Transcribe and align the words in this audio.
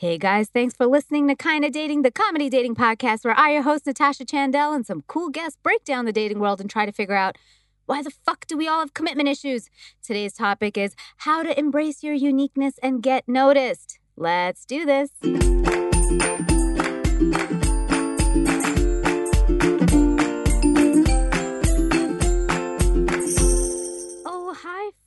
Hey 0.00 0.16
guys, 0.16 0.48
thanks 0.48 0.74
for 0.74 0.86
listening 0.86 1.28
to 1.28 1.34
Kinda 1.34 1.68
Dating, 1.68 2.00
the 2.00 2.10
comedy 2.10 2.48
dating 2.48 2.74
podcast 2.74 3.22
where 3.22 3.38
I, 3.38 3.52
your 3.52 3.64
host, 3.64 3.84
Natasha 3.84 4.24
Chandel, 4.24 4.74
and 4.74 4.86
some 4.86 5.02
cool 5.06 5.28
guests 5.28 5.58
break 5.62 5.84
down 5.84 6.06
the 6.06 6.10
dating 6.10 6.40
world 6.40 6.58
and 6.58 6.70
try 6.70 6.86
to 6.86 6.90
figure 6.90 7.14
out 7.14 7.36
why 7.84 8.00
the 8.00 8.08
fuck 8.08 8.46
do 8.46 8.56
we 8.56 8.66
all 8.66 8.80
have 8.80 8.94
commitment 8.94 9.28
issues? 9.28 9.68
Today's 10.02 10.32
topic 10.32 10.78
is 10.78 10.94
how 11.18 11.42
to 11.42 11.58
embrace 11.58 12.02
your 12.02 12.14
uniqueness 12.14 12.78
and 12.82 13.02
get 13.02 13.28
noticed. 13.28 13.98
Let's 14.16 14.64
do 14.64 14.86
this. 14.86 15.10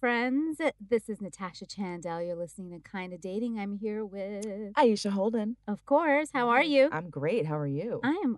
Friends. 0.04 0.60
This 0.90 1.08
is 1.08 1.22
Natasha 1.22 1.66
Chandel. 1.66 2.28
You're 2.28 2.36
listening 2.36 2.72
to 2.72 2.92
Kinda 2.92 3.18
Dating. 3.18 3.58
I'm 3.58 3.78
here 3.78 4.04
with, 4.04 4.74
Aisha 4.74 5.12
Holden. 5.12 5.56
of 5.66 5.86
course. 5.86 6.28
How 6.34 6.50
are 6.50 6.62
you? 6.62 6.90
I'm 6.92 7.10
great. 7.10 7.46
How 7.46 7.58
are 7.58 7.66
you? 7.66 8.02
I 8.04 8.22
am 8.22 8.38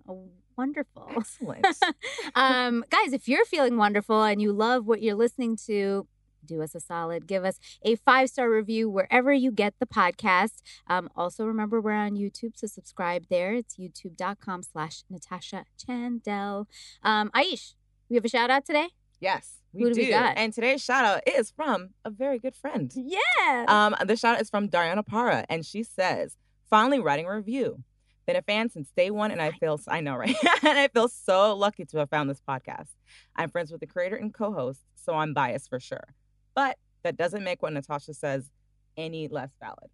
wonderful. 0.56 1.10
Excellent. 1.16 1.66
um, 2.36 2.84
guys, 2.88 3.12
if 3.12 3.26
you're 3.26 3.44
feeling 3.44 3.76
wonderful 3.76 4.22
and 4.22 4.40
you 4.40 4.52
love 4.52 4.86
what 4.86 5.02
you're 5.02 5.16
listening 5.16 5.56
to, 5.66 6.06
do 6.44 6.62
us 6.62 6.76
a 6.76 6.78
solid. 6.78 7.26
Give 7.26 7.44
us 7.44 7.58
a 7.82 7.96
five 7.96 8.30
star 8.30 8.48
review 8.48 8.88
wherever 8.88 9.32
you 9.32 9.50
get 9.50 9.74
the 9.80 9.86
podcast. 9.86 10.62
Um, 10.86 11.10
also, 11.16 11.46
remember 11.46 11.80
we're 11.80 11.94
on 11.94 12.14
YouTube, 12.14 12.52
so 12.54 12.68
subscribe 12.68 13.26
there. 13.28 13.54
It's 13.54 13.74
youtube.com 13.74 14.62
slash 14.62 15.02
Natasha 15.10 15.64
Chandel. 15.84 16.66
Um, 17.02 17.32
Aish, 17.34 17.74
we 18.08 18.14
have 18.14 18.24
a 18.24 18.28
shout 18.28 18.50
out 18.50 18.64
today? 18.64 18.90
Yes, 19.20 19.54
we 19.72 19.82
Who 19.82 19.88
do 19.90 19.94
do. 19.94 20.06
we? 20.08 20.12
And 20.14 20.52
today's 20.52 20.82
shout 20.82 21.04
out 21.04 21.22
is 21.26 21.50
from 21.50 21.90
a 22.04 22.10
very 22.10 22.38
good 22.38 22.56
friend. 22.56 22.92
Yeah. 22.94 23.64
Um, 23.68 23.94
the 24.06 24.16
shout 24.16 24.36
out 24.36 24.40
is 24.42 24.50
from 24.50 24.68
Diana 24.68 25.02
Para, 25.02 25.44
and 25.48 25.64
she 25.64 25.82
says, 25.82 26.36
"Finally 26.70 27.00
writing 27.00 27.26
a 27.26 27.34
review. 27.34 27.82
Been 28.26 28.36
a 28.36 28.42
fan 28.42 28.68
since 28.70 28.90
day 28.96 29.10
one, 29.10 29.30
and 29.30 29.40
I 29.40 29.52
feel 29.52 29.78
I 29.86 30.00
know, 30.00 30.16
right? 30.16 30.34
and 30.64 30.78
I 30.78 30.88
feel 30.88 31.08
so 31.08 31.54
lucky 31.54 31.84
to 31.86 31.98
have 31.98 32.10
found 32.10 32.28
this 32.28 32.40
podcast. 32.46 32.88
I'm 33.36 33.50
friends 33.50 33.70
with 33.70 33.80
the 33.80 33.86
creator 33.86 34.16
and 34.16 34.34
co-host, 34.34 34.80
so 34.96 35.14
I'm 35.14 35.32
biased 35.32 35.68
for 35.68 35.78
sure. 35.78 36.14
But 36.54 36.76
that 37.04 37.16
doesn't 37.16 37.44
make 37.44 37.62
what 37.62 37.72
Natasha 37.72 38.14
says 38.14 38.50
any 38.96 39.28
less 39.28 39.50
valid. 39.60 39.90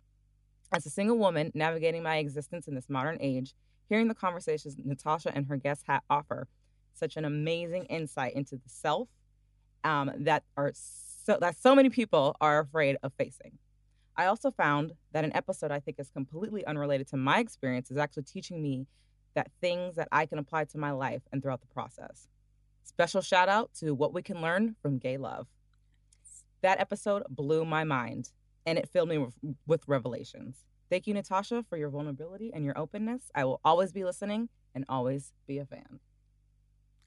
As 0.72 0.86
a 0.86 0.90
single 0.90 1.18
woman 1.18 1.50
navigating 1.54 2.02
my 2.02 2.16
existence 2.16 2.66
in 2.66 2.74
this 2.74 2.88
modern 2.88 3.18
age, 3.20 3.52
hearing 3.90 4.08
the 4.08 4.14
conversations 4.14 4.76
Natasha 4.82 5.30
and 5.34 5.46
her 5.48 5.58
guests 5.58 5.84
ha- 5.86 6.00
offer 6.08 6.48
such 6.94 7.16
an 7.16 7.24
amazing 7.24 7.84
insight 7.86 8.34
into 8.34 8.56
the 8.56 8.68
self 8.68 9.08
um, 9.84 10.10
that 10.18 10.44
are 10.56 10.72
so 10.74 11.38
that 11.40 11.56
so 11.56 11.74
many 11.74 11.90
people 11.90 12.36
are 12.40 12.60
afraid 12.60 12.96
of 13.02 13.12
facing. 13.14 13.58
I 14.16 14.26
also 14.26 14.50
found 14.50 14.92
that 15.12 15.24
an 15.24 15.34
episode 15.34 15.70
I 15.70 15.80
think 15.80 15.98
is 15.98 16.10
completely 16.10 16.66
unrelated 16.66 17.08
to 17.08 17.16
my 17.16 17.38
experience 17.38 17.90
is 17.90 17.96
actually 17.96 18.24
teaching 18.24 18.62
me 18.62 18.86
that 19.34 19.50
things 19.60 19.96
that 19.96 20.08
I 20.12 20.26
can 20.26 20.38
apply 20.38 20.64
to 20.64 20.78
my 20.78 20.90
life 20.90 21.22
and 21.32 21.42
throughout 21.42 21.60
the 21.60 21.66
process. 21.66 22.28
Special 22.84 23.22
shout 23.22 23.48
out 23.48 23.70
to 23.80 23.92
what 23.94 24.12
we 24.12 24.22
can 24.22 24.42
learn 24.42 24.76
from 24.82 24.98
gay 24.98 25.16
love. 25.16 25.46
That 26.60 26.80
episode 26.80 27.22
blew 27.28 27.64
my 27.64 27.84
mind 27.84 28.30
and 28.66 28.78
it 28.78 28.88
filled 28.88 29.08
me 29.08 29.18
with, 29.18 29.34
with 29.66 29.82
revelations. 29.86 30.64
Thank 30.90 31.06
you, 31.06 31.14
Natasha, 31.14 31.64
for 31.68 31.78
your 31.78 31.88
vulnerability 31.88 32.52
and 32.52 32.64
your 32.64 32.78
openness. 32.78 33.30
I 33.34 33.44
will 33.44 33.60
always 33.64 33.92
be 33.92 34.04
listening 34.04 34.50
and 34.74 34.84
always 34.88 35.32
be 35.46 35.58
a 35.58 35.64
fan. 35.64 36.00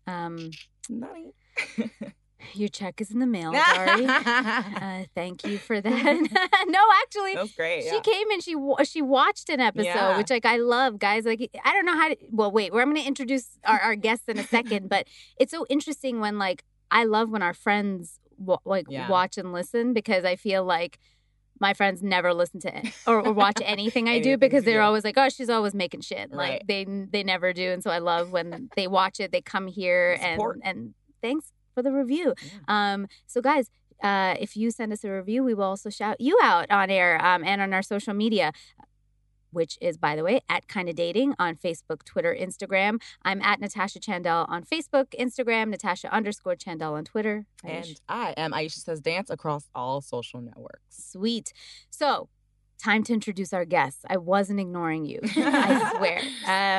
Um, 0.08 0.52
your 2.54 2.70
check 2.70 3.02
is 3.02 3.12
in 3.12 3.20
the 3.20 3.26
mail, 3.26 3.52
Dari. 3.76 4.06
uh, 4.06 5.04
thank 5.16 5.46
you 5.46 5.58
for 5.58 5.82
that. 5.82 5.94
no, 6.68 6.80
actually, 7.04 7.34
That 7.36 7.42
was 7.44 7.52
great. 7.54 7.84
She 7.84 7.96
yeah. 7.96 8.00
came 8.02 8.30
and 8.32 8.44
she 8.44 8.56
she 8.84 9.02
watched 9.02 9.50
an 9.50 9.60
episode, 9.60 9.86
Yeah. 9.86 10.18
which 10.18 10.30
like 10.30 10.46
I 10.46 10.58
love, 10.58 11.00
guys. 11.00 11.26
Like 11.26 11.50
I 11.64 11.74
don't 11.74 11.86
know 11.86 11.96
how 11.96 12.10
to. 12.10 12.18
Well, 12.32 12.52
wait, 12.52 12.72
we're 12.72 12.82
I'm 12.82 12.90
going 12.92 13.02
to 13.02 13.08
introduce 13.08 13.58
our, 13.66 13.80
our 13.80 13.96
guests 13.96 14.28
in 14.28 14.38
a 14.38 14.44
second, 14.44 14.90
but 14.90 15.08
it's 15.38 15.52
so 15.52 15.66
interesting 15.70 16.20
when 16.20 16.38
like 16.38 16.64
I 16.92 17.04
love 17.06 17.30
when 17.30 17.42
our 17.42 17.54
friends 17.54 18.20
wa- 18.38 18.60
like 18.66 18.86
Yeah. 18.90 19.10
watch 19.10 19.38
and 19.38 19.52
listen 19.52 19.94
because 19.94 20.24
I 20.24 20.36
feel 20.36 20.64
like 20.64 21.00
my 21.60 21.74
friends 21.74 22.04
never 22.04 22.34
listen 22.34 22.60
to 22.62 22.78
it 22.78 22.94
or, 23.08 23.26
or 23.28 23.32
watch 23.34 23.60
anything 23.64 24.10
I 24.10 24.20
do 24.20 24.38
because 24.38 24.64
they're 24.66 24.82
always 24.82 25.04
like, 25.04 25.18
oh, 25.18 25.30
she's 25.30 25.50
always 25.50 25.74
making 25.74 26.02
shit. 26.02 26.32
Like 26.32 26.50
Right. 26.52 26.68
they 26.68 26.84
they 26.86 27.24
never 27.24 27.54
do, 27.54 27.72
and 27.72 27.82
so 27.84 27.90
I 27.92 28.00
love 28.00 28.32
when 28.32 28.70
they 28.76 28.88
watch 28.88 29.20
it. 29.20 29.32
They 29.32 29.42
come 29.42 29.68
here 29.68 30.18
and 30.22 30.36
Support. 30.40 30.60
and 30.64 30.94
thanks 31.22 31.52
for 31.74 31.82
the 31.82 31.92
review. 31.92 32.34
Um, 32.68 33.08
so 33.28 33.42
guys, 33.42 33.70
uh, 34.04 34.36
if 34.40 34.56
you 34.58 34.72
send 34.72 34.92
us 34.94 35.04
a 35.04 35.12
review, 35.12 35.44
we 35.44 35.54
will 35.54 35.64
also 35.64 35.90
shout 35.90 36.20
you 36.20 36.38
out 36.44 36.70
on 36.70 36.90
air 36.90 37.24
um, 37.26 37.44
and 37.44 37.62
on 37.62 37.74
our 37.74 37.82
social 37.82 38.14
media, 38.14 38.52
which 39.52 39.78
is, 39.82 39.98
by 39.98 40.16
the 40.16 40.24
way, 40.24 40.42
at 40.50 40.68
Kinda 40.68 40.94
Dating 40.94 41.34
on 41.40 41.56
Facebook, 41.56 42.04
Twitter, 42.06 42.36
Instagram. 42.40 43.02
I'm 43.24 43.42
at 43.42 43.60
Natasha 43.60 44.00
Chandel 44.00 44.46
on 44.50 44.64
Facebook, 44.64 45.08
Instagram, 45.20 45.70
Natasha 45.70 46.14
underscore 46.14 46.56
Chandel 46.56 46.94
on 46.94 47.06
Twitter. 47.06 47.46
And 47.64 48.00
I 48.08 48.34
am 48.38 48.52
Aisha 48.52 48.84
Says 48.84 49.02
Dance 49.02 49.30
across 49.30 49.70
all 49.74 50.02
social 50.02 50.42
networks. 50.42 51.12
Sweet. 51.12 51.54
So, 51.90 52.30
time 52.82 53.04
to 53.04 53.14
introduce 53.14 53.54
our 53.54 53.66
guests. 53.66 54.04
I 54.10 54.18
wasn't 54.18 54.60
ignoring 54.60 55.06
you. 55.06 55.20
I 55.38 55.94
swear. 55.98 56.20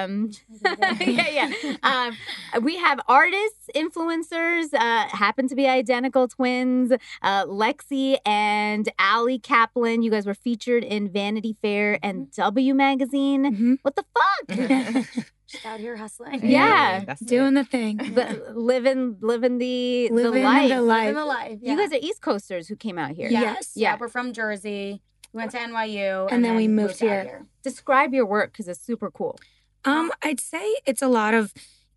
Um, 0.04 0.30
yeah, 1.00 1.50
yeah. 1.62 1.76
Um, 1.82 2.62
we 2.62 2.76
have 2.78 3.00
artists, 3.08 3.68
influencers, 3.74 4.72
uh, 4.74 5.08
happen 5.08 5.48
to 5.48 5.54
be 5.54 5.66
identical 5.66 6.28
twins, 6.28 6.92
uh, 7.22 7.44
Lexi 7.46 8.18
and 8.24 8.88
Allie 8.98 9.38
Kaplan. 9.38 10.02
You 10.02 10.10
guys 10.10 10.26
were 10.26 10.34
featured 10.34 10.84
in 10.84 11.10
Vanity 11.10 11.56
Fair 11.62 11.98
and 12.02 12.30
W 12.32 12.74
Magazine. 12.74 13.44
Mhm. 13.44 13.78
What 13.82 13.96
the 13.96 14.04
fuck? 14.14 15.26
Just 15.48 15.64
out 15.64 15.78
here 15.78 15.96
hustling. 15.96 16.40
Yeah. 16.44 17.04
that's 17.06 17.22
it. 17.22 17.28
Doing 17.28 17.54
the 17.54 17.62
thing. 17.64 17.98
Li- 17.98 18.40
living, 18.52 19.16
living 19.20 19.58
the 19.58 20.08
Living 20.10 20.32
the 20.32 20.40
life. 20.48 20.68
the 20.70 20.80
life. 20.82 21.00
Living 21.06 21.14
the 21.14 21.24
life. 21.24 21.58
You 21.62 21.76
guys 21.76 21.92
are 21.92 21.98
East 22.02 22.20
Coasters 22.20 22.66
who 22.68 22.74
came 22.74 22.98
out 22.98 23.12
here. 23.12 23.28
yeah. 23.28 23.42
Yes. 23.42 23.72
yeah. 23.76 23.92
Yeah. 23.92 23.96
We're 24.00 24.08
from 24.08 24.32
Jersey. 24.32 25.02
We 25.32 25.38
went 25.38 25.50
to 25.52 25.58
NYU. 25.58 26.28
And 26.30 26.44
then 26.44 26.56
we 26.56 26.68
moved 26.68 27.02
out 27.02 27.26
here. 27.26 27.46
Describe 27.62 28.14
your 28.14 28.26
work 28.26 28.52
because 28.52 28.68
it's 28.68 28.80
super 28.80 29.10
cool. 29.10 29.38
Um, 29.84 30.10
I'd 30.22 30.40
say 30.40 30.76
it's 30.86 31.02
a 31.02 31.08
lot 31.08 31.34
of 31.34 31.52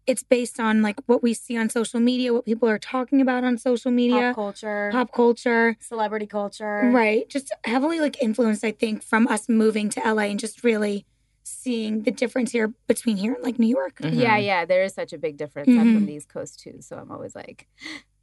it's 0.07 0.23
based 0.23 0.59
on 0.59 0.81
like 0.81 0.99
what 1.05 1.21
we 1.21 1.33
see 1.35 1.55
on 1.57 1.69
social 1.69 1.99
media, 1.99 2.33
what 2.33 2.43
people 2.45 2.67
are 2.67 2.79
talking 2.79 3.21
about 3.21 3.43
on 3.43 3.57
social 3.59 3.91
media, 3.91 4.33
Pop 4.33 4.35
culture, 4.35 4.89
pop 4.91 5.11
culture. 5.11 5.77
celebrity 5.79 6.25
culture. 6.25 6.89
Right. 6.91 7.29
Just 7.29 7.51
heavily 7.63 7.99
like 7.99 8.21
influenced, 8.21 8.63
I 8.63 8.71
think, 8.71 9.03
from 9.03 9.27
us 9.27 9.47
moving 9.47 9.89
to 9.89 9.99
LA 10.01 10.23
and 10.23 10.39
just 10.39 10.63
really 10.63 11.05
seeing 11.43 12.03
the 12.03 12.11
difference 12.11 12.51
here 12.51 12.73
between 12.87 13.17
here 13.17 13.33
and 13.33 13.43
like 13.43 13.59
New 13.59 13.67
York. 13.67 13.99
Mhm. 13.99 14.19
Yeah, 14.19 14.37
yeah. 14.37 14.65
There 14.65 14.83
is 14.83 14.93
such 14.93 15.13
a 15.13 15.17
big 15.19 15.37
difference. 15.37 15.69
I'm 15.69 15.93
from 15.95 16.05
the 16.07 16.13
East 16.13 16.29
Coast 16.29 16.59
too, 16.59 16.77
so 16.81 16.95
I'm 16.97 17.11
always 17.11 17.35
like, 17.35 17.67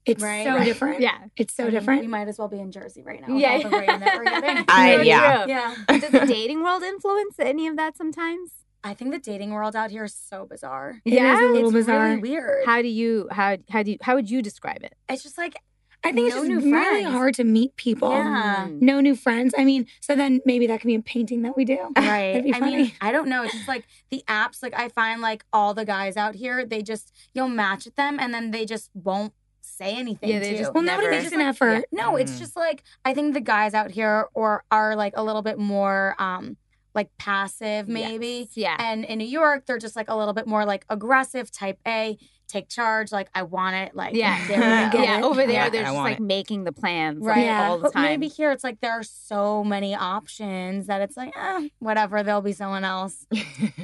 It's 0.06 0.22
Right, 0.22 0.44
so 0.44 0.54
right. 0.54 0.64
different. 0.64 1.00
yeah. 1.00 1.18
It's 1.36 1.54
so 1.54 1.64
I 1.64 1.66
mean, 1.66 1.74
different. 1.74 2.00
We 2.02 2.06
might 2.06 2.28
as 2.28 2.38
well 2.38 2.48
be 2.48 2.60
in 2.60 2.70
Jersey 2.72 3.02
right 3.02 3.20
now. 3.26 3.36
Yeah. 3.36 3.58
the 3.62 3.68
rain 3.70 3.86
that 3.86 4.16
we're 4.16 4.24
getting. 4.40 4.64
I- 4.68 5.02
yeah. 5.02 5.46
yeah. 5.46 5.74
Does 5.98 6.10
the 6.10 6.26
dating 6.26 6.62
world 6.62 6.82
influence 6.82 7.34
any 7.38 7.66
of 7.66 7.76
that 7.76 7.96
sometimes? 7.96 8.50
I 8.84 8.94
think 8.94 9.10
the 9.10 9.18
dating 9.18 9.50
world 9.50 9.74
out 9.74 9.90
here 9.90 10.04
is 10.04 10.14
so 10.14 10.46
bizarre. 10.46 11.00
It 11.04 11.14
is 11.14 11.18
a 11.40 11.46
little 11.46 11.70
it's 11.70 11.72
bizarre. 11.72 12.04
really 12.10 12.20
weird. 12.20 12.64
How 12.66 12.82
do 12.82 12.88
you 12.88 13.28
how 13.32 13.56
how 13.68 13.82
do 13.82 13.90
you 13.92 13.98
how 14.00 14.14
would 14.14 14.30
you 14.30 14.42
describe 14.42 14.84
it? 14.84 14.94
it's 15.08 15.24
just 15.24 15.36
like 15.36 15.56
I 16.04 16.12
think 16.12 16.28
no 16.32 16.38
it's 16.38 16.46
new 16.48 16.54
just 16.60 16.66
really 16.66 17.02
friends. 17.02 17.08
hard 17.16 17.34
to 17.34 17.42
meet 17.44 17.74
people. 17.74 18.10
Yeah. 18.10 18.66
Mm. 18.68 18.80
No 18.82 19.00
new 19.00 19.16
friends. 19.16 19.54
I 19.58 19.64
mean, 19.64 19.86
so 20.00 20.14
then 20.14 20.40
maybe 20.46 20.68
that 20.68 20.80
could 20.80 20.86
be 20.86 20.94
a 20.94 21.02
painting 21.02 21.42
that 21.42 21.56
we 21.56 21.64
do. 21.64 21.78
right. 21.96 22.34
That'd 22.34 22.44
be 22.44 22.54
I 22.54 22.60
mean. 22.60 22.92
I 23.00 23.10
don't 23.10 23.28
know. 23.28 23.42
It's 23.42 23.54
just 23.54 23.66
like 23.66 23.86
the 24.10 24.22
apps. 24.28 24.62
Like 24.62 24.78
I 24.78 24.88
find 24.88 25.20
like 25.20 25.44
all 25.52 25.74
the 25.74 25.84
guys 25.84 26.16
out 26.16 26.36
here, 26.36 26.64
they 26.64 26.82
just 26.82 27.12
you'll 27.34 27.48
match 27.48 27.86
with 27.86 27.96
them 27.96 28.20
and 28.20 28.32
then 28.32 28.52
they 28.52 28.64
just 28.66 28.90
won't 28.94 29.32
say 29.76 29.94
anything. 29.96 30.28
Yeah, 30.30 30.38
they 30.40 30.52
to 30.52 30.58
just 30.58 30.68
you. 30.68 30.72
Well, 30.74 30.82
nobody 30.82 31.08
makes 31.10 31.32
an 31.32 31.40
effort. 31.40 31.84
No, 31.92 32.16
it's 32.16 32.32
Mm. 32.32 32.38
just 32.38 32.56
like 32.56 32.82
I 33.04 33.14
think 33.14 33.34
the 33.34 33.40
guys 33.40 33.74
out 33.74 33.90
here 33.90 34.26
or 34.34 34.64
are 34.70 34.96
like 34.96 35.14
a 35.16 35.22
little 35.22 35.42
bit 35.42 35.58
more 35.58 36.14
um 36.18 36.56
like 36.94 37.10
passive 37.18 37.88
maybe. 37.88 38.48
Yes, 38.48 38.56
Yeah. 38.56 38.76
And 38.78 39.04
in 39.04 39.18
New 39.18 39.26
York, 39.26 39.66
they're 39.66 39.78
just 39.78 39.96
like 39.96 40.08
a 40.08 40.16
little 40.16 40.32
bit 40.32 40.46
more 40.46 40.64
like 40.64 40.86
aggressive, 40.88 41.50
type 41.50 41.78
A, 41.86 42.16
take 42.48 42.68
charge, 42.68 43.10
like 43.12 43.28
I 43.34 43.42
want 43.42 43.76
it, 43.76 43.94
like 43.96 44.14
yeah. 44.14 44.44
there 44.48 44.58
we 44.86 44.92
go. 44.98 45.02
yeah. 45.02 45.20
Over 45.22 45.42
there, 45.46 45.50
Yeah, 45.52 45.68
they're 45.68 45.82
just 45.82 45.94
like 45.94 46.18
it. 46.18 46.22
making 46.22 46.64
the 46.64 46.72
plans 46.72 47.18
Right. 47.24 47.36
like, 47.38 47.44
Yeah. 47.46 47.68
all 47.68 47.78
the 47.78 47.82
But 47.84 47.92
time. 47.94 48.02
maybe 48.04 48.28
here 48.28 48.52
it's 48.52 48.62
like 48.64 48.80
there 48.80 48.92
are 48.92 49.02
so 49.02 49.64
many 49.64 49.94
options 49.94 50.86
that 50.86 51.00
it's 51.02 51.16
like, 51.16 51.32
eh, 51.36 51.68
whatever, 51.80 52.22
there'll 52.22 52.40
be 52.42 52.52
someone 52.52 52.84
else. 52.84 53.26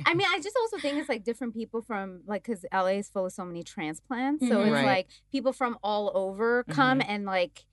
I 0.07 0.15
mean, 0.15 0.27
I 0.31 0.39
just 0.43 0.57
also 0.61 0.79
think 0.79 0.99
it's 0.99 1.09
like 1.09 1.25
different 1.25 1.55
people 1.55 1.83
from 1.83 2.21
like 2.27 2.45
because 2.45 2.65
LA 2.73 2.99
is 2.99 3.09
full 3.09 3.27
of 3.27 3.33
so 3.33 3.45
many 3.45 3.63
transplants, 3.63 4.47
so 4.47 4.57
Mhm. 4.57 4.63
it's 4.67 4.73
Right. 4.73 4.87
like 4.87 5.09
people 5.31 5.53
from 5.53 5.79
all 5.83 6.11
over 6.15 6.65
come 6.65 7.03
and 7.07 7.25
like. 7.25 7.65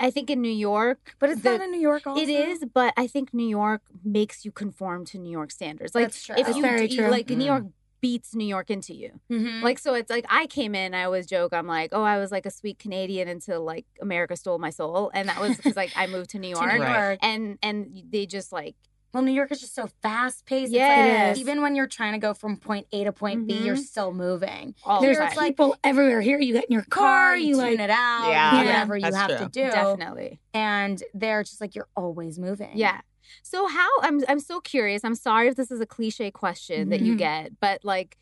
I 0.00 0.12
think 0.12 0.30
in 0.30 0.40
New 0.40 0.48
York, 0.52 1.16
But 1.18 1.30
it's 1.30 1.42
the- 1.42 1.50
not 1.58 1.60
in 1.60 1.72
New 1.72 1.80
York 1.80 2.06
also. 2.06 2.22
It 2.22 2.28
is, 2.28 2.64
but 2.72 2.94
I 2.96 3.08
think 3.08 3.34
New 3.34 3.48
York 3.48 3.82
makes 4.04 4.44
you 4.44 4.52
conform 4.52 5.04
to 5.06 5.18
New 5.18 5.32
York 5.32 5.50
standards. 5.50 5.92
Like 5.92 6.04
That's 6.04 6.24
true. 6.24 6.36
if 6.38 6.46
That's 6.46 6.56
you 6.56 6.62
very 6.62 6.86
do- 6.86 6.96
true. 6.98 7.08
like 7.08 7.28
New 7.28 7.38
Mm. 7.38 7.46
York 7.46 7.64
beats 8.00 8.34
New 8.34 8.46
York 8.46 8.70
into 8.70 8.94
you. 8.94 9.20
Mhm. 9.30 9.62
Like 9.62 9.78
so 9.78 9.94
it's 9.94 10.10
like 10.10 10.24
I 10.28 10.46
came 10.46 10.74
in, 10.74 10.94
I 10.94 11.04
always 11.04 11.26
joke, 11.26 11.52
I'm 11.52 11.66
like, 11.66 11.90
oh, 11.92 12.02
I 12.02 12.18
was 12.18 12.30
like 12.30 12.46
a 12.46 12.50
sweet 12.50 12.78
Canadian 12.78 13.28
until 13.28 13.62
like 13.64 13.86
America 14.00 14.36
stole 14.36 14.58
my 14.58 14.70
soul. 14.70 15.10
And 15.14 15.28
that 15.28 15.40
was 15.40 15.56
because 15.56 15.76
like 15.76 15.92
I 15.96 16.06
moved 16.06 16.30
to 16.30 16.38
New 16.44 16.54
To 16.54 16.60
York. 16.60 16.74
New 16.74 16.80
Right. 16.82 17.04
York. 17.08 17.18
And 17.22 17.58
and 17.62 18.02
they 18.10 18.26
just 18.26 18.52
like 18.52 18.76
Well, 19.14 19.22
New 19.22 19.32
York 19.32 19.50
is 19.50 19.60
just 19.60 19.74
so 19.74 19.88
fast 20.02 20.44
paced. 20.44 20.70
Yes. 20.70 21.30
It's 21.30 21.38
like, 21.38 21.40
even 21.40 21.62
when 21.62 21.74
you're 21.74 21.86
trying 21.86 22.12
to 22.12 22.18
go 22.18 22.34
from 22.34 22.58
point 22.58 22.86
A 22.92 23.04
to 23.04 23.12
point 23.12 23.46
B, 23.46 23.54
you're 23.54 23.74
Mhm. 23.74 23.78
still 23.92 24.12
moving. 24.12 24.74
All 24.84 25.00
There's 25.00 25.16
the 25.16 25.24
it's 25.24 25.34
like- 25.36 25.52
people 25.56 25.74
everywhere. 25.82 26.20
Here, 26.20 26.38
you 26.38 26.52
get 26.52 26.66
in 26.66 26.72
your 26.74 26.84
car, 26.84 27.34
you 27.34 27.54
tune 27.54 27.64
like 27.64 27.80
it 27.80 27.88
out, 27.90 28.28
Yeah. 28.28 28.50
do 28.50 28.56
Yeah. 28.58 28.64
whatever 28.66 28.96
you 28.98 29.02
That's 29.04 29.16
have 29.16 29.28
true. 29.30 29.38
to 29.38 29.48
do. 29.48 29.70
definitely. 29.70 30.40
And 30.52 31.02
they're 31.14 31.42
just 31.42 31.58
like, 31.62 31.74
you're 31.74 31.88
always 31.96 32.38
moving. 32.38 32.72
Yeah. 32.74 33.00
So 33.42 33.66
how 33.68 33.88
I'm 34.02 34.20
I'm 34.28 34.40
so 34.40 34.60
curious. 34.60 35.04
I'm 35.04 35.14
sorry 35.14 35.48
if 35.48 35.56
this 35.56 35.70
is 35.70 35.80
a 35.80 35.86
cliche 35.86 36.30
question 36.30 36.88
that 36.90 37.00
you 37.00 37.14
Mhm. 37.14 37.18
get, 37.18 37.60
but 37.60 37.84
like 37.84 38.16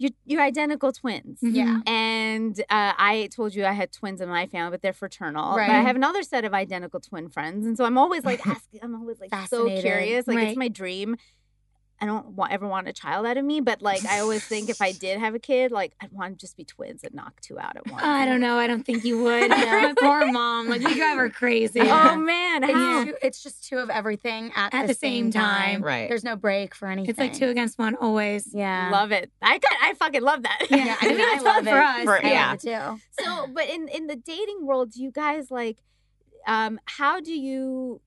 you're, 0.00 0.12
you're 0.24 0.40
identical 0.42 0.92
twins. 0.92 1.40
Mhm. 1.42 1.54
Yeah. 1.54 1.80
And 1.86 2.60
uh, 2.70 2.92
I 2.98 3.28
told 3.34 3.54
you 3.54 3.64
I 3.64 3.72
had 3.72 3.90
twins 3.92 4.20
in 4.20 4.28
my 4.28 4.46
family, 4.46 4.70
but 4.70 4.80
they're 4.80 4.92
fraternal. 4.92 5.56
But 5.56 5.70
I 5.70 5.80
have 5.80 5.96
another 5.96 6.22
set 6.22 6.44
of 6.44 6.54
identical 6.54 7.00
twin 7.00 7.28
friends, 7.28 7.66
and 7.66 7.76
so 7.76 7.84
I'm 7.84 7.98
always 7.98 8.24
like 8.24 8.40
asking. 8.46 8.80
I'm 8.82 8.94
always 8.94 9.18
like 9.20 9.30
so 9.48 9.68
curious. 9.80 10.28
Like 10.28 10.36
Right. 10.36 10.48
it's 10.48 10.56
my 10.56 10.68
dream. 10.68 11.16
I 12.00 12.06
don't 12.06 12.28
want, 12.36 12.52
ever 12.52 12.66
want 12.68 12.86
a 12.86 12.92
child 12.92 13.26
out 13.26 13.36
of 13.36 13.44
me, 13.44 13.60
but 13.60 13.82
like 13.82 14.04
I 14.06 14.20
always 14.20 14.44
think 14.44 14.68
if 14.68 14.80
I 14.80 14.92
did 14.92 15.18
have 15.18 15.34
a 15.34 15.38
kid, 15.40 15.72
like 15.72 15.94
I'd 16.00 16.12
want 16.12 16.38
to 16.38 16.40
just 16.40 16.56
be 16.56 16.64
twins 16.64 17.02
and 17.02 17.12
knock 17.14 17.40
two 17.40 17.58
out 17.58 17.76
at 17.76 17.86
once. 17.90 18.04
I 18.04 18.24
don't 18.24 18.40
know. 18.40 18.56
I 18.56 18.66
don't 18.68 18.84
think 18.84 19.04
you 19.04 19.22
would. 19.24 19.50
My 19.50 19.94
poor 19.98 20.30
mom. 20.30 20.68
Like, 20.68 20.80
you 20.82 20.94
drive 20.94 21.16
her 21.18 21.28
crazy. 21.28 21.80
Oh 21.80 22.16
man, 22.16 22.62
It's, 22.62 22.72
how? 22.72 23.04
two, 23.04 23.14
it's 23.22 23.42
just 23.42 23.66
two 23.68 23.78
of 23.78 23.90
everything 23.90 24.52
at, 24.54 24.72
At 24.74 24.82
the, 24.82 24.92
the 24.92 24.94
same 24.98 25.30
time. 25.30 25.82
Right. 25.82 26.08
There's 26.08 26.24
no 26.24 26.36
break 26.36 26.74
for 26.74 26.86
anything. 26.88 27.10
It's 27.10 27.18
like 27.18 27.32
two 27.32 27.48
against 27.48 27.78
one 27.78 27.96
always. 27.96 28.48
Yeah. 28.54 28.90
Love 28.92 29.10
it. 29.12 29.30
I 29.42 29.58
got. 29.58 29.72
I 29.82 29.94
fucking 29.94 30.22
love 30.22 30.44
that. 30.44 30.66
Yeah, 30.70 30.96
I 31.00 31.08
mean, 31.08 31.20
I 31.20 31.40
love 31.42 31.42
fun 31.42 31.64
for 31.64 31.80
us. 31.80 32.04
For- 32.04 32.24
I 32.24 32.30
yeah. 32.30 32.46
love 32.50 32.54
it 32.54 32.60
too. 32.60 33.24
so 33.24 33.46
but 33.52 33.68
in 33.68 33.88
in 33.88 34.06
the 34.06 34.16
dating 34.16 34.64
world 34.66 34.92
do 34.92 35.02
you 35.02 35.10
guys 35.10 35.50
like 35.50 35.78
um 36.46 36.78
how 36.84 37.20
do 37.20 37.32
you 37.32 38.00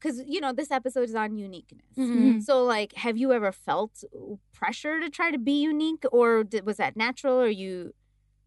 because 0.00 0.22
you 0.26 0.40
know 0.40 0.52
this 0.52 0.70
episode 0.70 1.08
is 1.08 1.14
on 1.14 1.36
uniqueness 1.36 1.82
Mhm. 1.96 2.42
so 2.42 2.64
like 2.64 2.92
have 2.94 3.16
you 3.16 3.32
ever 3.32 3.52
felt 3.52 4.04
pressure 4.52 5.00
to 5.00 5.08
try 5.10 5.30
to 5.30 5.38
be 5.38 5.60
unique 5.62 6.04
or 6.12 6.44
did, 6.44 6.64
was 6.66 6.76
that 6.78 6.96
natural 6.96 7.34
or 7.40 7.48
you 7.48 7.92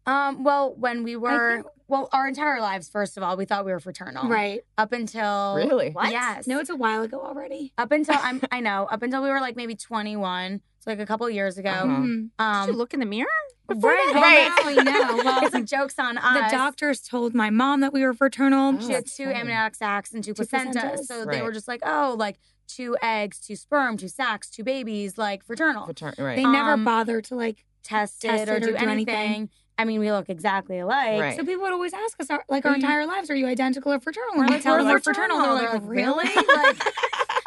Um, 0.04 0.42
well, 0.42 0.74
when 0.74 1.04
we 1.04 1.14
were, 1.14 1.58
think- 1.62 1.66
well, 1.86 2.08
our 2.12 2.26
entire 2.26 2.60
lives, 2.60 2.88
first 2.88 3.16
of 3.16 3.22
all, 3.22 3.36
we 3.36 3.44
thought 3.44 3.64
we 3.64 3.70
were 3.70 3.78
fraternal. 3.78 4.28
Right. 4.28 4.62
Up 4.76 4.90
until 4.92 5.54
Really? 5.54 5.90
what 5.92 6.10
Yes. 6.10 6.48
No, 6.48 6.58
it's 6.58 6.70
a 6.70 6.74
while 6.74 7.02
ago 7.02 7.20
already. 7.22 7.72
up 7.78 7.92
until 7.92 8.16
I'm 8.18 8.40
I 8.50 8.58
know 8.58 8.86
up 8.90 9.02
until 9.04 9.22
we 9.22 9.30
were 9.30 9.40
like 9.40 9.54
maybe 9.54 9.76
21, 9.76 10.60
so 10.82 10.90
like 10.90 10.98
a 11.00 11.06
couple 11.06 11.28
years 11.30 11.56
ago. 11.58 11.70
Uh-huh. 11.70 11.86
Mhm. 11.86 12.16
did 12.22 12.30
Um, 12.38 12.68
you 12.70 12.74
look 12.76 12.92
in 12.92 13.00
the 13.00 13.06
mirror 13.06 13.26
before 13.68 13.90
right, 13.90 14.10
that? 14.12 14.62
Right. 14.66 14.76
Well, 14.76 14.84
now 14.84 14.92
we 14.92 15.16
know. 15.16 15.16
Well, 15.24 15.44
it's 15.44 15.54
like 15.54 15.64
jokes 15.64 15.98
on 15.98 16.18
us. 16.18 16.50
the 16.50 16.56
doctors 16.56 17.00
told 17.00 17.34
my 17.34 17.50
mom 17.50 17.80
that 17.80 17.92
we 17.92 18.04
were 18.04 18.12
fraternal. 18.14 18.74
Oh. 18.76 18.86
She 18.86 18.92
had 18.92 19.06
two 19.06 19.24
funny. 19.26 19.36
amniotic 19.38 19.76
sacs 19.76 20.12
and 20.12 20.22
two, 20.22 20.34
Two 20.34 20.42
placentas, 20.42 20.74
placentas. 20.74 21.04
so 21.06 21.24
they 21.24 21.40
were 21.42 21.52
just 21.52 21.68
like, 21.68 21.80
oh, 21.84 22.14
like 22.18 22.38
two 22.68 22.96
eggs, 23.02 23.38
two 23.38 23.54
sperm, 23.56 23.96
two 23.96 24.08
sacs, 24.08 24.50
two 24.50 24.64
babies, 24.64 25.16
like 25.16 25.44
fraternal. 25.44 25.84
Frater- 25.86 26.14
right. 26.18 26.36
They 26.36 26.44
never 26.44 26.72
Um, 26.72 26.84
bother 26.84 27.20
to 27.22 27.34
like. 27.36 27.64
Test 27.84 28.24
it 28.24 28.28
Test 28.28 28.48
or 28.48 28.54
it 28.54 28.56
or 28.58 28.60
do 28.60 28.66
do 28.66 28.76
anything. 28.76 29.14
anything. 29.16 29.50
I 29.76 29.84
mean, 29.84 29.98
we 29.98 30.12
look 30.12 30.28
exactly 30.30 30.78
alike. 30.78 31.20
Right. 31.20 31.36
So 31.36 31.44
people 31.44 31.62
would 31.62 31.72
always 31.72 31.92
ask 31.92 32.20
us, 32.20 32.30
our, 32.30 32.44
like 32.48 32.64
our 32.64 32.70
Are 32.70 32.76
you- 32.76 32.80
entire 32.84 33.06
lives, 33.06 33.28
are 33.28 33.34
you 33.34 33.48
identical 33.48 33.92
or 33.92 33.98
fraternal? 33.98 34.36
We're 34.36 34.46
like, 34.46 34.64
we're 34.64 34.84
we're 34.84 35.00
fraternal, 35.00 35.40
they're 35.42 35.52
like, 35.54 35.82
fraternal. 35.82 35.88
Really? 35.88 36.24
like, 36.36 36.78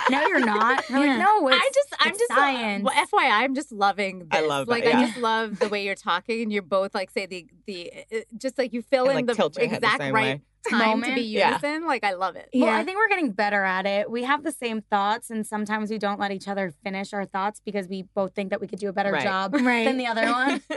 No, 0.10 0.22
you're 0.28 0.40
not. 0.46 0.84
We're 0.90 1.08
like, 1.08 1.20
no, 1.20 1.48
it's, 1.48 1.58
I 1.58 1.72
just, 1.74 1.96
I'm 2.00 2.10
it's 2.12 2.20
just, 2.20 2.32
uh, 2.32 2.36
science. 2.36 2.84
well, 2.84 2.94
FYI, 2.94 3.30
I'm 3.32 3.56
just 3.56 3.72
loving 3.72 4.20
this. 4.20 4.28
I 4.32 4.42
love 4.42 4.68
that, 4.68 4.72
Like, 4.72 4.84
yeah. 4.86 5.00
I 5.00 5.06
just 5.06 5.18
love 5.18 5.60
the 5.60 5.68
way 5.70 5.84
you're 5.84 5.96
talking, 5.96 6.44
and 6.44 6.54
you're 6.54 6.62
both 6.62 6.94
like, 6.94 7.10
say 7.12 7.26
the 7.26 7.48
the, 7.66 7.92
uh, 8.14 8.18
just 8.38 8.58
like 8.58 8.74
you 8.74 8.82
fill 8.82 9.04
And, 9.10 9.12
in 9.12 9.16
like, 9.18 9.26
the 9.28 9.34
tilt 9.36 9.58
your 9.58 9.68
head 9.68 9.82
the 9.82 9.88
exact 9.88 10.02
right 10.02 10.14
way. 10.14 10.42
time 10.70 10.80
to 10.80 10.86
Moment. 10.86 11.16
be 11.16 11.22
Yeah. 11.22 11.48
unison. 11.62 11.88
Like, 11.88 12.04
I 12.04 12.14
love 12.14 12.36
it. 12.36 12.50
Well, 12.54 12.66
Yeah. 12.72 12.78
I 12.78 12.84
think 12.84 12.98
we're 12.98 13.08
getting 13.08 13.32
better 13.32 13.64
at 13.64 13.86
it. 13.86 14.10
We 14.12 14.24
have 14.24 14.44
the 14.44 14.52
same 14.52 14.82
thoughts, 14.82 15.30
and 15.32 15.46
sometimes 15.46 15.90
we 15.90 15.98
don't 15.98 16.20
let 16.20 16.32
each 16.32 16.48
other 16.48 16.72
finish 16.84 17.14
our 17.14 17.26
thoughts 17.26 17.62
because 17.66 17.88
we 17.88 18.04
both 18.04 18.34
think 18.36 18.52
that 18.52 18.62
we 18.62 18.68
could 18.68 18.80
do 18.80 18.90
a 18.90 18.94
better 18.94 19.12
Right. 19.12 19.24
job 19.24 19.54
Right. 19.60 19.86
than 19.86 19.98
the 19.98 20.08
other 20.08 20.26
one. 20.32 20.62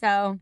So, 0.00 0.38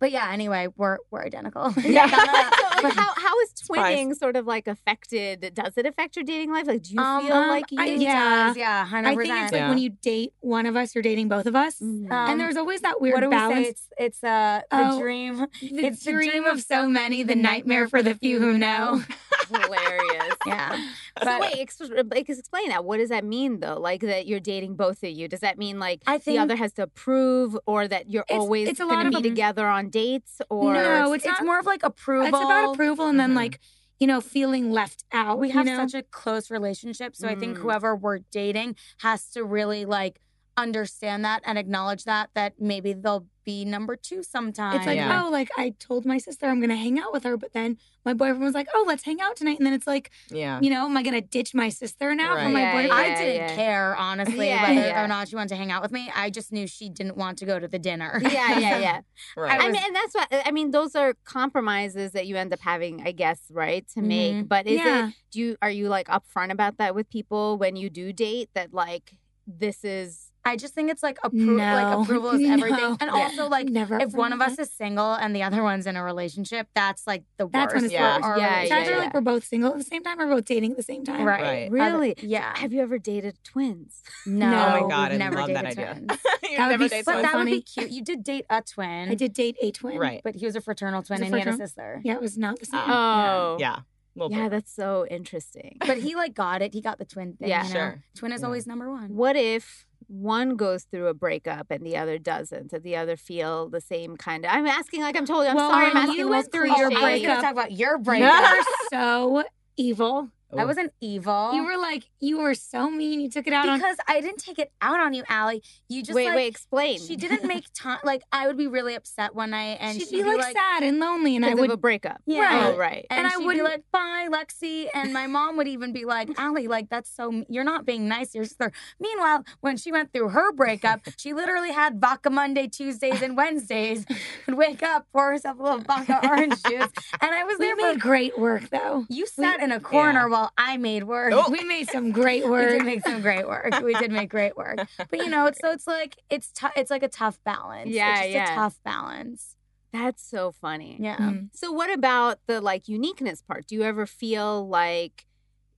but 0.00 0.10
yeah. 0.10 0.30
Anyway, 0.32 0.68
we're 0.76 0.98
we're 1.10 1.22
identical. 1.24 1.72
Yeah. 1.82 2.08
so, 2.84 2.88
like, 2.88 2.96
how 2.96 3.12
how 3.16 3.40
is 3.40 3.50
Surprise. 3.54 3.96
twinning 3.98 4.16
sort 4.16 4.36
of 4.36 4.46
like 4.46 4.66
affected? 4.68 5.52
Does 5.54 5.72
it 5.76 5.86
affect 5.86 6.16
your 6.16 6.24
dating 6.24 6.52
life? 6.52 6.66
Like, 6.66 6.82
do 6.82 6.94
you 6.94 7.00
Um, 7.00 7.24
feel 7.26 7.34
um, 7.36 7.48
like 7.48 7.70
you? 7.70 7.80
I- 7.80 7.84
Yeah. 7.86 8.46
does, 8.48 8.56
yeah, 8.56 8.84
hundred 8.86 9.14
percent. 9.16 9.30
I 9.30 9.34
think 9.34 9.44
it's 9.44 9.52
like 9.52 9.60
Yeah. 9.60 9.68
when 9.68 9.78
you 9.78 9.90
date 9.90 10.32
one 10.40 10.66
of 10.66 10.76
us, 10.76 10.94
you're 10.94 11.02
dating 11.02 11.28
both 11.28 11.46
of 11.46 11.56
us. 11.56 11.80
Um, 11.80 12.08
and 12.10 12.40
there's 12.40 12.56
always 12.56 12.80
that 12.82 13.00
weird 13.00 13.14
what 13.14 13.20
do 13.22 13.26
we 13.28 13.36
balance. 13.36 13.66
say? 13.66 13.70
It's 13.70 13.88
it's 13.98 14.24
uh, 14.24 14.60
the 14.70 14.90
Oh, 14.92 15.00
dream. 15.00 15.36
the 15.60 15.86
it's 15.86 16.04
the 16.04 16.12
dream 16.12 16.30
dream 16.30 16.44
of 16.44 16.60
so 16.62 16.88
many, 16.88 17.22
the 17.22 17.34
nightmare 17.34 17.88
for 17.88 18.02
the 18.02 18.14
few 18.14 18.38
who 18.40 18.56
know. 18.58 19.02
hilarious. 19.50 20.34
Yeah. 20.46 20.76
So 21.20 21.26
But- 21.26 21.40
wait, 21.42 21.54
ex- 21.58 21.80
like, 22.10 22.28
explain 22.28 22.68
that. 22.70 22.84
What 22.84 22.96
does 22.98 23.08
that 23.10 23.24
mean, 23.24 23.60
though? 23.60 23.78
Like 23.78 24.00
that 24.00 24.26
you're 24.26 24.40
dating 24.40 24.74
both 24.74 25.02
of 25.04 25.10
you. 25.10 25.28
Does 25.28 25.40
that 25.40 25.58
mean 25.58 25.78
like 25.78 26.02
I 26.06 26.18
the 26.18 26.38
other 26.38 26.56
has 26.56 26.72
to 26.74 26.82
approve, 26.82 27.56
or 27.66 27.86
that 27.86 28.10
you're 28.10 28.24
It's- 28.28 28.40
always 28.40 28.68
it's 28.68 28.80
a 28.80 28.84
going 28.84 28.96
lot 28.96 29.02
to 29.02 29.16
of 29.16 29.22
be 29.22 29.28
a- 29.28 29.30
together 29.30 29.66
on 29.66 29.90
dates? 29.90 30.40
Or 30.50 30.74
No, 30.74 31.12
it's, 31.12 31.24
it's 31.24 31.32
it's 31.32 31.40
not- 31.40 31.46
more 31.46 31.58
of 31.60 31.66
like 31.66 31.82
approval. 31.84 32.26
It's 32.26 32.36
about 32.44 32.72
approval 32.74 33.06
and 33.06 33.18
then 33.20 33.30
Mhm. 33.32 33.36
like, 33.36 33.60
you 34.00 34.08
know, 34.08 34.20
feeling 34.20 34.72
left 34.72 35.04
out. 35.12 35.38
we 35.38 35.48
you 35.48 35.52
have 35.54 35.66
know? 35.66 35.76
such 35.76 35.94
a 35.94 36.02
close 36.02 36.50
relationship 36.50 37.14
so 37.14 37.28
i 37.28 37.34
think 37.36 37.56
Mm. 37.56 37.60
whoever 37.62 37.94
we're 37.94 38.18
dating 38.32 38.74
has 38.98 39.30
to 39.30 39.44
really 39.44 39.84
like 39.84 40.20
understand 40.56 41.24
that 41.24 41.42
and 41.44 41.58
acknowledge 41.58 42.04
that 42.04 42.30
that 42.34 42.54
maybe 42.60 42.92
they'll 42.92 43.26
be 43.44 43.64
number 43.66 43.94
two 43.94 44.22
sometime 44.22 44.76
It's 44.76 44.86
like, 44.86 44.96
Yeah. 44.96 45.22
oh, 45.26 45.30
like 45.30 45.50
I 45.58 45.74
told 45.78 46.06
my 46.06 46.16
sister 46.16 46.46
I'm 46.46 46.62
gonna 46.62 46.76
hang 46.76 46.98
out 46.98 47.12
with 47.12 47.24
her, 47.24 47.36
but 47.36 47.52
then 47.52 47.76
my 48.02 48.14
boyfriend 48.14 48.42
was 48.42 48.54
like, 48.54 48.68
oh, 48.74 48.84
let's 48.86 49.04
hang 49.04 49.20
out 49.20 49.36
tonight. 49.36 49.58
And 49.58 49.66
then 49.66 49.74
it's 49.74 49.86
like, 49.86 50.10
Yeah. 50.30 50.58
you 50.62 50.70
know, 50.70 50.86
am 50.86 50.96
I 50.96 51.02
gonna 51.02 51.20
ditch 51.20 51.54
my 51.54 51.68
sister 51.68 52.14
now 52.14 52.34
Right. 52.36 52.44
for 52.44 52.48
my 52.50 52.60
Yeah, 52.60 52.72
boyfriend? 52.72 52.92
I 52.92 53.14
didn't 53.14 53.48
yeah. 53.50 53.54
care 53.54 53.96
honestly 53.96 54.48
Yeah, 54.48 54.62
whether 54.62 54.88
yeah. 54.88 55.04
or 55.04 55.08
not 55.08 55.28
she 55.28 55.36
wanted 55.36 55.50
to 55.50 55.56
hang 55.56 55.70
out 55.70 55.82
with 55.82 55.92
me. 55.92 56.10
I 56.14 56.30
just 56.30 56.52
knew 56.52 56.66
she 56.66 56.88
didn't 56.88 57.18
want 57.18 57.36
to 57.38 57.44
go 57.44 57.58
to 57.58 57.68
the 57.68 57.78
dinner. 57.78 58.18
yeah, 58.22 58.58
yeah, 58.58 58.78
yeah. 58.78 59.00
Right. 59.36 59.60
I 59.60 59.66
was- 59.66 59.74
mean, 59.74 59.82
and 59.86 59.94
that's 59.94 60.14
what 60.14 60.28
I 60.46 60.50
mean. 60.50 60.70
Those 60.70 60.94
are 60.94 61.12
compromises 61.24 62.12
that 62.12 62.26
you 62.26 62.36
end 62.36 62.52
up 62.54 62.60
having, 62.60 63.02
I 63.06 63.12
guess, 63.12 63.40
right, 63.50 63.86
to 63.94 64.00
make. 64.00 64.34
Mhm. 64.36 64.48
But 64.48 64.66
is 64.66 64.78
Yeah. 64.78 65.08
it? 65.08 65.14
Do 65.32 65.40
you 65.40 65.56
are 65.60 65.70
you 65.70 65.88
like 65.88 66.08
upfront 66.08 66.50
about 66.50 66.78
that 66.78 66.94
with 66.94 67.10
people 67.10 67.58
when 67.58 67.76
you 67.76 67.90
do 67.90 68.12
date? 68.14 68.48
That 68.54 68.72
like 68.72 69.18
this 69.46 69.84
is 69.84 70.30
I 70.46 70.56
just 70.56 70.74
think 70.74 70.90
it's 70.90 71.02
like 71.02 71.18
appro- 71.20 71.56
like 71.56 71.86
No. 71.94 72.02
approval 72.02 72.30
is 72.38 72.48
everything. 72.48 72.78
No. 72.80 72.96
And 73.00 73.10
also 73.10 73.48
like 73.48 73.68
never. 73.68 73.98
if 73.98 74.12
one 74.12 74.32
of 74.32 74.40
us 74.42 74.58
is 74.58 74.70
single 74.70 75.12
and 75.14 75.34
the 75.34 75.42
other 75.42 75.62
one's 75.62 75.86
in 75.86 75.96
a 75.96 76.04
relationship, 76.04 76.68
that's 76.74 77.06
like 77.06 77.24
the 77.38 77.48
That's 77.48 77.72
worst. 77.72 77.74
when 77.76 77.84
it's 77.84 77.92
Yeah. 77.94 78.16
worse. 78.16 78.24
Our 78.24 78.38
Yeah, 78.38 78.60
It's 78.60 78.70
yeah, 78.70 78.78
either 78.78 78.90
yeah. 78.92 78.98
like 78.98 79.14
we're 79.14 79.20
both 79.22 79.44
single 79.44 79.70
at 79.72 79.78
the 79.78 79.84
same 79.84 80.02
time 80.02 80.20
or 80.20 80.26
both 80.28 80.44
dating 80.44 80.72
at 80.72 80.76
the 80.76 80.82
same 80.82 81.04
time. 81.04 81.24
Right. 81.24 81.40
Right. 81.42 81.70
really. 81.70 82.12
Other- 82.12 82.26
yeah. 82.26 82.58
Have 82.58 82.72
you 82.72 82.82
ever 82.82 82.98
dated 82.98 83.38
twins? 83.42 84.02
No. 84.26 84.50
No. 84.50 84.66
Oh 84.66 84.80
my 84.82 84.88
god, 84.88 85.12
I 85.12 85.16
never 85.16 85.36
love 85.36 85.48
that 85.48 85.64
dated 85.64 85.78
idea. 85.78 85.94
twins. 86.06 86.20
You 86.50 86.58
That 86.58 86.66
would 86.66 86.72
never 86.72 86.84
be 86.84 86.88
date 86.90 87.04
so 87.04 87.12
But 87.12 87.22
someone- 87.22 87.22
that 87.32 87.36
would 87.38 87.46
be 87.46 87.62
cute. 87.62 87.90
You 87.90 88.04
did 88.04 88.22
date 88.22 88.44
a 88.50 88.60
twin. 88.62 89.08
I 89.10 89.14
did 89.14 89.32
date 89.32 89.56
a 89.62 89.70
twin. 89.72 89.98
Right. 89.98 90.20
But 90.22 90.34
he 90.36 90.44
was 90.46 90.54
a 90.56 90.60
fraternal 90.60 91.02
twin 91.02 91.22
a 91.22 91.24
and 91.26 91.34
he 91.34 91.40
had 91.40 91.48
a 91.48 91.56
sister. 91.56 92.00
Yeah, 92.04 92.14
it 92.14 92.20
was 92.20 92.36
not 92.38 92.58
the 92.60 92.66
same. 92.66 92.80
Oh, 92.86 93.56
Yeah. 93.58 93.78
Little 94.16 94.30
yeah. 94.36 94.44
bit. 94.44 94.50
That's 94.52 94.72
so 94.72 95.06
interesting. 95.10 95.78
But 95.86 95.98
he 95.98 96.14
like 96.14 96.34
got 96.34 96.62
it. 96.62 96.72
He 96.74 96.80
got 96.80 96.98
the 96.98 97.04
twin 97.04 97.32
thing. 97.34 97.48
Yeah. 97.48 97.66
you 97.66 97.74
know? 97.74 97.80
Sure. 97.80 98.04
Twin 98.14 98.32
is 98.32 98.42
Yeah. 98.42 98.46
always 98.46 98.66
number 98.66 98.88
one. 98.90 99.16
What 99.16 99.34
if 99.34 99.86
one 100.08 100.56
goes 100.56 100.84
through 100.84 101.08
a 101.08 101.14
breakup 101.14 101.66
and 101.70 101.84
the 101.84 101.96
other 101.96 102.18
doesn't? 102.18 102.72
and 102.72 102.82
the 102.82 102.96
other 102.96 103.16
feel 103.16 103.68
the 103.68 103.80
same 103.80 104.16
kind 104.16 104.44
of? 104.44 104.50
I'm 104.52 104.66
asking 104.66 105.02
like 105.02 105.16
I'm 105.16 105.26
totally. 105.26 105.48
I'm 105.48 105.56
Well, 105.56 105.70
sorry. 105.70 105.86
I'm 105.86 105.96
asking 105.96 106.14
you 106.18 106.24
the 106.24 106.30
went 106.30 106.44
most 106.44 106.52
through 106.52 106.66
your 106.68 106.86
I 106.86 106.88
was 106.88 106.98
breakup- 107.00 107.28
gonna 107.28 107.42
talk 107.42 107.52
about 107.52 107.72
your 107.72 107.96
You 107.96 107.98
breakup. 108.02 108.52
were 108.56 108.64
so 108.90 109.44
evil. 109.76 110.28
I 110.56 110.62
Oh. 110.62 110.66
wasn't 110.66 110.92
evil. 111.00 111.52
You 111.54 111.64
were 111.64 111.76
like, 111.76 112.04
you 112.20 112.38
were 112.38 112.54
so 112.54 112.90
mean. 112.90 113.20
You 113.20 113.28
took 113.30 113.46
it 113.46 113.52
out 113.52 113.68
on. 113.68 113.78
because 113.78 113.96
I 114.08 114.20
didn't 114.20 114.38
take 114.38 114.58
it 114.58 114.72
out 114.80 115.00
on 115.00 115.12
you, 115.14 115.24
Allie. 115.28 115.62
You 115.88 116.02
just 116.02 116.14
wait, 116.14 116.26
like, 116.26 116.36
wait. 116.36 116.46
Explain. 116.48 116.98
She 117.00 117.16
didn't 117.16 117.44
make 117.46 117.64
time. 117.74 117.98
Like 118.04 118.22
I 118.32 118.46
would 118.46 118.56
be 118.56 118.66
really 118.66 118.94
upset 118.94 119.34
one 119.34 119.50
night, 119.50 119.78
and 119.80 119.98
she'd 119.98 120.08
she'd, 120.08 120.22
be 120.22 120.36
like, 120.36 120.54
sad 120.56 120.82
and 120.82 120.98
lonely, 121.00 121.36
and 121.36 121.44
I 121.44 121.54
would 121.54 121.64
of 121.70 121.74
a 121.74 121.76
breakup. 121.76 122.20
Yeah. 122.26 122.70
Oh, 122.72 122.76
right. 122.76 123.06
And, 123.10 123.18
And 123.20 123.26
I 123.26 123.30
she'd 123.38 123.48
be 123.48 123.62
like, 123.62 123.82
"Bye, 123.92 124.28
Lexi," 124.30 124.86
and 124.94 125.12
my 125.12 125.26
mom 125.26 125.56
would 125.56 125.68
even 125.68 125.92
be 125.92 126.04
like, 126.04 126.30
"Allie, 126.38 126.68
like 126.68 126.88
that's 126.88 127.10
so 127.14 127.44
you're 127.48 127.64
not 127.64 127.84
being 127.84 128.08
nice 128.08 128.30
to 128.32 128.38
your 128.38 128.44
sister." 128.46 128.72
Meanwhile, 129.00 129.44
when 129.60 129.76
she 129.76 129.92
went 129.92 130.12
through 130.12 130.30
her 130.30 130.52
breakup, 130.52 131.00
she 131.18 131.32
literally 131.32 131.72
had 131.72 132.00
vodka 132.00 132.30
Monday, 132.30 132.68
Tuesdays, 132.68 133.22
and 133.22 133.36
Wednesdays. 133.36 134.04
Would 134.46 134.56
wake 134.56 134.82
up, 134.82 135.06
pour 135.12 135.30
herself 135.30 135.58
a 135.58 135.62
little 135.62 135.78
vodka 135.80 136.20
orange 136.28 136.62
juice, 136.62 136.88
and 137.20 137.34
I 137.34 137.44
was 137.44 137.58
we 137.58 137.66
there 137.66 137.76
made 137.76 137.94
for. 137.94 138.00
great 138.00 138.38
work 138.38 138.68
though. 138.70 139.04
You 139.08 139.26
sat 139.26 139.60
in 139.60 139.72
a 139.72 139.80
corner 139.80 140.20
Yeah. 140.20 140.26
while 140.26 140.43
I 140.56 140.76
made 140.76 141.04
work. 141.04 141.32
Oh. 141.34 141.50
We 141.50 141.64
made 141.64 141.88
some 141.90 142.10
great 142.12 142.48
work. 142.48 142.70
We 142.70 142.78
did 142.78 142.84
make 142.84 143.06
some 143.06 143.20
great 143.20 143.46
work. 143.46 143.80
We 143.82 143.94
did 143.94 144.10
make 144.12 144.30
great 144.30 144.56
work. 144.56 144.78
But 144.98 145.18
you 145.18 145.28
know, 145.28 145.46
it's 145.46 145.58
so 145.60 145.70
it's 145.70 145.86
like 145.86 146.16
it's 146.30 146.52
tou- 146.52 146.74
it's 146.76 146.90
like 146.90 147.02
a 147.02 147.08
tough 147.08 147.38
balance. 147.44 147.90
Yeah, 147.90 148.10
it's 148.10 148.20
just 148.20 148.30
yeah. 148.32 148.52
a 148.52 148.54
tough 148.56 148.80
balance. 148.84 149.56
That's 149.92 150.28
so 150.28 150.50
funny. 150.52 150.96
Yeah. 150.98 151.16
Mm. 151.18 151.50
So 151.52 151.70
what 151.70 151.92
about 151.92 152.38
the 152.46 152.60
like 152.60 152.88
uniqueness 152.88 153.42
part? 153.42 153.66
Do 153.66 153.74
you 153.76 153.82
ever 153.82 154.06
feel 154.06 154.68
like 154.68 155.24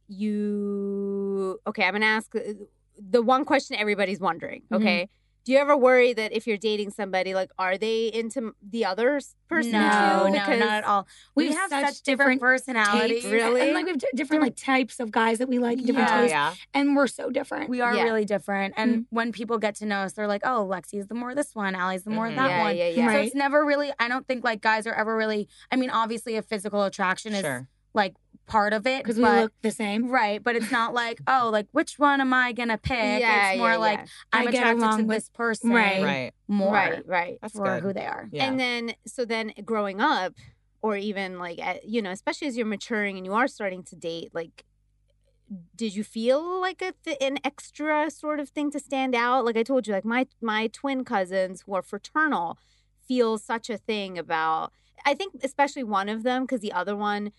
you 0.09 1.61
okay, 1.67 1.85
I'm 1.85 1.93
going 1.93 2.01
to 2.03 2.07
ask 2.07 2.35
uh, 2.35 2.41
the 2.99 3.23
one 3.23 3.45
question 3.45 3.77
everybody's 3.77 4.21
wondering, 4.21 4.63
Mhm. 4.71 4.77
okay? 4.77 5.09
Do 5.47 5.53
you 5.53 5.59
ever 5.59 5.77
worry 5.77 6.13
that 6.13 6.33
if 6.33 6.47
you're 6.49 6.57
dating 6.59 6.91
somebody, 6.91 7.33
like, 7.33 7.51
are 7.57 7.79
they 7.79 8.09
into 8.09 8.53
the 8.69 8.85
other 8.85 9.21
person 9.49 9.71
no, 9.73 9.79
too? 9.81 9.85
no, 9.87 10.33
Because- 10.33 10.59
not 10.59 10.69
at 10.71 10.85
all. 10.85 11.07
We, 11.37 11.45
We 11.49 11.55
have 11.55 11.71
have 11.71 11.85
such, 11.87 11.95
such 11.95 12.03
different, 12.03 12.41
different 12.41 12.41
personalities. 12.41 13.23
Tapes. 13.23 13.33
Really? 13.33 13.61
And 13.61 13.73
like 13.75 13.85
we 13.85 13.91
have 13.93 13.99
d- 14.01 14.09
different 14.17 14.43
like 14.43 14.57
types 14.57 14.99
of 14.99 15.13
guys 15.13 15.39
that 15.39 15.49
we 15.49 15.59
like, 15.61 15.79
different 15.79 16.09
Yeah. 16.09 16.17
Oh, 16.17 16.21
tastes, 16.23 16.33
yeah. 16.33 16.55
and 16.75 16.97
we're 16.97 17.07
so 17.07 17.31
different. 17.31 17.71
We 17.71 17.81
are 17.81 17.95
Yeah. 17.95 18.03
really 18.03 18.25
different. 18.25 18.75
And 18.77 18.91
Mm. 18.97 19.07
when 19.11 19.31
people 19.31 19.59
get 19.59 19.77
to 19.77 19.87
know 19.87 19.99
us, 20.01 20.15
they're 20.15 20.27
like, 20.27 20.43
oh, 20.45 20.67
Lexi's 20.69 21.07
the 21.07 21.15
more 21.15 21.33
this 21.33 21.55
one, 21.55 21.77
Allie's 21.77 22.03
the 22.03 22.11
more 22.11 22.27
Mhm. 22.29 22.35
that 22.37 22.51
yeah, 22.51 22.63
one. 22.65 22.77
yeah, 22.77 22.89
yeah. 22.89 23.07
Right. 23.07 23.15
So 23.15 23.21
it's 23.27 23.35
never 23.37 23.65
really, 23.65 23.93
I 24.01 24.09
don't 24.09 24.27
think 24.27 24.43
like 24.43 24.61
guys 24.61 24.85
are 24.89 24.95
ever 24.95 25.17
really, 25.17 25.49
I 25.71 25.77
mean, 25.77 25.91
obviously 25.91 26.35
a 26.37 26.43
physical 26.43 26.83
attraction 26.83 27.35
is 27.35 27.65
like 27.95 28.15
part 28.47 28.73
of 28.73 28.87
it. 28.87 29.03
because 29.03 29.17
we 29.17 29.23
look 29.25 29.53
the 29.63 29.71
same. 29.71 30.09
Right, 30.09 30.43
but 30.43 30.57
it's 30.57 30.71
not 30.71 30.95
like, 30.95 31.21
oh, 31.27 31.51
like 31.53 31.67
which 31.73 31.99
one 31.99 32.21
am 32.21 32.33
I 32.33 32.53
gonna 32.53 32.79
pick? 32.79 33.21
Yeah, 33.21 33.51
it's 33.53 33.59
more 33.59 33.71
yeah, 33.73 33.77
like 33.77 33.99
yeah. 33.99 34.07
I'm 34.33 34.47
I 34.49 34.51
attracted 34.51 34.97
to 34.99 35.05
with- 35.05 35.17
this 35.17 35.29
person 35.31 35.71
Right. 35.71 36.03
Right. 36.03 36.33
more 36.49 36.73
right, 36.73 37.07
right. 37.07 37.39
That's 37.43 37.55
for 37.55 37.65
good. 37.65 37.83
who 37.83 37.93
they 37.93 38.07
are. 38.07 38.29
Yeah. 38.33 38.45
And 38.47 38.59
then, 38.59 38.95
so 39.07 39.25
then 39.25 39.53
growing 39.65 40.01
up, 40.01 40.35
or 40.83 40.97
even 40.97 41.39
like, 41.39 41.59
at, 41.59 41.85
you 41.89 42.01
know, 42.03 42.11
especially 42.11 42.47
as 42.49 42.57
you're 42.57 42.67
maturing 42.67 43.17
and 43.17 43.27
you 43.27 43.33
are 43.33 43.49
starting 43.49 43.83
to 43.85 43.97
date, 43.97 44.31
like, 44.33 44.65
did 45.75 45.95
you 45.95 46.03
feel 46.05 46.61
like 46.61 46.83
a 46.83 46.93
th- 47.05 47.19
an 47.21 47.39
extra 47.45 48.11
sort 48.11 48.41
of 48.41 48.49
thing 48.51 48.71
to 48.73 48.81
stand 48.81 49.15
out? 49.15 49.45
Like 49.45 49.57
I 49.57 49.63
told 49.63 49.87
you, 49.87 49.93
like 49.93 50.05
my 50.05 50.27
my 50.41 50.67
twin 50.69 51.05
cousins 51.05 51.63
who 51.63 51.75
are 51.75 51.83
fraternal 51.83 52.59
feel 53.07 53.39
such 53.39 53.71
a 53.71 53.79
thing 53.79 54.19
about. 54.19 54.73
I 55.05 55.15
think 55.15 55.35
especially 55.45 55.85
one 55.85 56.09
of 56.09 56.25
them 56.25 56.43
because 56.43 56.61
the 56.63 56.73
other 56.73 56.97
one, 56.97 57.31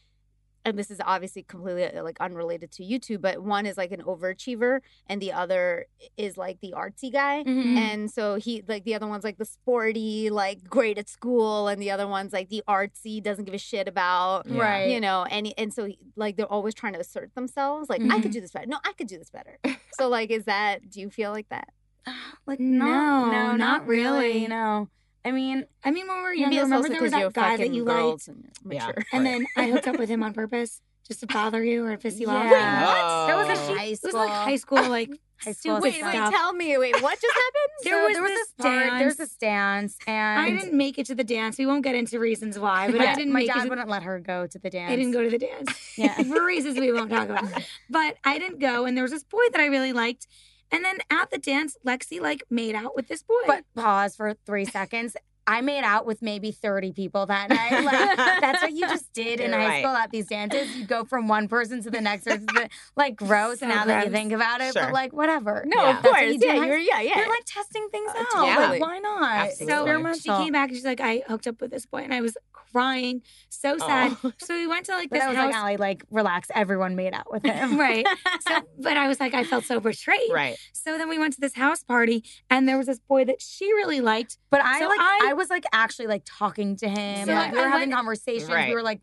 and 0.67 0.77
this 0.77 0.91
is 0.91 0.99
obviously 1.03 1.43
completely 1.43 1.85
uh, 1.85 2.03
like 2.03 2.17
unrelated 2.19 2.71
to 2.73 2.83
you 2.83 2.99
two, 2.99 3.17
but 3.17 3.41
one 3.41 3.65
is 3.65 3.77
like 3.77 3.91
an 3.91 4.01
overachiever 4.03 4.79
and 5.07 5.21
the 5.21 5.31
other 5.33 5.85
is 6.17 6.37
like 6.37 6.59
the 6.61 6.73
artsy 6.77 7.11
guy. 7.11 7.43
Mhm. 7.43 7.77
And 7.77 8.11
so 8.11 8.35
he 8.35 8.63
like 8.67 8.83
the 8.83 8.93
other 8.95 9.07
one's 9.07 9.23
like 9.23 9.37
the 9.37 9.45
sporty, 9.45 10.29
like 10.29 10.63
great 10.69 10.97
at 10.97 11.09
school, 11.09 11.67
and 11.67 11.81
the 11.81 11.91
other 11.91 12.07
one's 12.07 12.33
like 12.33 12.49
the 12.49 12.63
artsy, 12.67 13.21
doesn't 13.23 13.45
give 13.45 13.53
a 13.53 13.57
shit 13.57 13.87
about 13.87 14.45
Yeah. 14.45 14.61
Right. 14.61 14.89
you 14.89 14.99
know, 14.99 15.25
and 15.29 15.53
and 15.57 15.73
so 15.73 15.89
like 16.15 16.37
they're 16.37 16.45
always 16.51 16.73
trying 16.73 16.93
to 16.93 16.99
assert 16.99 17.33
themselves. 17.35 17.89
Like 17.89 18.01
I 18.01 18.19
could 18.21 18.31
Mhm. 18.31 18.33
do 18.33 18.41
this 18.41 18.51
better. 18.51 18.67
No, 18.67 18.77
I 18.85 18.93
could 18.93 19.07
do 19.07 19.17
this 19.17 19.29
better. 19.29 19.57
so 19.97 20.07
like, 20.09 20.29
is 20.31 20.45
that? 20.45 20.89
Do 20.89 20.99
you 20.99 21.09
feel 21.09 21.31
like 21.31 21.49
that? 21.49 21.69
like 22.45 22.59
No, 22.59 22.85
not, 22.85 23.31
no, 23.31 23.31
not 23.31 23.57
not 23.57 23.87
really. 23.87 24.27
really. 24.27 24.47
No, 24.47 24.89
I 25.27 25.31
mean, 25.31 25.65
I 25.83 25.91
mean, 25.91 26.07
when 26.07 26.17
we 26.17 26.23
were 26.23 26.29
Maybe 26.29 26.41
younger, 26.55 26.61
remember 26.63 26.89
there 26.89 27.01
was 27.01 27.11
you're 27.11 27.29
that 27.29 27.33
guy 27.33 27.57
that 27.57 27.73
you 27.73 27.83
liked, 27.83 28.27
and 28.27 28.49
Yeah. 28.69 28.91
and 29.11 29.23
Right. 29.23 29.23
then 29.23 29.45
I 29.57 29.69
hooked 29.71 29.87
up 29.87 29.97
with 29.99 30.09
him 30.09 30.23
on 30.23 30.33
purpose 30.33 30.81
just 31.07 31.19
to 31.21 31.27
bother 31.37 31.63
you 31.63 31.85
or 31.85 31.97
piss 31.97 32.19
you 32.19 32.27
off. 32.29 32.49
Yeah. 32.49 32.85
What? 32.85 33.27
That 33.27 33.37
was 33.37 33.59
a 33.59 33.61
Oh. 33.71 33.75
high 33.77 33.83
It 33.85 33.97
school. 33.97 34.07
was 34.07 34.13
like 34.13 34.29
high 34.31 34.55
school, 34.55 34.83
like 34.89 35.09
High 35.39 35.51
school 35.51 35.79
wait, 35.79 35.93
stuff. 35.93 36.11
wait, 36.15 36.31
tell 36.33 36.51
me. 36.51 36.79
Wait, 36.79 36.99
what 36.99 37.21
just 37.21 37.25
happened? 37.33 37.53
There 37.83 37.93
So 38.01 38.07
was 38.07 38.13
there 38.15 38.21
was 38.23 38.31
this 38.31 38.47
this 38.57 38.65
part. 38.65 38.83
There's 38.99 38.99
dance. 38.99 39.17
this 39.17 39.35
dance, 39.37 39.97
and 40.07 40.39
I 40.41 40.49
didn't 40.49 40.75
make 40.75 40.97
it 40.97 41.05
to 41.07 41.15
the 41.15 41.23
dance. 41.23 41.59
We 41.59 41.67
won't 41.67 41.83
get 41.83 41.93
into 41.93 42.17
reasons 42.19 42.57
why, 42.57 42.87
but 42.89 42.97
my, 42.97 43.07
I 43.09 43.13
didn't 43.13 43.33
my 43.33 43.39
make 43.41 43.53
dad 43.53 43.65
it. 43.65 43.69
wouldn't 43.69 43.87
let 43.87 44.01
her 44.01 44.19
go 44.19 44.47
to 44.47 44.57
the 44.57 44.71
dance. 44.71 44.91
I 44.91 44.95
didn't 44.95 45.11
go 45.11 45.21
to 45.21 45.29
the 45.29 45.37
dance. 45.37 45.69
Yeah. 45.95 46.15
for 46.23 46.43
reasons 46.43 46.79
we 46.79 46.91
won't 46.91 47.11
talk 47.11 47.29
about. 47.29 47.51
But 47.87 48.17
I 48.23 48.39
didn't 48.39 48.57
go, 48.59 48.85
and 48.85 48.97
there 48.97 49.03
was 49.03 49.11
this 49.11 49.23
boy 49.23 49.43
that 49.51 49.61
I 49.61 49.67
really 49.67 49.93
liked. 49.93 50.25
And 50.71 50.83
then 50.83 50.99
at 51.09 51.29
the 51.29 51.37
dance, 51.37 51.77
Lexi 51.85 52.19
like 52.19 52.43
made 52.49 52.75
out 52.75 52.95
with 52.95 53.07
this 53.07 53.23
boy. 53.23 53.41
But 53.45 53.63
pause 53.75 54.15
for 54.15 54.35
three 54.45 54.65
seconds. 54.65 55.15
I 55.47 55.61
made 55.61 55.83
out 55.83 56.05
with 56.05 56.21
maybe 56.21 56.51
30 56.51 56.91
people 56.91 57.25
that 57.27 57.49
night. 57.49 57.83
Like, 57.83 58.17
that's 58.41 58.61
what 58.61 58.73
you 58.73 58.81
just 58.81 59.11
did 59.13 59.39
in 59.39 59.51
You're 59.51 59.59
high 59.59 59.67
right. 59.67 59.81
school 59.83 59.95
at 59.95 60.11
these 60.11 60.27
dances. 60.27 60.75
You 60.75 60.85
go 60.85 61.05
from 61.05 61.27
one 61.29 61.47
person 61.47 61.81
to 61.83 61.89
the 61.89 62.01
next 62.01 62.25
person. 62.25 62.45
To 62.47 62.53
the, 62.53 62.69
like, 62.97 63.15
gross 63.27 63.59
So 63.61 63.67
now 63.67 63.85
that 63.85 64.05
you 64.05 64.11
think 64.11 64.33
about 64.33 64.59
it. 64.61 64.73
Sure. 64.73 64.83
But, 64.83 64.93
like, 64.93 65.13
whatever. 65.13 65.63
No, 65.65 65.81
Yeah. 65.81 65.89
of 65.97 66.03
That's 66.03 66.05
what 66.05 66.19
course. 66.19 66.33
you 66.33 66.39
do 66.39 66.45
Yeah, 66.47 66.57
high 66.57 66.65
you're 66.67 66.77
yeah, 66.77 66.99
yeah. 67.01 67.17
You're 67.19 67.29
like 67.29 67.45
testing 67.45 67.87
things 67.91 68.11
Uh, 68.13 68.19
out. 68.19 68.27
totally. 68.33 68.79
Like, 68.79 68.81
why 68.81 68.99
not? 68.99 69.23
Absolutely. 69.47 69.73
so 69.73 69.81
Experimental. 69.83 70.19
she 70.19 70.29
came 70.43 70.51
back 70.53 70.67
and 70.69 70.75
she's 70.75 70.85
like, 70.85 70.99
I 70.99 71.23
hooked 71.27 71.47
up 71.47 71.61
with 71.61 71.71
this 71.71 71.85
boy, 71.85 71.99
and 71.99 72.13
I 72.13 72.19
was 72.21 72.35
crying, 72.51 73.21
so 73.49 73.77
sad. 73.77 74.17
Oh. 74.23 74.31
So 74.39 74.53
we 74.53 74.67
went 74.67 74.85
to 74.87 74.91
like 74.93 75.09
But 75.09 75.17
this 75.17 75.23
I 75.23 75.27
was 75.29 75.37
house. 75.37 75.45
like, 75.47 75.55
Allie, 75.55 75.77
like, 75.77 76.03
relax. 76.11 76.49
Everyone 76.53 76.95
made 76.95 77.13
out 77.13 77.31
with 77.31 77.43
him. 77.45 77.79
Right. 77.79 78.05
So, 78.47 78.55
but 78.79 78.97
I 78.97 79.07
was 79.07 79.19
like, 79.19 79.33
I 79.33 79.43
felt 79.45 79.63
so 79.65 79.79
betrayed. 79.79 80.29
Right. 80.31 80.57
So 80.73 80.97
then 80.97 81.07
we 81.09 81.17
went 81.17 81.33
to 81.35 81.39
this 81.41 81.55
house 81.55 81.83
party, 81.83 82.23
and 82.49 82.67
there 82.67 82.77
was 82.77 82.87
this 82.87 82.99
boy 82.99 83.23
that 83.25 83.41
she 83.41 83.71
really 83.73 84.01
liked. 84.01 84.37
But 84.49 84.61
I 84.61 84.79
So 84.79 84.87
like 84.87 84.99
I- 84.99 85.27
I, 85.29 85.33
was 85.37 85.49
like 85.49 85.63
actually 85.71 86.07
like 86.07 86.23
talking 86.25 86.75
to 86.77 86.87
him. 86.89 87.25
So, 87.27 87.33
like, 87.33 87.45
like, 87.45 87.51
we 87.53 87.57
were 87.59 87.69
having 87.69 87.89
went- 87.89 87.93
conversations. 87.93 88.49
Right. 88.51 88.69
We 88.69 88.75
were 88.75 88.83
like 88.83 89.01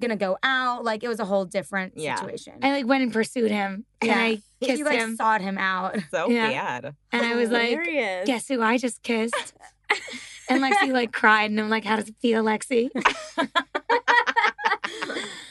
gonna 0.00 0.16
go 0.16 0.38
out. 0.42 0.84
Like 0.84 1.02
it 1.04 1.08
was 1.08 1.20
a 1.20 1.24
whole 1.24 1.44
different 1.44 1.94
Yeah. 1.96 2.14
situation. 2.16 2.54
I 2.62 2.72
like 2.72 2.86
went 2.86 3.02
and 3.02 3.12
pursued 3.12 3.50
him, 3.50 3.84
Yeah. 4.02 4.12
and 4.12 4.20
I 4.20 4.42
kissed 4.64 4.78
she 4.78 4.84
like 4.84 4.98
him, 4.98 5.16
sought 5.16 5.40
him 5.40 5.58
out. 5.58 5.96
So 6.10 6.30
Yeah. 6.30 6.50
bad. 6.80 6.94
and 7.12 7.26
I 7.26 7.34
was 7.34 7.50
like, 7.50 7.70
Hilarious. 7.70 8.26
guess 8.26 8.48
who 8.48 8.62
I 8.62 8.78
just 8.78 9.02
kissed? 9.02 9.54
and 10.48 10.62
Lexi 10.62 10.92
like 10.92 11.12
cried, 11.12 11.50
and 11.50 11.60
I'm 11.60 11.68
like, 11.68 11.84
how 11.84 11.96
does 11.96 12.08
it 12.08 12.16
feel, 12.22 12.42
Lexi? 12.44 12.88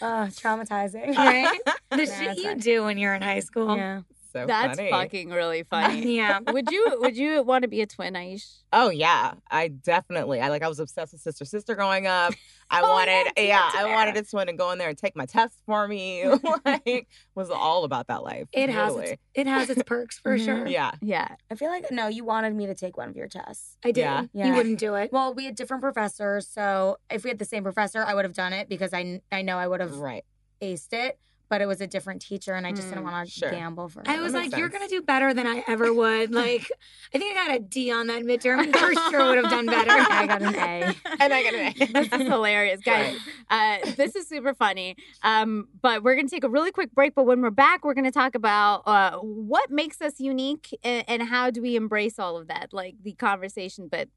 Oh, 0.01 0.27
traumatizing. 0.31 1.13
Right? 1.17 1.59
The 1.91 1.97
Nah, 1.97 2.05
shit 2.05 2.37
you 2.37 2.55
do 2.55 2.83
when 2.85 2.97
you're 2.97 3.13
in 3.13 3.21
high 3.21 3.41
school. 3.41 3.75
Yeah. 3.75 4.01
So 4.31 4.45
That's 4.45 4.77
funny. 4.77 4.91
fucking 4.91 5.29
really 5.29 5.63
funny. 5.69 6.15
Yeah. 6.17 6.39
would 6.39 6.69
you 6.71 6.97
would 6.99 7.17
you 7.17 7.41
want 7.41 7.63
to 7.63 7.67
be 7.67 7.81
a 7.81 7.87
twin, 7.87 8.13
Aish? 8.13 8.57
Oh 8.71 8.89
yeah, 8.89 9.33
I 9.49 9.69
definitely. 9.69 10.39
I 10.41 10.49
like. 10.49 10.61
I 10.61 10.67
was 10.67 10.79
obsessed 10.79 11.13
with 11.13 11.21
Sister 11.21 11.45
Sister 11.45 11.75
growing 11.75 12.05
up. 12.07 12.33
I 12.71 12.81
Oh, 12.81 12.89
wanted, 12.89 13.31
yeah, 13.35 13.43
yeah, 13.43 13.71
I 13.75 13.85
wanted 13.95 14.15
a 14.15 14.21
twin 14.23 14.45
to 14.45 14.53
go 14.53 14.69
in 14.69 14.77
there 14.77 14.89
and 14.89 14.97
take 14.97 15.15
my 15.15 15.25
test 15.25 15.55
for 15.65 15.87
me. 15.87 16.23
like, 16.65 17.07
was 17.33 17.49
all 17.49 17.83
about 17.83 18.05
that 18.09 18.21
life. 18.23 18.47
It 18.53 18.69
has 18.69 18.95
its, 18.95 19.21
it 19.33 19.47
has 19.47 19.71
its 19.71 19.81
perks 19.81 20.19
for 20.19 20.37
Mhm. 20.37 20.45
sure. 20.45 20.67
Yeah. 20.67 20.91
Yeah. 21.01 21.29
I 21.49 21.55
feel 21.55 21.69
like 21.69 21.89
no, 21.89 22.07
you 22.09 22.23
wanted 22.23 22.53
me 22.53 22.67
to 22.67 22.75
take 22.75 22.95
one 22.95 23.09
of 23.09 23.15
your 23.15 23.27
tests. 23.27 23.75
I 23.83 23.89
did. 23.89 24.01
Yeah. 24.01 24.25
Yeah. 24.33 24.45
You 24.49 24.53
wouldn't 24.53 24.77
do 24.77 24.93
it. 24.93 25.11
Well, 25.11 25.33
we 25.33 25.45
had 25.45 25.55
different 25.55 25.81
professors, 25.81 26.47
so 26.47 26.97
if 27.09 27.23
we 27.23 27.31
had 27.31 27.39
the 27.39 27.45
same 27.45 27.63
professor, 27.63 28.03
I 28.05 28.13
would 28.13 28.25
have 28.25 28.35
done 28.35 28.53
it 28.53 28.69
because 28.69 28.93
I 28.93 29.21
I 29.31 29.41
know 29.41 29.57
I 29.57 29.67
would 29.67 29.79
have 29.81 29.97
Right. 29.97 30.23
aced 30.61 30.93
it. 30.93 31.17
But 31.49 31.61
it 31.61 31.65
was 31.65 31.81
a 31.81 31.87
different 31.87 32.21
teacher, 32.21 32.53
and 32.53 32.67
I 32.67 32.71
just 32.71 32.89
didn't 32.89 33.03
Mm, 33.05 33.11
want 33.11 33.27
to 33.27 33.31
sure. 33.39 33.49
gamble 33.51 33.89
for. 33.89 34.03
I 34.05 34.19
was 34.21 34.33
makes 34.33 34.51
like, 34.51 34.59
you're 34.59 34.69
gonna 34.69 34.87
do 34.87 35.01
better 35.01 35.33
than 35.33 35.47
I 35.47 35.63
ever 35.67 35.91
would. 35.91 36.31
Like, 36.31 36.71
I 37.13 37.17
think 37.17 37.35
I 37.35 37.47
got 37.47 37.55
a 37.55 37.59
D 37.59 37.91
on 37.91 38.05
that 38.07 38.21
midterm. 38.21 38.59
and 38.63 38.75
For 38.77 38.93
sure, 39.09 39.25
would 39.25 39.37
have 39.39 39.49
done 39.49 39.65
better. 39.65 39.89
I 40.11 40.27
got 40.27 40.41
an 40.43 40.55
A. 40.55 40.95
And 41.19 41.33
I 41.33 41.43
got 41.43 41.53
an 41.55 41.73
A. 41.79 41.85
this 42.03 42.13
is 42.13 42.27
hilarious, 42.27 42.81
guys. 42.81 43.17
Uh, 43.49 43.77
this 43.97 44.15
is 44.15 44.27
super 44.29 44.53
funny. 44.53 44.95
Um, 45.23 45.67
but 45.81 46.03
we're 46.03 46.15
gonna 46.15 46.29
take 46.29 46.43
a 46.43 46.49
really 46.49 46.71
quick 46.71 46.93
break. 46.93 47.15
But 47.15 47.23
when 47.25 47.41
we're 47.41 47.49
back, 47.49 47.83
we're 47.83 47.95
gonna 47.95 48.11
talk 48.11 48.35
about 48.35 48.83
uh, 48.87 49.17
what 49.17 49.71
makes 49.71 50.01
us 50.01 50.19
unique 50.19 50.77
and, 50.83 51.03
and 51.07 51.23
how 51.23 51.49
do 51.49 51.61
we 51.63 51.75
embrace 51.75 52.19
all 52.19 52.37
of 52.37 52.47
that, 52.49 52.73
like 52.73 52.93
the 53.01 53.13
conversation. 53.13 53.87
But 53.89 54.07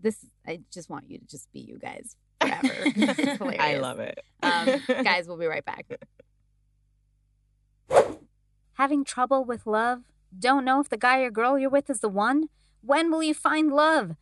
this, 0.00 0.24
I 0.46 0.60
just 0.72 0.88
want 0.88 1.10
you 1.10 1.18
to 1.18 1.26
just 1.26 1.52
be 1.52 1.60
you 1.60 1.78
guys 1.78 2.16
forever. 2.40 2.86
This 2.96 3.18
is 3.18 3.36
hilarious. 3.36 3.62
I 3.62 3.74
love 3.76 4.00
it. 4.00 4.18
Um, 4.42 4.80
guys, 5.04 5.28
we'll 5.28 5.36
be 5.36 5.44
right 5.46 5.64
back. 5.64 5.84
Having 8.80 9.04
trouble 9.04 9.44
with 9.44 9.66
love? 9.66 10.04
Don't 10.32 10.64
know 10.64 10.80
if 10.80 10.88
the 10.88 10.96
guy 10.96 11.18
or 11.18 11.30
girl 11.30 11.58
you're 11.58 11.68
with 11.68 11.90
is 11.90 12.00
the 12.00 12.08
one? 12.08 12.44
When 12.80 13.10
will 13.10 13.22
you 13.22 13.34
find 13.34 13.70
love? 13.70 14.16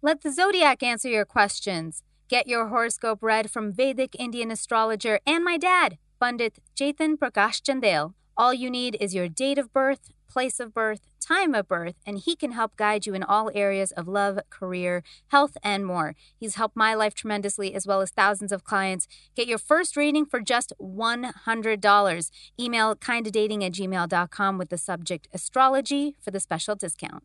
Let 0.00 0.20
the 0.20 0.30
zodiac 0.30 0.80
answer 0.80 1.08
your 1.08 1.24
questions. 1.24 2.04
Get 2.28 2.46
your 2.46 2.68
horoscope 2.68 3.18
read 3.20 3.50
from 3.50 3.72
Vedic 3.72 4.14
Indian 4.16 4.52
astrologer 4.52 5.18
and 5.26 5.42
my 5.42 5.58
dad, 5.58 5.98
Pandit 6.20 6.60
Jathan 6.76 7.16
Prakash 7.16 7.60
Chandel. 7.60 8.14
All 8.36 8.54
you 8.54 8.70
need 8.70 8.96
is 9.00 9.12
your 9.12 9.28
date 9.28 9.58
of 9.58 9.72
birth, 9.72 10.12
place 10.28 10.60
of 10.60 10.74
birth, 10.74 11.00
time 11.20 11.54
of 11.54 11.68
birth, 11.68 11.94
and 12.06 12.18
he 12.18 12.36
can 12.36 12.52
help 12.52 12.76
guide 12.76 13.06
you 13.06 13.14
in 13.14 13.22
all 13.22 13.50
areas 13.54 13.92
of 13.92 14.08
love, 14.08 14.38
career, 14.50 15.02
health, 15.28 15.56
and 15.62 15.86
more. 15.86 16.14
He's 16.36 16.56
helped 16.56 16.76
my 16.76 16.94
life 16.94 17.14
tremendously, 17.14 17.74
as 17.74 17.86
well 17.86 18.00
as 18.00 18.10
thousands 18.10 18.52
of 18.52 18.64
clients. 18.64 19.06
Get 19.34 19.46
your 19.46 19.58
first 19.58 19.96
reading 19.96 20.26
for 20.26 20.40
just 20.40 20.72
$100. 20.80 22.30
Email 22.58 22.96
kindadating 22.96 23.64
at 23.64 23.72
gmail.com 23.72 24.58
with 24.58 24.68
the 24.68 24.78
subject 24.78 25.28
astrology 25.32 26.16
for 26.20 26.30
the 26.30 26.40
special 26.40 26.74
discount. 26.74 27.22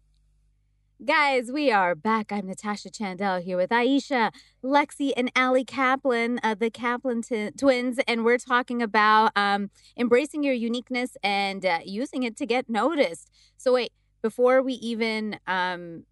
Guys, 1.03 1.51
we 1.51 1.71
are 1.71 1.95
back. 1.95 2.31
I'm 2.31 2.45
Natasha 2.45 2.91
Chandel 2.91 3.41
here 3.41 3.57
with 3.57 3.71
Aisha, 3.71 4.31
Lexi, 4.63 5.11
and 5.17 5.31
Allie 5.35 5.65
Kaplan, 5.65 6.39
uh, 6.43 6.53
the 6.53 6.69
Kaplan 6.69 7.23
t- 7.23 7.49
twins, 7.57 7.99
and 8.07 8.23
we're 8.23 8.37
talking 8.37 8.83
about 8.83 9.31
um, 9.35 9.71
embracing 9.97 10.43
your 10.43 10.53
uniqueness 10.53 11.17
and 11.23 11.65
uh, 11.65 11.79
using 11.83 12.21
it 12.21 12.37
to 12.37 12.45
get 12.45 12.69
noticed. 12.69 13.31
So 13.57 13.73
wait, 13.73 13.91
before 14.21 14.61
we 14.61 14.73
even, 14.73 15.39
um, 15.47 16.03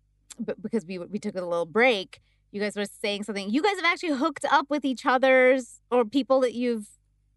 b- 0.43 0.53
because 0.59 0.87
we 0.87 0.97
we 0.97 1.19
took 1.19 1.35
a 1.35 1.41
little 1.45 1.67
break, 1.67 2.19
you 2.51 2.59
guys 2.59 2.75
were 2.75 2.85
saying 2.85 3.25
something. 3.25 3.51
You 3.51 3.61
guys 3.61 3.75
have 3.75 3.85
actually 3.85 4.17
hooked 4.17 4.45
up 4.51 4.71
with 4.71 4.85
each 4.85 5.05
other's 5.05 5.81
or 5.91 6.03
people 6.03 6.39
that 6.39 6.55
you've. 6.55 6.87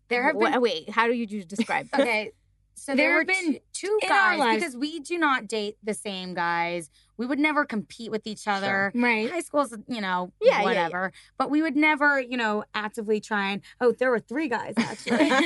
There 0.08 0.22
have 0.24 0.38
been 0.38 0.58
wait, 0.62 0.88
how 0.88 1.06
do 1.06 1.12
you 1.12 1.26
describe? 1.44 1.88
okay. 1.94 2.32
so 2.74 2.94
there, 2.94 3.08
There 3.08 3.18
have 3.18 3.26
been 3.26 3.60
two, 3.74 3.98
two 4.00 4.00
in 4.02 4.10
our 4.10 4.36
guys 4.38 4.54
because 4.58 4.76
we 4.76 5.00
do 5.00 5.18
not 5.18 5.48
date 5.48 5.76
the 5.82 5.94
same 5.94 6.32
guys. 6.32 6.88
We 7.22 7.26
would 7.26 7.38
never 7.38 7.64
compete 7.64 8.10
with 8.10 8.26
each 8.26 8.48
other. 8.48 8.90
Right. 8.96 9.30
High 9.30 9.42
school's, 9.42 9.72
you 9.86 10.00
know, 10.00 10.32
Yeah, 10.40 10.48
yeah, 10.50 10.58
yeah. 10.58 10.64
whatever. 10.64 11.12
But 11.38 11.50
we 11.50 11.62
would 11.62 11.76
never, 11.76 12.20
you 12.20 12.36
know, 12.36 12.64
actively 12.74 13.20
try 13.20 13.50
and. 13.52 13.62
Oh, 13.80 13.92
there 13.92 14.10
were 14.10 14.18
three 14.18 14.48
guys 14.48 14.74
actually. 14.76 15.18
we 15.18 15.28
would 15.28 15.30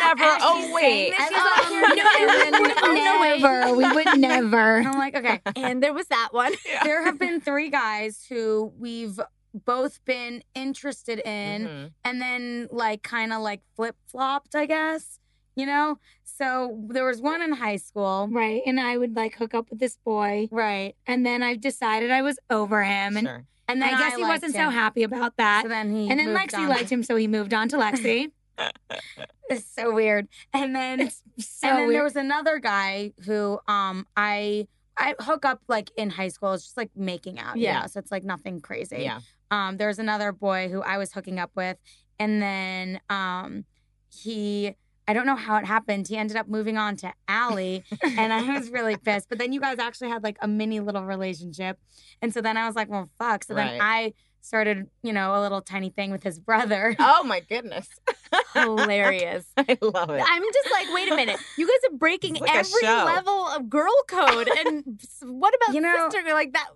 never. 0.00 0.24
As 0.24 0.40
Oh 0.42 0.70
wait. 0.74 1.12
And, 1.12 1.28
she's 1.28 1.36
no, 1.36 1.70
"You're 1.70 1.84
and 1.84 1.96
doing 1.96 2.50
then- 2.50 2.70
it." 2.70 2.78
oh, 2.82 2.94
no, 2.94 3.20
wait. 3.20 3.40
never. 3.42 3.76
We 3.76 3.94
would 3.94 4.18
never. 4.18 4.76
And 4.78 4.88
I'm 4.88 4.98
like, 4.98 5.14
okay. 5.16 5.40
and 5.54 5.82
there 5.82 5.92
was 5.92 6.06
that 6.06 6.28
one. 6.30 6.54
there 6.82 7.04
have 7.04 7.18
been 7.18 7.42
three 7.42 7.68
guys 7.68 8.24
who 8.26 8.72
we've 8.78 9.20
both 9.66 10.02
been 10.06 10.42
interested 10.54 11.18
in 11.18 11.66
Mhm. 11.66 11.90
and 12.06 12.22
then 12.22 12.68
like 12.70 13.02
kind 13.02 13.34
of 13.34 13.42
like 13.42 13.60
flip 13.74 13.96
flopped, 14.06 14.54
I 14.54 14.64
guess. 14.64 15.18
You 15.56 15.66
know? 15.66 15.98
So 16.38 16.78
there 16.88 17.04
was 17.04 17.20
one 17.20 17.40
in 17.42 17.52
high 17.52 17.76
school. 17.76 18.28
Right. 18.30 18.62
And 18.66 18.78
I 18.78 18.96
would 18.98 19.16
like 19.16 19.36
hook 19.36 19.54
up 19.54 19.70
with 19.70 19.78
this 19.78 19.96
boy. 20.04 20.48
Right. 20.50 20.94
And 21.06 21.24
then 21.24 21.42
I 21.42 21.56
decided 21.56 22.10
I 22.10 22.22
was 22.22 22.38
over 22.50 22.84
him. 22.84 23.16
And 23.16 23.26
Sure. 23.26 23.44
And 23.68 23.82
then 23.82 23.94
I 23.94 23.98
guess 23.98 24.16
he 24.16 24.22
wasn't 24.22 24.54
him. 24.54 24.66
so 24.66 24.70
happy 24.70 25.02
about 25.02 25.36
that. 25.38 25.62
So 25.62 25.68
then 25.68 25.92
he 25.92 26.08
and 26.08 26.20
then 26.20 26.28
Lexi 26.28 26.58
on. 26.58 26.68
liked 26.68 26.90
him, 26.90 27.02
so 27.02 27.16
he 27.16 27.26
moved 27.26 27.52
on 27.52 27.68
to 27.70 27.76
Lexi. 27.76 28.30
It's 29.48 29.64
so 29.66 29.94
weird. 29.94 30.26
And 30.52 30.74
then 30.74 31.10
so 31.10 31.68
and 31.68 31.78
then 31.78 31.86
weird. 31.86 31.94
there 31.94 32.02
was 32.02 32.16
another 32.16 32.58
guy 32.58 33.12
who 33.24 33.60
um 33.68 34.06
I 34.16 34.66
I 34.96 35.14
hook 35.20 35.44
up 35.44 35.60
like 35.68 35.90
in 35.96 36.10
high 36.10 36.28
school. 36.28 36.52
It's 36.54 36.64
just 36.64 36.76
like 36.76 36.90
making 36.96 37.38
out. 37.38 37.56
Yeah. 37.56 37.80
Yeah. 37.82 37.86
So 37.86 38.00
it's 38.00 38.10
like 38.10 38.24
nothing 38.24 38.60
crazy. 38.60 39.02
Yeah. 39.02 39.20
Um, 39.50 39.76
there's 39.76 39.98
another 39.98 40.32
boy 40.32 40.68
who 40.68 40.80
I 40.82 40.98
was 40.98 41.12
hooking 41.12 41.38
up 41.38 41.50
with, 41.54 41.76
and 42.18 42.42
then 42.42 43.00
um, 43.10 43.64
he, 44.12 44.74
I 45.08 45.12
don't 45.12 45.26
know 45.26 45.36
how 45.36 45.56
it 45.56 45.64
happened. 45.64 46.08
He 46.08 46.16
ended 46.16 46.36
up 46.36 46.48
moving 46.48 46.76
on 46.76 46.96
to 46.96 47.12
Allie, 47.28 47.84
and 48.02 48.32
I 48.32 48.58
was 48.58 48.70
really 48.70 48.96
pissed. 49.04 49.28
But 49.28 49.38
then 49.38 49.52
you 49.52 49.60
guys 49.60 49.78
actually 49.78 50.08
had 50.08 50.22
like 50.24 50.36
a 50.42 50.48
mini 50.48 50.80
little 50.80 51.04
relationship, 51.04 51.78
and 52.20 52.32
so 52.34 52.40
then 52.40 52.56
I 52.56 52.66
was 52.66 52.74
like, 52.76 52.88
well, 52.90 53.08
fuck. 53.18 53.44
So 53.44 53.54
then 53.54 53.78
I 53.80 54.14
started, 54.40 54.88
you 55.02 55.12
know, 55.12 55.34
a 55.36 55.40
little 55.40 55.60
tiny 55.60 55.90
thing 55.90 56.10
with 56.12 56.22
his 56.22 56.38
brother. 56.38 56.94
Oh 57.00 57.24
my 57.24 57.40
goodness. 57.40 57.88
Hilarious. 58.54 59.44
I 59.56 59.76
love 59.82 60.10
it. 60.10 60.22
I'm 60.24 60.42
just 60.52 60.70
like, 60.70 60.86
wait 60.94 61.10
a 61.12 61.16
minute. 61.16 61.38
You 61.58 61.66
guys 61.66 61.90
are 61.92 61.96
breaking 61.96 62.34
like 62.34 62.54
every 62.54 62.82
level 62.82 63.48
of 63.48 63.68
girl 63.68 63.92
code. 64.08 64.48
And 64.48 65.00
what 65.22 65.54
about 65.54 65.74
You 65.74 65.80
know- 65.80 66.08
sister? 66.10 66.32
Like 66.32 66.52
that. 66.52 66.66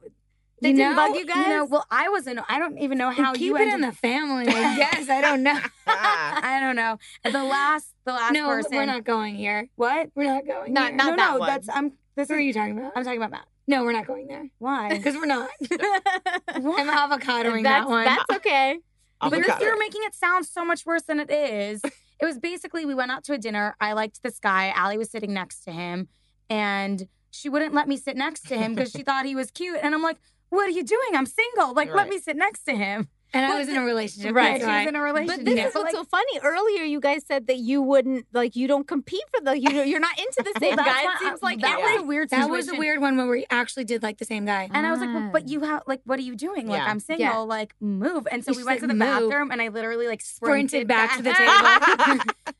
That 0.60 0.68
You 0.68 0.76
didn't 0.76 0.96
know- 0.96 1.08
bug 1.08 1.16
you 1.16 1.26
guys? 1.26 1.46
You 1.46 1.52
know, 1.52 1.64
well, 1.64 1.86
I 1.90 2.08
wasn't. 2.10 2.40
I 2.48 2.58
don't 2.58 2.78
even 2.78 2.98
know 2.98 3.10
how 3.10 3.32
keep 3.32 3.42
you 3.42 3.56
it 3.56 3.62
ended. 3.62 3.74
in 3.76 3.80
the 3.82 3.92
family. 3.92 4.46
I 4.48 4.76
guess 4.76 5.08
I 5.08 5.20
don't 5.20 5.42
know. 5.42 5.58
I 5.86 6.58
don't 6.60 6.76
know. 6.76 6.98
The 7.24 7.44
last, 7.44 7.94
the 8.04 8.12
last 8.12 8.32
no, 8.32 8.46
person. 8.46 8.76
we're 8.76 8.84
not 8.84 9.04
going 9.04 9.36
here. 9.36 9.68
What? 9.76 10.10
We're 10.14 10.24
not 10.24 10.46
going. 10.46 10.72
Not- 10.72 10.88
here. 10.88 10.96
not 10.96 11.10
no, 11.10 11.16
that 11.16 11.32
no. 11.32 11.38
one. 11.38 11.48
That's 11.48 11.68
I'm. 11.68 11.92
This 12.16 12.28
Who 12.28 12.34
are 12.34 12.40
you 12.40 12.52
talking 12.52 12.78
about? 12.78 12.92
I'm 12.94 13.04
talking 13.04 13.18
about 13.18 13.30
Matt. 13.30 13.46
No, 13.66 13.84
we're 13.84 13.92
not 13.92 14.06
going 14.06 14.26
there 14.26 14.48
Why? 14.58 14.88
because 14.96 15.14
we're 15.14 15.26
not. 15.26 15.48
I'm 15.70 16.88
avocadoing 16.88 17.62
that 17.62 17.88
one. 17.88 18.04
that's 18.04 18.24
okay. 18.36 18.78
But 19.20 19.36
you're, 19.38 19.58
you're 19.60 19.78
making 19.78 20.00
it 20.04 20.14
sound 20.14 20.46
so 20.46 20.64
much 20.64 20.84
worse 20.84 21.02
than 21.02 21.20
it 21.20 21.30
is. 21.30 21.82
It 21.84 22.24
was 22.24 22.38
basically 22.38 22.84
we 22.84 22.94
went 22.94 23.10
out 23.10 23.22
to 23.24 23.32
a 23.32 23.38
dinner. 23.38 23.76
I 23.80 23.92
liked 23.92 24.22
this 24.22 24.38
guy. 24.38 24.72
Allie 24.74 24.98
was 24.98 25.10
sitting 25.10 25.32
next 25.32 25.60
to 25.64 25.72
him, 25.72 26.08
and 26.48 27.06
she 27.30 27.48
wouldn't 27.48 27.72
let 27.74 27.86
me 27.86 27.96
sit 27.96 28.16
next 28.16 28.48
to 28.48 28.56
him 28.58 28.74
because 28.74 28.90
she 28.90 29.02
thought 29.02 29.24
he 29.24 29.36
was 29.36 29.50
cute. 29.50 29.78
And 29.82 29.94
I'm 29.94 30.02
like, 30.02 30.16
"What 30.50 30.66
are 30.68 30.72
you 30.72 30.84
doing? 30.84 31.10
I'm 31.14 31.26
single. 31.26 31.72
Like, 31.74 31.92
let 31.94 32.08
me 32.08 32.18
sit 32.18 32.36
next 32.36 32.64
to 32.66 32.74
him." 32.76 33.08
and 33.32 33.46
I 33.46 33.56
was 33.60 33.68
in 33.68 33.76
a 33.76 33.84
relationship. 33.84 34.34
Right. 34.34 34.54
That's 34.54 34.64
She 34.64 34.66
why. 34.66 34.78
was 34.80 34.88
in 34.88 34.96
a 34.96 35.00
relationship. 35.02 35.44
But 35.44 35.54
this 35.54 35.66
is 35.66 35.72
But, 35.72 35.82
what's 35.84 35.94
so 35.94 36.02
funny. 36.02 36.40
Earlier, 36.42 36.82
you 36.82 36.98
guys 36.98 37.22
said 37.24 37.46
that 37.46 37.58
you 37.58 37.80
wouldn't, 37.80 38.26
like, 38.32 38.56
you 38.56 38.66
don't 38.66 38.88
compete 38.88 39.22
for 39.32 39.40
the, 39.44 39.56
you 39.56 39.70
know, 39.72 39.84
you're 39.84 40.00
not 40.00 40.18
into 40.18 40.42
the 40.52 40.58
same 40.58 40.74
guy. 40.74 41.02
It 41.14 41.18
seems 41.20 41.40
like 41.40 41.60
that 41.60 41.78
every 41.78 41.92
was 41.92 42.02
a 42.02 42.06
weird. 42.06 42.28
Situation. 42.30 42.50
That 42.50 42.56
was 42.56 42.68
a 42.68 42.74
weird 42.74 43.00
one 43.00 43.16
where 43.16 43.28
we 43.28 43.46
actually 43.48 43.84
did 43.84 44.02
like 44.02 44.18
the 44.18 44.24
same 44.24 44.46
guy. 44.46 44.68
And 44.74 44.84
I 44.84 44.90
was 44.90 44.98
like, 44.98 45.10
well, 45.14 45.26
Ah. 45.28 45.30
but 45.32 45.48
you 45.48 45.60
have 45.60 45.84
like, 45.86 46.00
what 46.06 46.18
are 46.18 46.22
you 46.22 46.34
doing? 46.34 46.66
Like, 46.66 46.80
Yeah. 46.80 46.90
I'm 46.90 46.98
single. 46.98 47.24
Yeah. 47.24 47.36
Like, 47.38 47.72
move. 47.80 48.26
And 48.32 48.44
so 48.44 48.50
She's 48.50 48.56
we 48.58 48.64
went 48.64 48.80
to 48.80 48.88
the 48.88 48.94
"Move." 48.94 49.30
bathroom, 49.30 49.52
and 49.52 49.62
I 49.62 49.68
literally 49.68 50.08
like 50.08 50.22
Sprinted 50.22 50.88
sprinted, 50.88 50.88
back 50.88 51.16
to 51.16 51.22
the 51.22 51.32
table. 51.32 52.24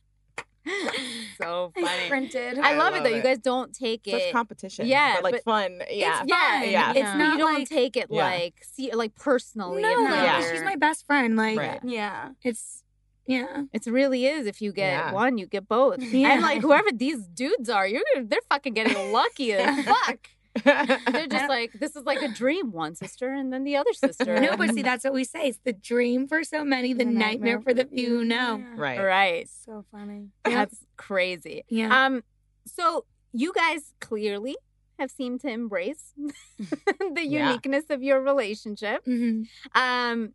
so 1.41 1.71
I 1.77 1.81
funny. 1.81 2.05
sprinted. 2.05 2.59
I 2.59 2.73
I 2.73 2.77
love 2.77 2.93
it 2.93 2.97
love 2.97 3.03
though. 3.05 3.15
You 3.15 3.21
guys 3.21 3.39
don't 3.39 3.73
take 3.73 4.01
Such 4.05 4.21
it. 4.21 4.31
competition. 4.33 4.87
Yeah, 4.87 5.15
But 5.15 5.23
like 5.23 5.33
but 5.33 5.43
fun. 5.43 5.81
Yeah. 5.89 6.21
It's, 6.21 6.29
yeah, 6.29 6.59
fun. 6.61 6.69
Yeah. 6.69 6.89
It's 6.91 6.99
Yeah. 6.99 7.17
not. 7.17 7.31
You 7.33 7.37
don't 7.39 7.53
like- 7.55 7.69
take 7.69 7.97
it 7.97 8.07
Yeah. 8.09 8.23
like 8.25 8.55
see 8.63 8.91
like 8.93 9.15
personally. 9.15 9.81
no, 9.81 9.89
like, 9.89 10.11
Yeah. 10.23 10.51
she's 10.51 10.63
my 10.63 10.75
best 10.75 11.05
friend. 11.05 11.35
Like 11.35 11.57
Right. 11.57 11.79
yeah. 11.83 12.29
it's 12.43 12.83
yeah. 13.27 13.63
It 13.71 13.85
really 13.85 14.25
is. 14.25 14.45
If 14.47 14.61
you 14.61 14.71
get 14.73 14.91
Yeah. 14.91 15.13
one, 15.13 15.37
you 15.37 15.45
get 15.47 15.67
both. 15.67 15.99
Yeah. 16.01 16.33
And 16.33 16.41
like 16.41 16.61
whoever 16.61 16.89
these 16.91 17.25
dudes 17.27 17.69
are, 17.69 17.87
you're 17.87 18.03
they're 18.21 18.39
fucking 18.49 18.73
getting 18.73 19.11
lucky 19.11 19.53
as 19.53 19.85
fuck. 20.05 20.27
They're 20.65 21.27
just 21.27 21.49
like 21.49 21.71
this 21.73 21.95
is 21.95 22.03
like 22.05 22.21
a 22.21 22.27
dream. 22.27 22.71
One 22.71 22.95
sister 22.95 23.31
and 23.31 23.51
then 23.53 23.63
the 23.63 23.77
other 23.77 23.93
sister. 24.05 24.39
No, 24.39 24.57
but 24.57 24.73
see, 24.73 24.81
that's 24.81 25.03
what 25.03 25.13
we 25.13 25.23
say. 25.23 25.47
It's 25.47 25.59
the 25.63 25.73
dream 25.73 26.27
for 26.27 26.43
so 26.43 26.63
many, 26.63 26.93
the, 26.93 27.05
nightmare, 27.05 27.61
for 27.61 27.73
the 27.73 27.85
few 27.85 28.19
who 28.19 28.25
know. 28.25 28.61
right. 28.75 28.99
right. 28.99 29.49
So 29.65 29.85
funny. 29.91 30.27
That's 30.43 30.77
crazy. 30.97 31.63
Yeah. 31.69 32.05
Um. 32.05 32.23
So 32.65 33.05
you 33.33 33.53
guys 33.53 33.93
clearly 34.01 34.55
have 34.99 35.09
seemed 35.09 35.41
to 35.41 35.47
embrace 35.49 36.13
the 36.59 37.25
Yeah. 37.25 37.47
uniqueness 37.47 37.85
of 37.89 38.03
your 38.03 38.21
relationship. 38.21 39.05
Mhm. 39.05 39.47
Um. 39.73 40.33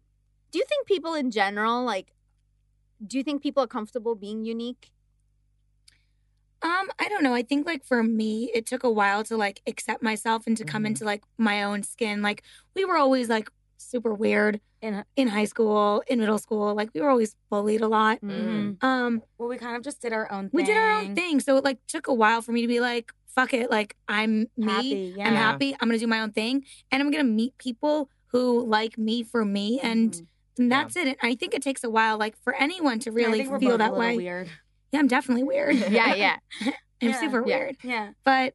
Do 0.51 0.59
you 0.59 0.65
think 0.69 0.87
people 0.87 1.15
in 1.15 1.31
general 1.31 1.85
like? 1.85 2.15
Do 3.07 3.19
you 3.19 3.23
think 3.25 3.43
people 3.43 3.63
are 3.63 3.67
comfortable 3.69 4.15
being 4.15 4.45
unique? 4.47 4.91
Um, 6.63 6.89
I 6.99 7.09
don't 7.09 7.23
know. 7.23 7.35
I 7.35 7.43
think 7.43 7.67
like 7.67 7.85
for 7.85 8.03
me, 8.03 8.51
it 8.55 8.67
took 8.67 8.83
a 8.83 8.91
while 8.91 9.23
to 9.25 9.37
like 9.37 9.61
accept 9.67 10.03
myself 10.03 10.47
and 10.47 10.57
to 10.57 10.65
come 10.65 10.83
Mhm. 10.85 10.87
into 10.89 11.05
like 11.05 11.23
my 11.39 11.63
own 11.63 11.83
skin. 11.83 12.23
Like 12.23 12.43
we 12.75 12.85
were 12.85 12.97
always 12.97 13.29
like 13.29 13.51
super 13.79 14.13
weird 14.15 14.61
In 14.83 15.05
in 15.17 15.29
high 15.29 15.47
school, 15.47 16.03
in 16.07 16.19
middle 16.21 16.39
school. 16.39 16.75
Like 16.75 16.91
we 16.95 17.01
were 17.01 17.09
always 17.11 17.35
bullied 17.51 17.81
a 17.81 17.89
lot. 17.89 18.21
Mhm. 18.21 18.83
Um, 18.85 19.23
Well, 19.39 19.49
we 19.49 19.57
kind 19.59 19.75
of 19.77 19.83
just 19.83 20.01
did 20.01 20.13
our 20.13 20.31
own 20.31 20.45
thing. 20.51 20.51
we 20.53 20.65
did 20.65 20.77
our 20.77 20.91
own 21.01 21.15
thing, 21.15 21.41
so 21.41 21.57
it 21.57 21.65
like 21.65 21.79
took 21.87 22.09
a 22.09 22.15
while 22.15 22.41
for 22.43 22.53
me 22.53 22.61
to 22.63 22.69
be 22.69 22.79
like, 22.81 23.11
fuck 23.27 23.53
it. 23.55 23.71
Like 23.71 23.97
I'm 24.09 24.47
me. 24.57 24.67
Happy, 24.67 25.15
yeah. 25.17 25.27
I'm 25.29 25.35
happy. 25.35 25.75
I'm 25.81 25.89
gonna 25.89 25.99
do 25.99 26.07
my 26.07 26.21
own 26.21 26.31
thing, 26.33 26.65
and 26.91 27.03
I'm 27.03 27.11
gonna 27.11 27.25
meet 27.25 27.57
people 27.59 28.11
who 28.29 28.65
like 28.67 28.97
me 28.99 29.23
for 29.23 29.45
me, 29.45 29.81
and, 29.81 30.13
Mhm. 30.13 30.27
and 30.59 30.73
that's 30.73 30.95
it. 30.97 31.07
And 31.09 31.17
I 31.23 31.35
think 31.35 31.55
it 31.55 31.63
takes 31.63 31.83
a 31.83 31.91
while, 31.91 32.19
like 32.19 32.37
for 32.43 32.55
anyone 32.55 32.99
to 33.01 33.11
really 33.13 33.45
feel 33.45 33.79
that 33.79 33.93
a 33.93 33.95
way. 33.95 34.17
Weird. 34.17 34.49
Yeah, 34.93 35.01
I'm 35.01 35.09
definitely 35.09 35.43
weird. 35.45 35.75
Yeah, 35.91 36.15
yeah. 36.15 36.37
I'm 37.03 37.09
Yeah. 37.11 37.21
super 37.21 37.41
Yeah. 37.47 37.57
weird, 37.59 37.77
Yeah. 37.83 38.11
but 38.25 38.55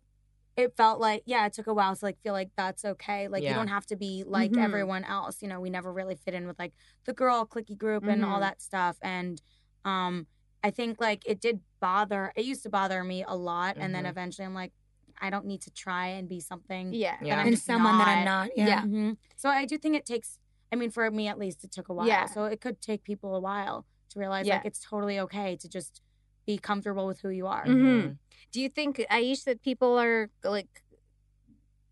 It 0.57 0.75
felt 0.75 0.99
like 0.99 1.23
yeah, 1.25 1.45
it 1.45 1.53
took 1.53 1.67
a 1.67 1.73
while 1.73 1.95
to 1.95 2.05
like 2.05 2.17
feel 2.21 2.33
like 2.33 2.49
that's 2.57 2.83
okay. 2.83 3.27
Like 3.29 3.41
you 3.41 3.53
don't 3.53 3.69
have 3.69 3.85
to 3.87 3.95
be 3.95 4.23
like 4.27 4.51
Mhm. 4.51 4.61
everyone 4.63 5.03
else. 5.05 5.41
You 5.41 5.47
know, 5.47 5.61
we 5.61 5.69
never 5.69 5.91
really 5.93 6.15
fit 6.15 6.33
in 6.33 6.45
with 6.45 6.59
like 6.59 6.73
the 7.05 7.13
girl 7.13 7.45
clicky 7.45 7.77
group 7.77 8.03
and 8.03 8.23
all 8.25 8.37
Mhm. 8.37 8.41
that 8.41 8.61
stuff. 8.61 8.97
And 9.01 9.41
um, 9.85 10.27
I 10.63 10.69
think 10.69 10.99
like 10.99 11.23
it 11.25 11.39
did 11.39 11.61
bother. 11.79 12.33
It 12.35 12.43
used 12.45 12.63
to 12.63 12.69
bother 12.69 13.01
me 13.03 13.23
a 13.25 13.35
lot, 13.35 13.77
and 13.77 13.95
then 13.95 14.03
Mhm. 14.03 14.09
eventually 14.09 14.45
I'm 14.45 14.53
like, 14.53 14.73
I 15.21 15.29
don't 15.29 15.45
need 15.45 15.61
to 15.61 15.71
try 15.71 16.07
and 16.07 16.27
be 16.27 16.39
something. 16.41 16.93
Yeah. 16.93 17.17
Yeah. 17.21 17.39
I'm 17.39 17.47
and 17.47 17.55
just 17.55 17.65
someone 17.65 17.97
that 17.97 18.07
I'm 18.09 18.25
not. 18.25 18.47
not. 18.49 18.57
Yeah. 18.57 18.67
Yeah. 18.67 18.81
Mhm. 18.83 19.17
So 19.37 19.49
I 19.49 19.65
do 19.65 19.77
think 19.77 19.95
it 19.95 20.05
takes. 20.05 20.37
I 20.71 20.75
mean, 20.75 20.91
for 20.91 21.09
me 21.09 21.27
at 21.29 21.39
least, 21.39 21.63
it 21.63 21.71
took 21.71 21.87
a 21.89 21.93
while. 21.93 22.07
Yeah. 22.07 22.25
So 22.25 22.43
it 22.45 22.59
could 22.59 22.81
take 22.81 23.03
people 23.03 23.35
a 23.35 23.39
while 23.39 23.85
to 24.09 24.19
realize 24.19 24.45
Yeah. 24.47 24.57
like 24.57 24.65
it's 24.65 24.81
totally 24.81 25.17
okay 25.19 25.55
to 25.55 25.69
just 25.69 26.01
be 26.45 26.57
comfortable 26.57 27.05
with 27.07 27.19
who 27.21 27.29
you 27.29 27.47
are. 27.47 27.65
Mhm. 27.65 28.17
Do 28.51 28.59
you 28.61 28.69
think 28.69 28.97
Aish 29.09 29.43
that 29.45 29.61
people 29.61 29.97
are 29.99 30.29
like 30.43 30.83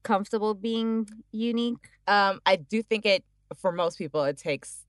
comfortable 0.03 0.53
being 0.53 1.07
unique? 1.31 1.89
Um, 2.07 2.41
I 2.45 2.55
do 2.55 2.81
think 2.81 3.05
it 3.05 3.23
for 3.55 3.71
most 3.71 3.97
people 3.97 4.23
it 4.23 4.37
takes 4.37 4.85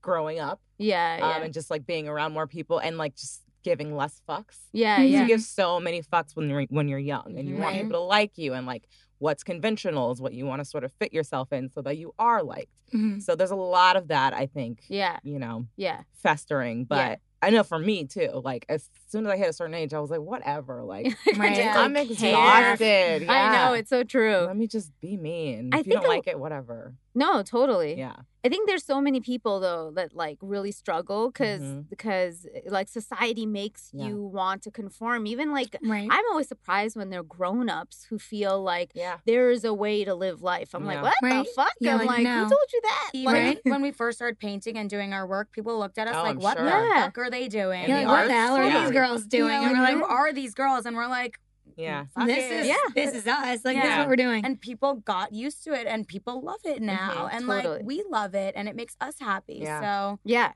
growing 0.00 0.38
up 0.38 0.60
Yeah, 0.78 1.18
um, 1.20 1.28
yeah, 1.28 1.42
and 1.44 1.52
just 1.52 1.70
like 1.70 1.86
being 1.86 2.08
around 2.08 2.32
more 2.32 2.46
people 2.46 2.78
and 2.78 2.96
like 2.98 3.14
just 3.16 3.42
giving 3.64 3.94
less 3.96 4.20
fucks. 4.28 4.56
yeah, 4.72 5.00
yeah. 5.00 5.22
You 5.22 5.26
give 5.26 5.42
so 5.42 5.80
many 5.80 6.02
fucks 6.02 6.34
when 6.36 6.48
you're 6.48 6.62
when 6.64 6.88
you're 6.88 6.98
young 6.98 7.38
and 7.38 7.48
you 7.48 7.56
want 7.56 7.74
people 7.76 7.92
to 7.92 7.98
like 8.00 8.38
you 8.38 8.54
and 8.54 8.66
like 8.66 8.84
what's 9.18 9.42
conventional 9.42 10.12
is 10.12 10.20
what 10.20 10.32
you 10.32 10.46
want 10.46 10.60
to 10.60 10.64
sort 10.64 10.84
of 10.84 10.92
fit 10.92 11.12
yourself 11.12 11.52
in 11.52 11.68
so 11.70 11.82
that 11.82 11.96
you 11.98 12.14
are 12.20 12.42
liked. 12.42 12.70
Mhm. 12.94 13.20
So 13.20 13.34
there's 13.34 13.50
a 13.50 13.56
lot 13.56 13.96
of 13.96 14.08
that 14.08 14.32
I 14.32 14.46
think, 14.46 14.84
yeah, 14.88 15.18
you 15.24 15.38
know, 15.40 15.66
yeah. 15.76 16.02
festering. 16.14 16.84
But 16.84 16.96
Yeah. 16.96 17.16
I 17.40 17.50
know 17.50 17.62
for 17.62 17.78
me 17.78 18.04
too, 18.04 18.40
like 18.44 18.66
as 18.68 18.90
soon 19.08 19.24
as 19.26 19.32
I 19.32 19.36
hit 19.36 19.48
a 19.48 19.52
certain 19.52 19.74
age, 19.74 19.94
I 19.94 20.00
was 20.00 20.10
like, 20.10 20.20
whatever. 20.20 20.82
Like 20.88 21.16
Right. 21.36 21.54
Just 21.54 21.78
I'm 21.78 21.96
exhausted. 21.96 23.28
I 23.28 23.52
know 23.54 23.74
it's 23.74 23.90
so 23.90 24.02
true. 24.02 24.38
Let 24.46 24.56
me 24.56 24.66
just 24.66 24.90
be 25.00 25.16
me. 25.16 25.54
And 25.54 25.74
I 25.74 25.80
if 25.80 25.86
you 25.86 25.92
don't 25.92 26.08
like 26.08 26.26
it, 26.26 26.38
whatever. 26.38 26.94
No, 27.18 27.42
totally. 27.42 27.98
Yeah. 27.98 28.14
I 28.44 28.48
think 28.48 28.68
there's 28.68 28.84
so 28.84 29.00
many 29.00 29.20
people 29.20 29.58
though 29.58 29.90
that 29.96 30.14
like 30.14 30.38
really 30.40 30.70
struggle 30.70 31.28
because 31.30 31.60
Mhm. 31.60 31.88
because 31.90 32.46
like 32.66 32.88
society 32.88 33.46
makes 33.46 33.90
Yeah. 33.92 34.06
you 34.06 34.22
want 34.22 34.62
to 34.62 34.70
conform. 34.70 35.26
Even 35.26 35.50
like 35.52 35.76
Right. 35.82 36.08
I'm 36.10 36.24
always 36.30 36.46
surprised 36.48 36.96
when 36.96 37.10
they're 37.10 37.24
grown-ups 37.24 38.04
who 38.08 38.18
feel 38.18 38.62
like 38.62 38.92
Yeah. 38.94 39.16
there 39.26 39.50
is 39.50 39.64
a 39.64 39.74
way 39.74 40.04
to 40.04 40.14
live 40.14 40.40
life. 40.40 40.70
I'm 40.74 40.82
Yeah. 40.86 40.94
like, 40.94 41.02
what 41.02 41.14
Right. 41.22 41.44
the 41.46 41.50
fuck? 41.52 41.72
Yeah, 41.80 41.92
I'm 41.94 41.98
like, 41.98 42.08
like, 42.08 42.22
no. 42.22 42.44
who 42.44 42.50
told 42.50 42.68
you 42.72 42.80
that? 42.84 43.10
Even 43.12 43.24
Like, 43.32 43.42
Right. 43.42 43.60
when 43.64 43.82
we 43.82 43.90
first 43.90 44.18
started 44.18 44.38
painting 44.38 44.78
and 44.78 44.88
doing 44.88 45.12
our 45.12 45.26
work, 45.26 45.50
people 45.50 45.76
looked 45.76 45.98
at 45.98 46.06
us 46.06 46.14
Oh, 46.16 46.22
like, 46.22 46.36
I'm 46.36 46.40
"What 46.40 46.56
sure. 46.58 46.66
the 46.66 46.70
Yeah. 46.70 47.04
fuck 47.06 47.18
are 47.18 47.30
they 47.30 47.48
doing?" 47.48 47.80
And 47.82 47.88
You're 47.88 47.98
the 48.00 48.04
like, 48.06 48.12
what 48.12 48.18
arts, 48.20 48.28
the 48.28 48.34
hell 48.34 48.56
are 48.56 48.64
yeah. 48.64 48.80
these 48.82 48.92
girls 48.92 49.26
doing? 49.26 49.50
Yeah, 49.50 49.68
and 49.68 49.72
we're 49.72 49.84
like, 49.84 49.94
like, 49.94 50.04
who 50.04 50.14
are 50.20 50.32
these 50.32 50.54
girls? 50.54 50.86
And 50.86 50.96
we're 50.96 51.08
like, 51.08 51.38
Yeah. 51.78 52.06
this 52.26 52.36
it. 52.38 52.52
is 52.52 52.66
Yeah. 52.66 52.74
this 52.94 53.14
is 53.14 53.26
us. 53.26 53.64
Like 53.64 53.76
this 53.80 53.90
is 53.92 53.98
what 53.98 54.08
we're 54.08 54.16
doing. 54.16 54.44
and 54.44 54.60
people 54.60 54.96
got 54.96 55.32
used 55.32 55.62
to 55.64 55.72
it 55.72 55.86
and 55.86 56.06
people 56.06 56.42
love 56.42 56.60
it 56.64 56.82
now 56.82 57.28
Mhm, 57.28 57.34
and 57.34 57.46
totally. 57.46 57.76
like 57.78 57.86
we 57.86 58.04
love 58.10 58.34
it 58.34 58.54
and 58.56 58.68
it 58.68 58.74
makes 58.76 58.96
us 59.00 59.14
happy 59.20 59.60
Yeah. 59.62 59.80
so 59.80 60.18
yeah. 60.24 60.52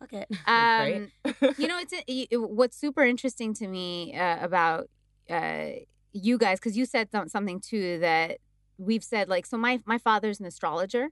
fuck 0.00 0.12
it 0.12 0.28
Um, 0.46 1.10
you 1.58 1.68
know, 1.68 1.78
it's 1.78 1.92
it- 1.92 2.28
it- 2.30 2.36
what's 2.58 2.76
super 2.76 3.02
interesting 3.04 3.54
to 3.54 3.66
me 3.68 4.14
uh, 4.14 4.44
about 4.44 4.90
uh, 5.30 5.68
you 6.12 6.36
guys 6.38 6.58
because 6.58 6.76
you 6.76 6.84
said 6.86 7.10
some- 7.10 7.28
something 7.28 7.60
too 7.60 7.98
that 8.00 8.38
we've 8.78 9.04
said 9.04 9.28
like 9.28 9.46
so 9.46 9.56
my 9.56 9.80
my 9.86 9.98
father's 9.98 10.38
an 10.40 10.46
astrologer 10.46 11.08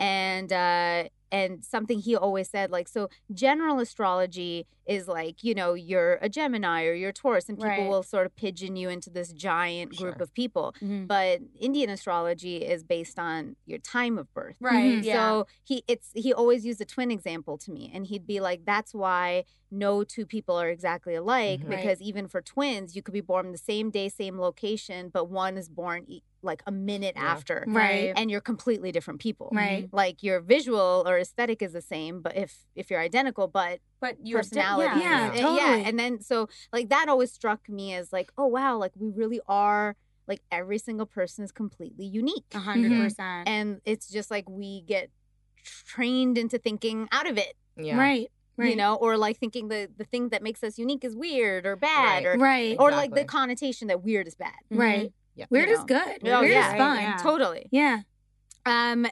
and 0.00 0.52
uh 0.52 1.04
and 1.32 1.64
something 1.64 1.98
he 2.00 2.14
always 2.16 2.48
said 2.48 2.70
like 2.70 2.88
so 2.88 3.08
general 3.32 3.78
astrology 3.80 4.66
is 4.86 5.08
like 5.08 5.42
you 5.42 5.54
know 5.54 5.72
you're 5.74 6.18
a 6.20 6.28
gemini 6.28 6.84
or 6.84 6.92
you're 6.92 7.08
a 7.10 7.12
taurus 7.12 7.48
and 7.48 7.56
people 7.58 7.68
Right. 7.70 7.88
will 7.88 8.02
sort 8.02 8.26
of 8.26 8.36
pigeon 8.36 8.76
you 8.76 8.88
into 8.90 9.08
this 9.10 9.32
giant 9.32 9.96
group 9.96 10.16
Sure. 10.16 10.22
of 10.22 10.34
people 10.34 10.74
Mhm. 10.82 11.06
but 11.06 11.40
indian 11.58 11.88
astrology 11.90 12.56
is 12.58 12.84
based 12.84 13.18
on 13.18 13.56
your 13.66 13.78
time 13.78 14.18
of 14.18 14.32
birth 14.34 14.56
right 14.60 14.98
Mhm. 15.00 15.04
yeah 15.04 15.14
so 15.28 15.46
he 15.64 15.82
it's 15.88 16.10
he 16.14 16.32
always 16.34 16.66
used 16.66 16.80
a 16.80 16.84
twin 16.84 17.10
example 17.10 17.56
to 17.58 17.70
me 17.72 17.90
and 17.94 18.06
he'd 18.08 18.26
be 18.26 18.40
like 18.40 18.64
that's 18.66 18.92
why 18.94 19.44
no 19.70 20.04
two 20.04 20.26
people 20.26 20.54
are 20.60 20.68
exactly 20.68 21.14
alike 21.14 21.60
Mhm. 21.60 21.68
Right. 21.70 21.76
because 21.78 22.00
even 22.02 22.28
for 22.28 22.42
twins 22.42 22.94
you 22.94 23.02
could 23.02 23.14
be 23.14 23.22
born 23.22 23.50
the 23.52 23.58
same 23.58 23.90
day 23.90 24.08
same 24.10 24.38
location 24.38 25.08
but 25.08 25.30
one 25.30 25.56
is 25.56 25.68
born 25.70 26.04
e- 26.06 26.22
like 26.42 26.62
a 26.66 26.70
minute 26.70 27.14
Yeah. 27.16 27.24
after 27.24 27.64
Right. 27.66 28.12
and 28.14 28.30
you're 28.30 28.42
completely 28.42 28.92
different 28.92 29.18
people 29.18 29.48
Right. 29.50 29.88
like 29.92 30.22
your 30.22 30.40
visual 30.40 31.02
or 31.06 31.13
aesthetic 31.18 31.62
is 31.62 31.72
the 31.72 31.80
same 31.80 32.20
but 32.20 32.36
if 32.36 32.66
if 32.74 32.90
you're 32.90 33.00
identical 33.00 33.46
but 33.48 33.80
but 34.00 34.16
your 34.22 34.40
personality 34.40 35.00
Yeah, 35.00 35.32
is- 35.32 35.40
totally. 35.40 35.56
yeah 35.58 35.76
and 35.88 35.98
then 35.98 36.20
so 36.20 36.48
like 36.72 36.88
that 36.90 37.08
always 37.08 37.32
struck 37.32 37.68
me 37.68 37.94
as 37.94 38.12
like 38.12 38.30
oh 38.38 38.46
wow 38.46 38.76
like 38.76 38.92
we 38.96 39.08
really 39.10 39.40
are 39.48 39.96
like 40.26 40.40
every 40.50 40.78
single 40.78 41.06
person 41.06 41.44
is 41.44 41.52
completely 41.52 42.06
unique 42.06 42.44
a 42.54 42.58
100 42.58 42.90
Mhm. 42.90 43.02
percent 43.04 43.48
and 43.48 43.80
it's 43.84 44.08
just 44.08 44.30
like 44.30 44.48
we 44.48 44.80
get 44.82 45.10
trained 45.62 46.36
into 46.38 46.58
thinking 46.58 47.08
out 47.12 47.28
of 47.28 47.38
it 47.38 47.54
yeah. 47.76 47.98
Right. 47.98 48.30
Right. 48.56 48.70
you 48.70 48.76
know 48.76 48.94
or 48.94 49.16
like 49.16 49.38
thinking 49.38 49.66
the 49.68 49.90
the 49.96 50.04
thing 50.04 50.28
that 50.28 50.42
makes 50.42 50.62
us 50.62 50.78
unique 50.78 51.04
is 51.04 51.16
weird 51.16 51.66
or 51.66 51.74
bad 51.76 52.24
Right. 52.24 52.26
or 52.26 52.38
Right. 52.38 52.76
or 52.78 52.90
like 52.92 53.12
the 53.14 53.24
connotation 53.24 53.88
that 53.88 54.02
weird 54.04 54.28
is 54.28 54.34
bad 54.36 54.52
Right. 54.70 55.12
Yeah. 55.34 55.46
Weird 55.50 55.68
You 55.68 55.74
is 55.78 55.84
good. 55.84 56.20
Oh, 56.28 56.40
Weird 56.40 56.52
yeah. 56.52 56.72
is 56.72 56.78
fun. 56.78 56.96
Yeah. 57.00 57.16
totally 57.16 57.66
Yeah. 57.72 58.00
um 58.64 59.06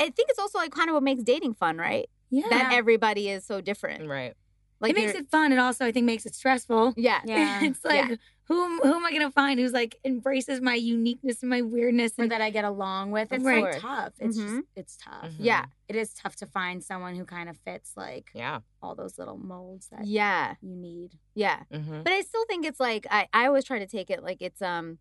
i 0.00 0.04
think 0.04 0.28
it's 0.30 0.38
also 0.38 0.58
like 0.58 0.70
kind 0.72 0.88
of 0.88 0.94
what 0.94 1.02
makes 1.02 1.22
dating 1.22 1.54
fun 1.54 1.76
right 1.78 2.08
Yeah. 2.30 2.48
that 2.50 2.72
everybody 2.72 3.28
is 3.28 3.44
so 3.44 3.60
different 3.60 4.08
Right. 4.08 4.34
like 4.80 4.90
it 4.90 4.96
makes 4.96 5.14
it 5.14 5.30
fun. 5.30 5.52
It 5.52 5.58
also, 5.58 5.86
I 5.86 5.92
think, 5.92 6.04
makes 6.06 6.26
it 6.26 6.34
stressful. 6.34 6.94
yeah 6.96 7.20
yeah 7.24 7.64
it's 7.64 7.82
like, 7.84 8.18
who, 8.48 8.78
who 8.82 8.94
am 8.94 9.04
I 9.04 9.10
going 9.10 9.22
to 9.22 9.30
find 9.30 9.58
who's 9.58 9.72
like 9.72 9.96
embraces 10.04 10.60
my 10.60 10.74
uniqueness 10.74 11.40
and 11.42 11.48
my 11.50 11.62
weirdness? 11.62 12.12
or 12.18 12.22
And 12.24 12.30
that 12.32 12.40
I 12.42 12.50
get 12.50 12.64
along 12.64 13.10
with. 13.10 13.32
It's 13.32 13.42
Right. 13.42 13.74
so 13.74 13.80
tough. 13.80 14.12
It's 14.20 14.38
Mhm. 14.38 14.42
just 14.42 14.66
it's 14.76 14.96
tough. 14.98 15.30
Mhm. 15.32 15.36
yeah 15.38 15.64
It 15.88 15.96
is 15.96 16.12
tough 16.14 16.36
to 16.36 16.46
find 16.46 16.84
someone 16.84 17.14
who 17.16 17.24
kind 17.24 17.48
of 17.48 17.56
fits 17.56 17.92
like 17.96 18.30
Yeah. 18.34 18.60
all 18.82 18.94
those 18.94 19.18
little 19.18 19.38
molds 19.38 19.88
that 19.88 20.04
yeah 20.06 20.54
you 20.60 20.76
need. 20.76 21.12
yeah 21.34 21.62
Mm-hmm. 21.72 22.02
but 22.02 22.12
i 22.12 22.20
still 22.20 22.44
think 22.46 22.66
it's 22.66 22.78
like 22.80 23.06
i 23.10 23.26
i 23.32 23.46
always 23.46 23.64
try 23.64 23.78
to 23.78 23.86
take 23.86 24.10
it 24.10 24.22
like 24.22 24.40
it's 24.42 24.60
um 24.62 24.98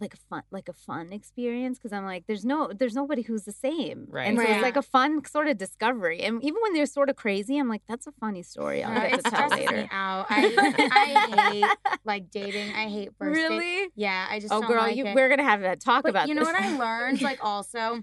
like 0.00 0.14
a 0.14 0.16
fun 0.16 0.42
like 0.50 0.68
a 0.68 0.72
fun 0.72 1.12
experience 1.12 1.78
because 1.78 1.92
i'm 1.92 2.04
like 2.04 2.24
there's 2.26 2.44
no 2.44 2.70
there's 2.76 2.94
nobody 2.94 3.22
who's 3.22 3.44
the 3.44 3.52
same 3.52 4.06
Right. 4.08 4.26
and 4.26 4.36
so 4.38 4.42
Right. 4.44 4.54
it's 4.54 4.62
like 4.62 4.76
a 4.76 4.82
fun 4.82 5.24
sort 5.24 5.46
of 5.48 5.58
discovery 5.58 6.20
and 6.22 6.42
even 6.42 6.60
when 6.62 6.72
they're 6.72 6.86
sort 6.86 7.08
of 7.10 7.16
crazy 7.16 7.58
i'm 7.58 7.68
like 7.68 7.82
that's 7.86 8.06
a 8.06 8.12
funny 8.12 8.42
story 8.42 8.82
i'll 8.82 8.94
get 9.08 9.22
to 9.24 9.30
tell 9.30 9.48
stresses 9.48 9.58
later 9.66 9.76
me 9.82 9.88
out. 9.92 10.26
I 10.28 10.88
I 10.90 11.50
hate 11.50 11.98
like 12.04 12.30
dating. 12.30 12.72
I 12.74 12.88
hate 12.88 13.10
first 13.18 13.34
date. 13.34 13.48
really 13.48 13.88
Yeah, 13.94 14.26
I 14.28 14.40
just 14.40 14.52
oh 14.52 14.60
don't 14.60 14.68
girl 14.70 14.82
like 14.82 14.96
you, 14.96 15.06
it. 15.06 15.14
we're 15.14 15.28
gonna 15.28 15.42
have 15.44 15.60
that 15.60 15.80
talk 15.80 16.02
But 16.02 16.10
about 16.10 16.28
you 16.28 16.34
know 16.34 16.44
this. 16.44 16.52
what 16.52 16.62
I 16.62 16.76
learned? 16.76 17.20
Like 17.30 17.38
also, 17.44 18.02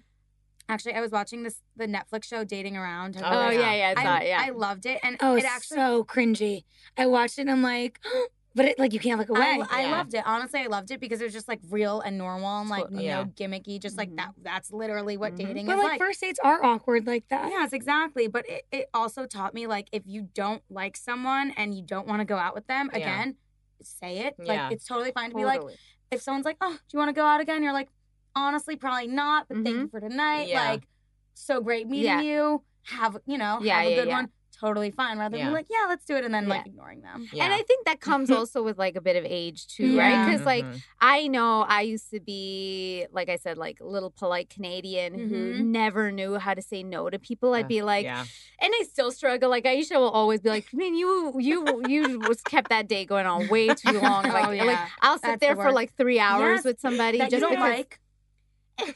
actually, 0.70 0.94
I 0.94 1.02
was 1.02 1.12
watching 1.12 1.44
this 1.44 1.62
the 1.76 1.88
Netflix 1.88 2.26
show 2.26 2.44
Dating 2.44 2.78
Around. 2.78 3.18
Oh 3.18 3.24
Oh, 3.26 3.50
yeah 3.50 3.74
yeah 3.74 3.94
i 3.98 4.00
I, 4.00 4.04
saw 4.04 4.18
it 4.18 4.28
yeah 4.28 4.42
I 4.46 4.50
loved 4.52 4.86
it, 4.86 5.00
and 5.04 5.18
oh, 5.22 5.34
it 5.36 5.40
it's 5.40 5.48
actually. 5.48 5.76
so 5.78 6.04
cringy. 6.06 6.64
I 6.98 7.08
watched 7.08 7.38
it 7.40 7.42
and 7.42 7.52
I'm 7.52 7.64
like, 7.64 8.00
but 8.56 8.66
it 8.66 8.80
like 8.80 8.94
you 8.94 9.00
can't 9.00 9.20
look 9.20 9.30
away. 9.30 9.40
I, 9.42 9.66
I 9.70 9.82
Yeah. 9.82 9.92
loved 9.92 10.14
it. 10.14 10.24
Honestly, 10.26 10.60
I 10.62 10.68
loved 10.68 10.92
it 10.92 11.00
because 11.00 11.22
it 11.22 11.26
was 11.26 11.34
just 11.34 11.48
like 11.48 11.60
real 11.70 12.02
and 12.02 12.18
normal 12.18 12.60
and 12.62 12.70
like 12.70 12.84
Totally. 12.86 13.06
Yeah. 13.06 13.24
no 13.24 13.26
gimmicky. 13.26 13.80
Just 13.80 13.98
like 13.98 14.10
Mhm. 14.10 14.18
that. 14.18 14.32
That's 14.42 14.72
literally 14.72 15.18
what 15.18 15.34
Mhm. 15.34 15.38
dating 15.38 15.66
but 15.68 15.74
is 15.78 15.84
like, 15.84 15.88
like. 15.92 16.00
first 16.00 16.22
dates 16.22 16.40
are 16.44 16.64
awkward 16.64 17.06
like 17.08 17.28
that. 17.30 17.50
Yes, 17.50 17.74
exactly. 17.74 18.28
But 18.28 18.50
it, 18.50 18.66
it 18.72 18.90
also 18.94 19.26
taught 19.26 19.54
me 19.54 19.68
like 19.68 19.88
if 19.92 20.04
you 20.06 20.30
don't 20.34 20.64
like 20.70 20.98
someone 20.98 21.52
and 21.58 21.76
you 21.76 21.84
don't 21.84 22.08
want 22.08 22.20
to 22.22 22.26
go 22.26 22.38
out 22.38 22.56
with 22.56 22.68
them 22.68 22.90
Yeah. 22.92 22.98
again, 23.00 23.36
say 23.82 24.20
it. 24.20 24.36
Yeah. 24.40 24.64
Like 24.66 24.74
it's 24.74 24.86
totally 24.86 25.12
fine 25.12 25.30
to 25.30 25.36
be 25.36 25.46
like, 25.46 25.62
if 26.12 26.22
someone's 26.22 26.46
like, 26.46 26.58
"Oh, 26.60 26.72
do 26.74 26.80
you 26.92 26.98
want 27.00 27.10
to 27.10 27.14
go 27.14 27.26
out 27.26 27.40
again?" 27.40 27.62
You're 27.62 27.72
like, 27.74 27.90
"Honestly, 28.36 28.76
probably 28.76 29.08
not, 29.08 29.48
but 29.48 29.58
thank 29.64 29.68
you 29.78 29.88
for 29.90 30.00
tonight. 30.00 30.48
Yeah. 30.48 30.70
Like, 30.72 30.88
so 31.36 31.62
great 31.62 31.88
meeting 31.88 32.06
Yeah. 32.06 32.22
you. 32.22 32.64
Have 32.88 33.20
you 33.28 33.38
know, 33.38 33.60
Yeah, 33.62 33.76
have 33.78 33.86
a 33.86 33.90
yeah, 33.92 33.96
good 33.96 34.08
yeah. 34.08 34.16
one. 34.16 34.30
Totally 34.60 34.92
fine. 34.92 35.18
Rather 35.18 35.38
Yeah. 35.38 35.46
than 35.46 35.54
like, 35.54 35.68
yeah, 35.70 35.86
let's 35.88 36.04
do 36.06 36.16
it, 36.18 36.26
and 36.26 36.34
then 36.34 36.48
like 36.50 36.66
ignoring 36.66 37.02
them. 37.02 37.28
Yeah. 37.32 37.46
And 37.46 37.54
I 37.54 37.62
think 37.62 37.86
that 37.86 38.02
comes 38.02 38.30
also 38.38 38.62
with 38.62 38.78
like 38.78 38.96
a 38.98 39.02
bit 39.02 39.16
of 39.16 39.24
age 39.26 39.68
too, 39.68 39.98
right? 39.98 40.26
Because 40.26 40.46
like 40.46 40.66
Mhm. 40.66 40.82
I 41.00 41.28
know 41.28 41.62
I 41.62 41.82
used 41.82 42.10
to 42.12 42.20
be, 42.20 43.06
like 43.12 43.30
I 43.30 43.38
said, 43.38 43.58
like 43.58 43.80
a 43.80 43.86
little 43.86 44.12
polite 44.12 44.50
Canadian 44.50 45.14
who 45.14 45.54
Mhm. 45.54 45.66
never 45.68 46.12
knew 46.12 46.36
how 46.38 46.54
to 46.54 46.62
say 46.62 46.84
no 46.84 47.10
to 47.10 47.18
people. 47.20 47.54
I'd 47.54 47.68
be 47.70 47.82
like, 47.82 48.04
yeah. 48.04 48.26
and 48.60 48.74
I 48.80 48.84
still 48.84 49.12
struggle. 49.12 49.50
Like 49.50 49.64
Aisha 49.64 49.96
will 49.96 50.10
always 50.10 50.42
be 50.42 50.50
like, 50.50 50.66
I 50.74 50.76
mean, 50.78 50.96
you 50.96 51.34
you 51.40 51.86
you 51.88 52.20
was 52.20 52.42
kept 52.42 52.68
that 52.70 52.88
day 52.90 53.06
going 53.06 53.26
on 53.28 53.48
way 53.48 53.74
too 53.74 54.00
long. 54.02 54.24
Like, 54.26 54.48
Oh, 54.48 54.52
yeah. 54.52 54.64
like 54.66 54.80
I'll 55.02 55.18
sit 55.20 55.22
That's 55.24 55.40
there 55.40 55.56
the 55.56 55.62
for 55.62 55.72
like 55.72 55.94
three 55.96 56.20
hours 56.20 56.58
Yes, 56.58 56.66
with 56.66 56.80
somebody 56.82 57.18
That 57.20 57.30
just 57.30 57.42
you 57.42 57.48
don't 57.48 57.52
because 57.56 57.78
like. 57.78 58.00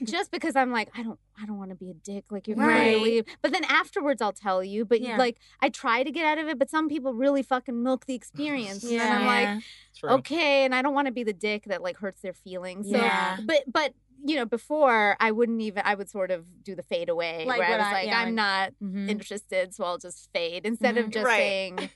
Just 0.04 0.32
because 0.32 0.56
I'm 0.56 0.72
like, 0.72 0.90
I 0.98 1.04
don't 1.04 1.20
I 1.42 1.46
don't 1.46 1.58
want 1.58 1.70
to 1.72 1.76
be 1.76 1.90
a 1.90 1.94
dick. 1.94 2.26
Like 2.32 2.48
you're 2.48 2.58
Right. 2.58 2.94
gonna 2.94 3.04
leave. 3.04 3.26
But 3.42 3.52
then 3.52 3.64
afterwards 3.66 4.22
I'll 4.22 4.34
tell 4.34 4.64
you. 4.64 4.86
But 4.86 5.02
Yeah. 5.02 5.18
like 5.18 5.38
I 5.62 5.70
try 5.70 6.04
to 6.04 6.12
get 6.12 6.26
out 6.26 6.38
of 6.38 6.48
it, 6.48 6.58
but 6.60 6.70
some 6.70 6.88
people 6.90 7.14
really 7.14 7.44
fucking 7.44 7.82
milk 7.84 8.06
the 8.06 8.14
experience. 8.16 8.84
And 8.84 9.02
I'm 9.02 9.26
like, 9.26 9.64
True. 9.98 10.10
okay, 10.12 10.66
and 10.66 10.74
I 10.76 10.82
don't 10.82 10.94
want 10.94 11.08
to 11.08 11.14
be 11.14 11.24
the 11.24 11.34
dick 11.34 11.66
that 11.66 11.82
like 11.82 11.98
hurts 11.98 12.22
their 12.22 12.34
feelings. 12.34 12.90
So 12.90 12.98
Yeah. 12.98 13.38
but 13.46 13.64
but 13.72 13.94
you 14.26 14.38
know, 14.38 14.46
before 14.46 15.18
I 15.20 15.32
wouldn't 15.32 15.60
even 15.62 15.84
I 15.86 15.96
would 15.96 16.10
sort 16.10 16.32
of 16.32 16.64
do 16.64 16.76
the 16.76 16.84
fade 16.84 17.10
away 17.10 17.44
Like 17.46 17.60
where 17.60 17.68
I 17.74 17.78
was 17.78 17.86
I- 17.88 17.92
like, 17.94 18.08
yeah, 18.08 18.20
I'm 18.20 18.36
not 18.36 18.74
Mhm. 18.82 19.10
interested, 19.10 19.76
so 19.76 19.84
I'll 19.84 19.98
just 19.98 20.32
fade 20.32 20.66
instead 20.66 20.98
of 20.98 21.08
Mhm. 21.08 21.14
just 21.14 21.26
Right. 21.26 21.38
saying 21.38 21.90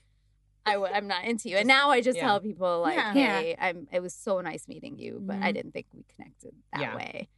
I 0.65 0.73
w- 0.73 0.91
I'm 0.93 1.07
not 1.07 1.23
into 1.23 1.47
you. 1.47 1.55
And 1.55 1.65
now 1.65 1.91
I 1.91 2.01
just 2.01 2.17
yeah. 2.17 2.25
tell 2.25 2.41
people 2.41 2.81
like, 2.81 2.97
Yeah. 2.97 3.13
hey, 3.13 3.55
I'm 3.57 3.87
it 3.93 4.01
was 4.01 4.13
so 4.13 4.41
nice 4.41 4.67
meeting 4.67 4.97
you, 4.97 5.19
but 5.21 5.37
I 5.37 5.51
Mhm. 5.51 5.53
didn't 5.53 5.71
think 5.71 5.85
we 5.93 6.03
connected 6.13 6.53
that 6.73 6.81
Yeah. 6.81 6.95
way. 6.97 7.29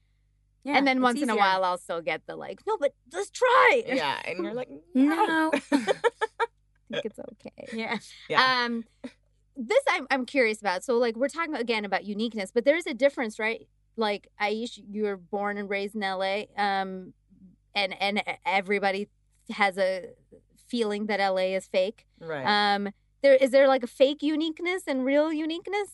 Yeah, 0.64 0.78
and 0.78 0.86
then 0.86 0.98
it's 0.98 1.04
once 1.04 1.22
in 1.22 1.30
a 1.30 1.36
while 1.36 1.64
I'll 1.64 1.78
still 1.78 2.02
get 2.02 2.26
the 2.28 2.36
like, 2.36 2.60
no, 2.68 2.78
but 2.78 2.94
let's 3.14 3.30
try. 3.30 3.84
Yeah. 3.88 4.20
And 4.26 4.44
you're 4.44 4.54
like, 4.54 4.70
No. 4.94 5.52
I 5.72 6.92
think 6.92 7.06
it's 7.06 7.20
okay. 7.20 7.68
Yeah. 7.72 7.98
Yeah. 8.28 8.64
Um, 8.66 8.84
this 9.56 9.84
I'm 9.90 10.08
I'm 10.10 10.26
curious 10.26 10.60
about. 10.60 10.84
So 10.84 10.98
like 10.98 11.16
we're 11.16 11.28
talking 11.30 11.56
again 11.56 11.86
about 11.86 12.06
uniqueness, 12.06 12.52
but 12.52 12.66
there's 12.66 12.88
a 12.88 12.94
difference, 12.94 13.40
right? 13.40 13.68
Like 13.96 14.30
Aish, 14.42 14.80
you 14.90 15.04
were 15.04 15.18
born 15.18 15.58
and 15.58 15.70
raised 15.70 15.96
in 15.96 16.02
LA, 16.02 16.44
um, 16.58 17.14
and 17.76 17.94
and 18.02 18.24
everybody 18.46 19.10
has 19.52 19.78
a 19.78 20.10
feeling 20.68 21.08
that 21.08 21.20
LA 21.20 21.56
is 21.56 21.68
fake. 21.68 22.06
right. 22.20 22.46
Um, 22.76 22.90
there 23.22 23.36
is 23.36 23.52
there 23.52 23.68
like 23.68 23.84
a 23.84 23.88
fake 23.88 24.24
uniqueness 24.24 24.84
and 24.88 25.06
real 25.06 25.32
uniqueness? 25.34 25.90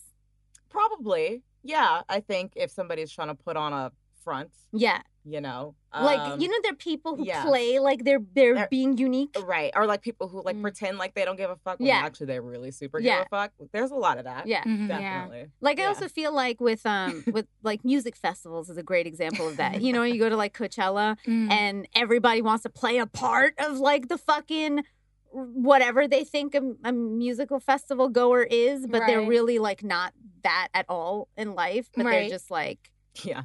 Probably. 0.70 1.42
Yeah. 1.62 2.02
I 2.08 2.20
think 2.20 2.52
if 2.56 2.70
somebody's 2.70 3.10
trying 3.10 3.28
to 3.28 3.34
put 3.34 3.56
on 3.56 3.72
a 3.72 3.90
front, 4.26 4.50
Yeah, 4.72 5.00
you 5.24 5.40
know, 5.40 5.76
like 6.10 6.18
um, 6.18 6.40
you 6.40 6.48
know, 6.48 6.56
there 6.64 6.72
are 6.72 6.82
people 6.92 7.16
who 7.16 7.24
yeah. 7.24 7.44
play 7.44 7.78
like 7.78 8.02
they're 8.04 8.18
they're 8.34 8.54
They're- 8.56 8.68
being 8.70 8.98
unique. 8.98 9.34
Right. 9.54 9.70
Or 9.76 9.86
like 9.86 10.02
people 10.02 10.26
who 10.28 10.42
like 10.42 10.56
Mm. 10.56 10.62
pretend 10.62 10.98
like 10.98 11.14
they 11.14 11.24
don't 11.24 11.36
give 11.36 11.48
a 11.48 11.56
fuck 11.64 11.78
when 11.78 11.86
Yeah. 11.88 12.04
actually 12.04 12.26
they 12.26 12.40
really 12.40 12.72
super 12.72 12.98
Yeah. 12.98 13.18
give 13.18 13.26
a 13.26 13.36
fuck. 13.36 13.52
There's 13.72 13.92
a 13.92 14.00
lot 14.06 14.18
of 14.18 14.24
that. 14.24 14.46
Yeah. 14.48 14.64
Mhm. 14.64 14.88
Definitely. 14.88 15.44
Like 15.60 15.78
I 15.80 15.84
also 15.86 16.08
feel 16.08 16.32
like 16.34 16.60
with 16.60 16.84
um 16.84 17.22
with 17.36 17.46
like 17.62 17.84
music 17.84 18.16
festivals 18.16 18.68
is 18.68 18.76
a 18.76 18.82
great 18.82 19.06
example 19.06 19.46
of 19.48 19.56
that. 19.58 19.80
You 19.80 19.92
know, 19.94 20.02
you 20.02 20.18
go 20.18 20.28
to 20.28 20.36
like 20.36 20.52
Coachella 20.56 21.16
Mm. 21.26 21.50
and 21.50 21.88
everybody 21.94 22.42
wants 22.42 22.64
to 22.64 22.70
play 22.70 22.98
a 22.98 23.06
part 23.06 23.54
of 23.58 23.78
like 23.78 24.08
the 24.08 24.18
fucking 24.18 24.84
whatever 25.32 26.06
they 26.08 26.24
think 26.24 26.54
a, 26.54 26.62
a 26.84 26.92
musical 26.92 27.60
festival 27.60 28.08
goer 28.08 28.42
is, 28.42 28.86
but 28.86 29.02
they're 29.06 29.26
really 29.26 29.58
like 29.58 29.82
not 29.84 30.12
that 30.42 30.68
at 30.74 30.86
all 30.88 31.28
in 31.36 31.54
life. 31.54 31.88
But 31.94 32.04
they're 32.04 32.28
just 32.28 32.50
like 32.50 32.90
Yeah. 33.22 33.42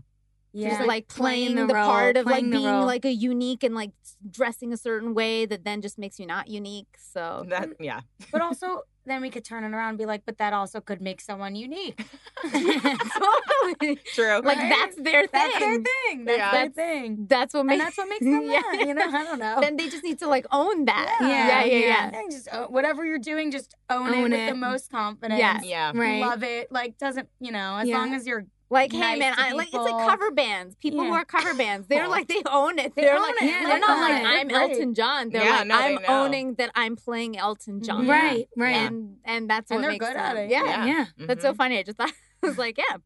Yeah. 0.53 0.69
Just 0.75 0.87
like 0.87 1.07
Playing 1.07 1.53
playing, 1.53 1.55
the 1.55 1.67
the, 1.67 1.73
role, 1.75 1.85
part 1.85 2.17
of 2.17 2.25
like 2.25 2.43
being 2.49 2.65
role. 2.65 2.85
like 2.85 3.05
a 3.05 3.11
unique 3.11 3.63
and 3.63 3.73
like 3.73 3.91
dressing 4.29 4.73
a 4.73 4.77
certain 4.77 5.13
way 5.13 5.45
that 5.45 5.63
then 5.63 5.81
just 5.81 5.97
makes 5.97 6.19
you 6.19 6.25
not 6.25 6.49
unique. 6.49 6.97
So 7.13 7.45
That 7.47 7.69
yeah. 7.79 8.01
but 8.33 8.41
also, 8.41 8.81
then 9.05 9.21
we 9.21 9.29
could 9.29 9.45
turn 9.45 9.63
it 9.63 9.73
around 9.73 9.89
and 9.89 9.97
be 9.97 10.05
like, 10.05 10.23
but 10.25 10.37
that 10.39 10.51
also 10.53 10.81
could 10.81 11.01
make 11.01 11.21
someone 11.21 11.55
unique. 11.55 12.03
totally. 12.43 13.95
True. 14.13 14.41
Like 14.43 14.57
Right? 14.57 14.69
that's 14.77 14.95
their 14.97 15.21
thing. 15.27 15.29
That's 15.31 15.59
their 15.59 15.75
thing. 15.77 16.25
That's 16.25 16.37
Yeah. 16.37 16.51
their 16.51 16.69
That's- 16.69 16.75
thing. 16.75 17.25
That's 17.27 17.53
what 17.53 17.59
And 17.61 17.67
makes 17.69 17.83
that's 17.83 17.97
what 17.97 18.09
makes 18.09 18.25
them 18.25 18.41
Yeah. 18.49 18.61
mad. 18.71 18.87
You 18.87 18.93
know, 18.93 19.05
I 19.07 19.23
don't 19.23 19.39
know. 19.39 19.57
Then 19.61 19.77
they 19.77 19.89
just 19.89 20.03
need 20.03 20.19
to 20.19 20.27
like 20.27 20.45
own 20.51 20.85
that. 20.85 21.17
Yeah. 21.21 21.27
yeah, 21.27 21.63
yeah. 21.63 21.63
Yeah. 21.63 21.79
yeah. 21.85 22.11
Yeah, 22.13 22.21
just 22.29 22.47
uh, 22.53 22.67
whatever 22.67 23.05
you're 23.05 23.19
doing, 23.19 23.51
just 23.51 23.75
own, 23.89 24.09
Own 24.13 24.33
it 24.33 24.37
with 24.37 24.49
the 24.49 24.55
most 24.55 24.91
confidence. 24.91 25.39
Yes. 25.39 25.63
yeah. 25.65 25.91
Right. 25.95 26.21
Love 26.21 26.43
it. 26.43 26.71
Like 26.71 26.97
doesn't 26.97 27.29
you 27.39 27.51
know? 27.51 27.77
As 27.77 27.87
Yeah. 27.87 27.97
long 27.97 28.13
as 28.13 28.27
you're 28.27 28.45
Like, 28.71 28.93
hey 28.93 29.17
man, 29.17 29.33
I 29.37 29.51
like 29.51 29.67
it's 29.67 29.75
like 29.75 30.07
cover 30.09 30.31
bands. 30.31 30.75
People 30.77 31.03
who 31.03 31.11
are 31.13 31.25
cover 31.25 31.53
bands, 31.53 31.87
they're 31.87 32.07
like 32.07 32.29
they 32.29 32.41
own 32.49 32.79
it. 32.79 32.95
They 32.95 33.01
They're 33.01 33.17
own 33.17 33.21
like 33.21 33.41
it. 33.41 33.45
Yeah, 33.45 33.63
they're 33.67 33.79
not 33.79 33.95
they 33.97 34.01
like 34.01 34.21
own 34.23 34.25
it. 34.25 34.39
I'm 34.39 34.47
They're. 34.47 34.61
Elton 34.61 34.93
John. 34.93 35.29
They're 35.29 35.43
Yeah, 35.43 35.57
like 35.57 35.67
no, 35.67 35.75
I'm 35.77 35.95
know. 35.95 36.01
owning 36.07 36.53
that 36.55 36.71
I'm 36.73 36.95
playing 36.95 37.37
Elton 37.37 37.83
John. 37.83 38.07
Right, 38.07 38.47
right. 38.55 38.75
And 38.77 39.17
and 39.25 39.49
that's 39.49 39.69
what 39.69 39.75
And 39.75 39.83
they're 39.83 39.91
makes 39.91 40.05
good 40.07 40.15
them, 40.15 40.25
at 40.25 40.37
it. 40.37 40.49
Yeah. 40.49 40.63
Yeah. 40.63 41.05
Yeah. 41.17 41.25
That's 41.27 41.41
so 41.41 41.53
funny. 41.53 41.79
I 41.79 41.83
just 41.83 41.97
thought 41.97 42.13
I 42.43 42.47
was 42.47 42.57
like, 42.57 42.77
yeah. 42.79 42.97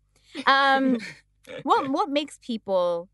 Um 0.45 0.99
what 1.63 1.89
what 1.89 2.09
makes 2.09 2.37
people 2.41 3.09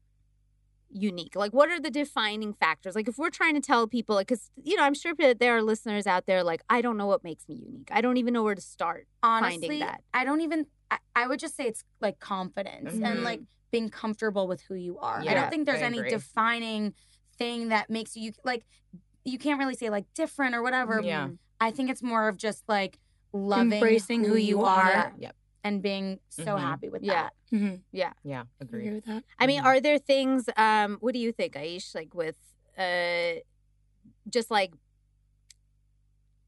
unique 0.93 1.37
like 1.37 1.53
what 1.53 1.69
are 1.69 1.79
the 1.79 1.89
defining 1.89 2.53
factors 2.53 2.95
like 2.95 3.07
if 3.07 3.17
we're 3.17 3.29
trying 3.29 3.53
to 3.53 3.61
tell 3.61 3.87
people 3.87 4.13
like 4.13 4.27
because 4.27 4.51
you 4.61 4.75
know 4.75 4.83
i'm 4.83 4.93
sure 4.93 5.13
that 5.17 5.39
there 5.39 5.55
are 5.55 5.61
listeners 5.61 6.05
out 6.05 6.25
there 6.25 6.43
like 6.43 6.61
i 6.69 6.81
don't 6.81 6.97
know 6.97 7.05
what 7.07 7.23
makes 7.23 7.47
me 7.47 7.55
unique 7.55 7.87
i 7.93 8.01
don't 8.01 8.17
even 8.17 8.33
know 8.33 8.43
where 8.43 8.55
to 8.55 8.61
start 8.61 9.07
honestly, 9.23 9.61
finding 9.61 9.79
that. 9.79 10.01
I 10.13 10.25
don't 10.25 10.41
even. 10.41 10.65
I, 10.91 10.97
I 11.15 11.27
would 11.27 11.39
just 11.39 11.55
say 11.55 11.63
it's 11.65 11.83
like 12.01 12.19
confidence 12.19 12.93
and 12.93 13.19
Mhm. 13.19 13.23
like 13.23 13.41
being 13.71 13.89
comfortable 13.89 14.47
with 14.47 14.61
who 14.63 14.75
you 14.75 14.99
are. 14.99 15.21
I 15.21 15.33
don't 15.33 15.49
think 15.49 15.65
there's 15.65 15.81
I 15.81 15.85
any 15.85 15.99
agree. 15.99 16.09
defining 16.11 16.93
thing 17.37 17.69
that 17.69 17.89
makes 17.89 18.15
you 18.17 18.33
like. 18.43 18.65
You 19.23 19.37
can't 19.39 19.57
really 19.59 19.75
say 19.75 19.89
like 19.89 20.05
different 20.13 20.53
or 20.55 20.61
whatever. 20.61 20.99
Yeah. 21.01 21.29
I 21.59 21.71
think 21.71 21.89
it's 21.89 22.03
more 22.03 22.27
of 22.27 22.37
just 22.37 22.63
like 22.67 22.99
loving, 23.33 23.71
Embracing 23.73 24.23
who 24.25 24.35
you 24.35 24.63
are. 24.63 25.13
Yep. 25.17 25.35
and 25.63 25.81
being 25.83 26.19
so 26.29 26.55
Mhm. 26.55 26.59
happy 26.59 26.89
with 26.89 27.03
Yeah. 27.03 27.13
that. 27.13 27.33
Mm-hmm. 27.55 27.75
Yeah. 27.91 28.13
I 28.23 28.43
agree 28.63 28.79
Agreed. 28.87 28.93
with 28.95 29.05
that. 29.05 29.23
i 29.37 29.45
mean 29.45 29.61
Mhm. 29.61 29.65
are 29.65 29.79
there 29.79 29.99
things 29.99 30.49
um 30.57 30.97
what 31.01 31.13
do 31.13 31.19
you 31.19 31.31
think 31.31 31.53
aish 31.53 31.93
like 31.93 32.15
with 32.15 32.35
uh 32.79 33.33
just 34.27 34.49
like 34.49 34.73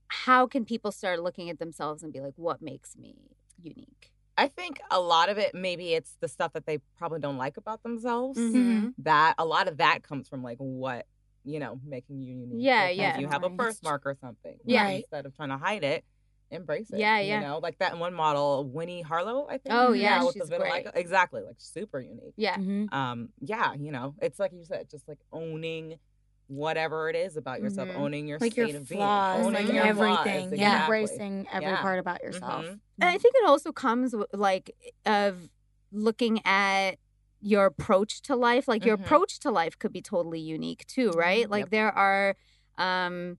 how 0.07 0.47
can 0.47 0.65
people 0.65 0.91
start 0.91 1.21
looking 1.21 1.49
at 1.51 1.59
themselves 1.59 2.01
and 2.03 2.11
be 2.11 2.21
like 2.21 2.33
what 2.37 2.59
makes 2.61 2.95
me 2.97 3.37
unique 3.61 4.11
I 4.37 4.47
think 4.47 4.79
a 4.89 4.99
lot 4.99 5.29
of 5.29 5.37
it, 5.37 5.53
maybe 5.53 5.93
it's 5.93 6.17
the 6.19 6.27
stuff 6.27 6.53
that 6.53 6.65
they 6.65 6.79
probably 6.97 7.19
don't 7.19 7.37
like 7.37 7.57
about 7.57 7.83
themselves. 7.83 8.39
Mhm. 8.39 8.93
That 8.99 9.35
a 9.37 9.45
lot 9.45 9.67
of 9.67 9.77
that 9.77 10.01
comes 10.03 10.27
from 10.27 10.41
like 10.43 10.57
what 10.57 11.05
you 11.43 11.59
know 11.59 11.79
making 11.85 12.21
you 12.21 12.35
unique. 12.37 12.63
Yeah, 12.63 12.83
Like, 12.85 12.97
yeah. 12.97 13.15
If 13.15 13.21
you 13.21 13.27
have 13.27 13.43
a 13.43 13.49
Right. 13.49 13.57
birthmark 13.57 14.05
or 14.05 14.15
something, 14.15 14.57
Yeah. 14.65 14.85
like, 14.85 15.01
Instead 15.03 15.25
of 15.25 15.35
trying 15.35 15.49
to 15.49 15.57
hide 15.57 15.83
it, 15.83 16.03
embrace 16.51 16.89
it. 16.91 16.99
Yeah, 16.99 17.19
yeah. 17.19 17.39
You 17.41 17.45
know, 17.45 17.57
like 17.59 17.77
that 17.79 17.97
one 17.97 18.13
model, 18.13 18.65
Winnie 18.65 19.01
Harlow. 19.01 19.45
I 19.47 19.57
think. 19.57 19.73
Oh, 19.75 19.91
yeah, 19.91 20.23
with 20.23 20.33
she's 20.33 20.47
the 20.47 20.55
vitiligo. 20.55 20.83
great. 20.83 20.87
Exactly, 20.95 21.41
like 21.41 21.55
super 21.59 21.99
unique. 21.99 22.33
yeah 22.37 22.55
Mm-hmm. 22.57 22.93
Um, 22.93 23.29
yeah, 23.39 23.73
you 23.73 23.91
know, 23.91 24.15
it's 24.21 24.39
like 24.39 24.51
you 24.53 24.63
said, 24.63 24.89
just 24.89 25.07
like 25.07 25.19
owning 25.31 25.99
whatever 26.47 27.09
it 27.09 27.15
is 27.15 27.37
about 27.37 27.61
yourself, 27.61 27.89
Mhm. 27.89 27.95
owning 27.95 28.27
your 28.27 28.37
Like 28.39 28.55
your 28.57 28.67
state 28.67 28.75
of 28.75 28.87
being, 28.89 28.99
flaws, 28.99 29.39
owning 29.45 29.65
like 29.65 29.73
your 29.73 29.83
everything, 29.85 30.49
Flaws. 30.49 30.59
yeah. 30.59 30.73
Exactly. 30.85 30.97
Embracing 30.97 31.47
every 31.51 31.69
Yeah. 31.69 31.81
part 31.81 31.99
about 31.99 32.21
yourself. 32.23 32.65
Mhm. 32.65 32.79
And 32.99 33.09
I 33.09 33.17
think 33.17 33.35
it 33.35 33.45
also 33.47 33.71
comes 33.71 34.11
w- 34.11 34.27
like 34.33 34.75
of 35.05 35.49
looking 35.91 36.41
at 36.45 36.97
your 37.41 37.65
approach 37.65 38.21
to 38.23 38.35
life. 38.35 38.67
Like 38.67 38.85
your 38.85 38.97
Mhm. 38.97 39.03
approach 39.05 39.39
to 39.39 39.51
life 39.51 39.77
could 39.79 39.91
be 39.93 40.01
totally 40.01 40.39
unique 40.39 40.85
too, 40.87 41.11
right? 41.11 41.49
Like 41.49 41.63
Yep. 41.63 41.69
there 41.71 41.91
are 41.91 42.35
um 42.77 43.37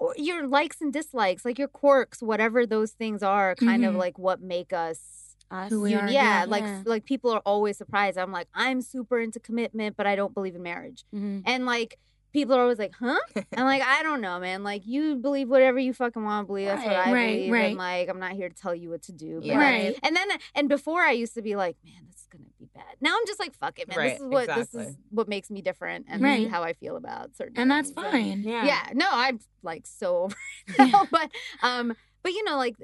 or 0.00 0.12
your 0.16 0.46
likes 0.48 0.80
and 0.80 0.92
dislikes, 0.92 1.44
like 1.44 1.56
your 1.58 1.68
quirks, 1.68 2.20
whatever 2.20 2.66
those 2.66 2.92
things 2.92 3.22
are, 3.22 3.54
kind 3.54 3.84
of 3.84 3.94
Mhm. 3.94 3.98
like 3.98 4.18
what 4.18 4.40
make 4.40 4.72
us 4.72 5.20
Us. 5.50 5.70
Who 5.70 5.82
we 5.82 5.92
you- 5.92 5.98
are, 5.98 6.08
yeah, 6.08 6.40
yeah. 6.40 6.44
like 6.48 6.64
Yeah. 6.64 6.82
like 6.84 7.04
people 7.04 7.30
are 7.30 7.42
always 7.46 7.76
surprised. 7.78 8.18
I'm 8.18 8.32
like, 8.32 8.48
I'm 8.54 8.80
super 8.80 9.20
into 9.20 9.38
commitment, 9.38 9.94
but 9.96 10.06
I 10.06 10.16
don't 10.16 10.34
believe 10.34 10.56
in 10.56 10.62
marriage. 10.62 11.04
Mhm. 11.14 11.42
And 11.46 11.64
like 11.66 11.96
people 12.34 12.54
are 12.54 12.60
always 12.60 12.78
like, 12.78 12.92
huh? 13.00 13.18
I'm 13.56 13.64
like, 13.64 13.80
I 13.80 14.02
don't 14.02 14.20
know, 14.20 14.38
man. 14.38 14.62
Like 14.62 14.82
you 14.86 15.16
believe 15.16 15.48
whatever 15.48 15.78
you 15.78 15.94
fucking 15.94 16.22
want 16.22 16.42
to 16.44 16.46
believe. 16.46 16.66
That's 16.66 16.84
what 16.84 16.94
I 16.94 17.12
Right, 17.12 17.26
believe. 17.36 17.52
right. 17.52 17.64
And 17.70 17.78
like 17.78 18.08
I'm 18.10 18.18
not 18.18 18.32
here 18.32 18.50
to 18.50 18.54
tell 18.54 18.74
you 18.74 18.90
what 18.90 19.02
to 19.04 19.12
do. 19.12 19.36
But 19.36 19.46
Yeah. 19.46 19.58
Right. 19.58 19.98
and 20.02 20.14
then 20.14 20.28
and 20.54 20.68
before 20.68 21.00
I 21.00 21.12
used 21.12 21.32
to 21.34 21.42
be 21.42 21.56
like, 21.56 21.76
man, 21.82 21.94
this 22.06 22.16
is 22.16 22.26
gonna 22.30 22.44
be 22.58 22.68
bad. 22.74 22.84
Now 23.00 23.14
I'm 23.18 23.26
just 23.26 23.40
like, 23.40 23.54
fuck 23.54 23.78
it, 23.78 23.88
man. 23.88 23.96
Right, 23.96 24.10
this 24.12 24.20
is 24.20 24.26
what 24.28 24.46
this 24.48 24.74
is 24.74 24.96
what 25.10 25.28
makes 25.28 25.50
me 25.50 25.62
different 25.62 26.06
and 26.10 26.20
Right. 26.22 26.50
how 26.50 26.62
I 26.62 26.74
feel 26.74 26.96
about 26.96 27.34
certain 27.36 27.54
things. 27.54 27.62
And 27.62 27.70
that's 27.70 27.90
things. 27.90 28.10
fine. 28.10 28.42
Yeah. 28.42 28.66
Yeah, 28.66 28.88
no, 28.92 29.06
I'm 29.10 29.40
like 29.62 29.86
so 29.86 30.16
over 30.24 30.34
it 30.68 30.78
now. 30.92 31.08
but 31.10 31.30
um, 31.62 31.94
but 32.22 32.32
you 32.32 32.44
know, 32.44 32.56
like 32.56 32.74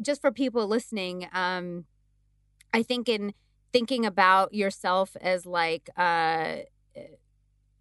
just 0.00 0.20
for 0.22 0.30
people 0.32 0.66
listening, 0.68 1.28
um, 1.32 1.84
I 2.72 2.82
think 2.82 3.08
in 3.08 3.34
thinking 3.72 4.06
about 4.06 4.54
yourself 4.54 5.16
as 5.20 5.44
like 5.44 5.90
uh 5.96 6.58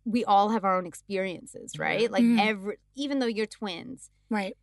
we 0.06 0.24
all 0.26 0.50
have 0.50 0.64
our 0.64 0.78
own 0.78 0.86
experiences, 0.86 1.78
right? 1.80 2.10
Like 2.12 2.24
Mhm. 2.24 2.40
every 2.40 2.78
even 2.96 3.20
though 3.20 3.26
you're 3.28 3.46
twins, 3.48 4.10
Right. 4.30 4.56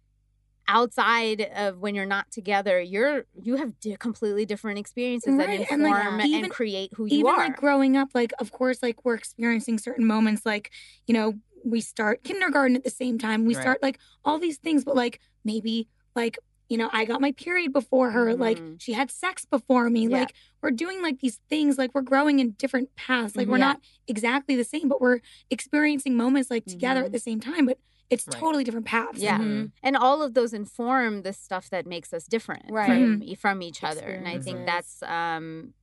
outside 0.69 1.41
of 1.57 1.79
when 1.79 1.95
you're 1.95 2.07
not 2.07 2.31
together, 2.31 2.81
you're 2.81 3.27
you 3.43 3.57
have 3.57 3.79
di- 3.81 3.97
completely 3.97 4.47
different 4.47 4.79
experiences 4.79 5.37
that 5.37 5.51
inform 5.51 5.83
and, 5.83 5.83
and, 5.85 6.21
like, 6.23 6.27
even- 6.29 6.51
create 6.51 6.93
who 6.95 7.07
you 7.07 7.19
even 7.19 7.33
are. 7.33 7.39
like 7.39 7.57
growing 7.57 7.97
up 7.97 8.09
like 8.15 8.33
of 8.39 8.53
course 8.53 8.83
like 8.83 9.05
we're 9.05 9.15
experiencing 9.15 9.79
certain 9.79 10.07
moments 10.07 10.47
like 10.47 10.71
you 11.07 11.15
know 11.15 11.35
we 11.65 11.81
start 11.81 12.23
kindergarten 12.25 12.77
at 12.77 12.85
the 12.85 12.91
same 12.91 13.19
time 13.19 13.45
we 13.45 13.55
Right. 13.55 13.63
start 13.63 13.83
like 13.83 13.99
all 14.25 14.39
these 14.39 14.59
things 14.59 14.85
but 14.85 14.95
like 14.97 15.21
maybe 15.45 15.89
like 16.15 16.39
you 16.69 16.79
know 16.79 16.89
i 16.93 17.05
got 17.05 17.21
my 17.21 17.33
period 17.33 17.73
before 17.73 18.11
her 18.13 18.35
like 18.35 18.59
Mhm. 18.59 18.81
she 18.81 18.93
had 18.95 19.11
sex 19.11 19.45
before 19.45 19.91
me 19.91 20.03
Yeah. 20.07 20.19
like 20.21 20.35
we're 20.63 20.71
doing 20.71 21.03
like 21.03 21.21
these 21.21 21.39
things 21.49 21.77
like 21.79 21.95
we're 21.95 22.03
growing 22.03 22.39
in 22.39 22.53
different 22.53 22.95
paths 22.97 23.37
like 23.37 23.49
we're 23.49 23.59
Yeah. 23.59 23.67
not 23.73 23.81
exactly 24.09 24.57
the 24.57 24.65
same 24.65 24.89
but 24.89 25.01
we're 25.01 25.21
experiencing 25.51 26.17
moments 26.17 26.51
like 26.51 26.65
together 26.65 27.03
Mhm. 27.03 27.07
at 27.07 27.13
the 27.13 27.19
same 27.19 27.41
time 27.41 27.67
but 27.67 27.79
it's 28.11 28.27
Right. 28.27 28.39
totally 28.41 28.65
different 28.65 28.87
paths 28.87 29.19
Yeah. 29.21 29.39
Mhm. 29.39 29.73
and 29.83 29.97
all 29.97 30.23
of 30.23 30.35
those 30.35 30.53
inform 30.55 31.23
the 31.23 31.33
stuff 31.33 31.69
that 31.71 31.87
makes 31.87 32.13
us 32.13 32.25
different 32.27 32.65
Right. 32.71 32.87
from 32.87 33.23
e, 33.23 33.35
from 33.35 33.61
each 33.63 33.83
other 33.85 34.07
and 34.09 34.27
i 34.29 34.39
think 34.39 34.65
that's 34.67 35.03
um 35.03 35.75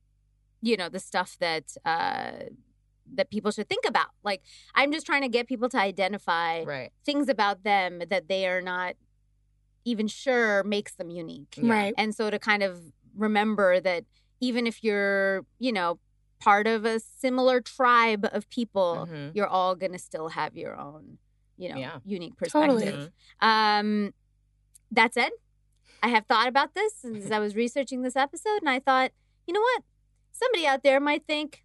you 0.62 0.76
know 0.76 0.88
the 0.88 0.98
stuff 1.00 1.36
that 1.38 1.76
uh 1.84 2.32
that 3.12 3.28
people 3.30 3.50
should 3.50 3.68
think 3.68 3.84
about 3.86 4.10
like 4.22 4.40
i'm 4.74 4.92
just 4.92 5.04
trying 5.06 5.22
to 5.22 5.28
get 5.28 5.46
people 5.48 5.68
to 5.68 5.78
identify 5.78 6.62
Right. 6.62 6.90
things 7.04 7.28
about 7.28 7.64
them 7.64 8.02
that 8.08 8.28
they 8.28 8.46
are 8.46 8.60
not 8.62 8.94
even 9.84 10.06
sure 10.08 10.62
makes 10.64 10.94
them 10.94 11.10
unique 11.10 11.54
Yeah. 11.56 11.70
right 11.70 11.94
and 11.96 12.14
so 12.14 12.30
to 12.30 12.38
kind 12.38 12.62
of 12.62 12.78
remember 13.14 13.80
that 13.80 14.04
even 14.40 14.66
if 14.66 14.82
you're 14.84 15.44
you 15.58 15.72
know 15.72 15.98
part 16.40 16.66
of 16.66 16.84
a 16.84 17.00
similar 17.00 17.60
tribe 17.60 18.26
of 18.32 18.48
people 18.50 19.06
Mhm. 19.10 19.30
you're 19.34 19.46
all 19.46 19.74
going 19.74 19.92
to 19.92 19.98
still 19.98 20.28
have 20.28 20.56
your 20.56 20.76
own 20.78 21.18
you 21.56 21.68
know 21.68 21.78
Yeah. 21.78 21.98
unique 22.04 22.36
perspective 22.36 22.78
Totally. 22.78 23.08
Um, 23.40 24.14
that 24.92 25.14
said, 25.14 25.30
I 26.02 26.08
have 26.08 26.26
thought 26.26 26.48
about 26.48 26.74
this 26.74 27.04
as 27.24 27.30
I 27.30 27.38
was 27.38 27.54
researching 27.54 28.02
this 28.02 28.16
episode, 28.16 28.58
and 28.60 28.68
I 28.70 28.80
thought, 28.80 29.12
you 29.46 29.54
know 29.54 29.60
what? 29.60 29.82
Somebody 30.32 30.66
out 30.66 30.82
there 30.82 30.98
might 31.00 31.26
think 31.26 31.64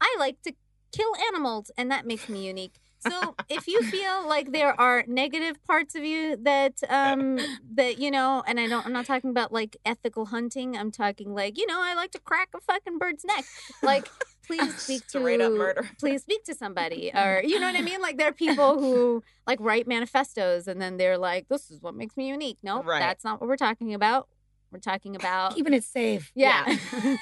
I 0.00 0.14
like 0.18 0.40
to 0.42 0.52
kill 0.92 1.12
animals, 1.28 1.70
and 1.76 1.90
that 1.90 2.06
makes 2.06 2.28
me 2.28 2.46
unique. 2.46 2.76
So 3.08 3.34
if 3.48 3.66
you 3.66 3.82
feel 3.84 4.26
like 4.28 4.52
there 4.52 4.78
are 4.80 5.04
negative 5.06 5.62
parts 5.64 5.94
of 5.94 6.04
you 6.04 6.36
that 6.42 6.74
um 6.88 7.38
that 7.74 7.98
you 7.98 8.10
know, 8.10 8.42
and 8.46 8.58
I 8.60 8.66
don't 8.68 8.84
I'm 8.86 8.92
not 8.92 9.06
talking 9.06 9.30
about 9.30 9.52
like 9.52 9.76
ethical 9.84 10.26
hunting, 10.26 10.76
I'm 10.76 10.90
talking 10.90 11.34
like, 11.34 11.58
you 11.58 11.66
know, 11.66 11.80
I 11.82 11.94
like 11.94 12.10
to 12.12 12.18
crack 12.20 12.48
a 12.54 12.60
fucking 12.60 12.98
bird's 12.98 13.24
neck. 13.24 13.44
Like 13.82 14.08
please 14.46 14.74
speak 14.84 15.02
to 15.08 15.18
Straight 15.20 15.40
up 15.40 15.52
murder. 15.52 15.88
please 15.98 16.20
speak 16.22 16.44
to 16.44 16.54
somebody 16.54 17.10
or 17.14 17.40
you 17.44 17.58
know 17.58 17.66
what 17.66 17.76
i 17.76 17.80
mean 17.80 18.02
like 18.02 18.18
there 18.18 18.28
are 18.28 18.32
people 18.32 18.78
who 18.78 19.22
like 19.46 19.58
write 19.58 19.86
manifestos 19.88 20.66
and 20.66 20.82
then 20.82 20.98
they're 20.98 21.16
like 21.16 21.48
this 21.48 21.70
is 21.70 21.80
what 21.80 21.94
makes 21.94 22.14
me 22.14 22.28
unique 22.28 22.58
no 22.62 22.82
Right. 22.82 23.00
that's 23.00 23.24
not 23.24 23.40
what 23.40 23.48
we're 23.48 23.56
talking 23.56 23.94
about 23.94 24.28
we're 24.70 24.80
talking 24.80 25.16
about 25.16 25.54
keeping 25.54 25.72
it 25.72 25.82
safe 25.82 26.30
yeah, 26.34 26.76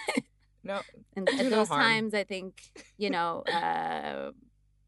No. 0.65 0.81
and 1.15 1.29
at 1.29 1.45
no 1.45 1.51
those 1.51 1.69
harm. 1.69 1.81
times 1.81 2.13
i 2.15 2.25
think 2.25 2.61
you 2.99 3.09
know 3.11 3.43
uh 3.43 4.33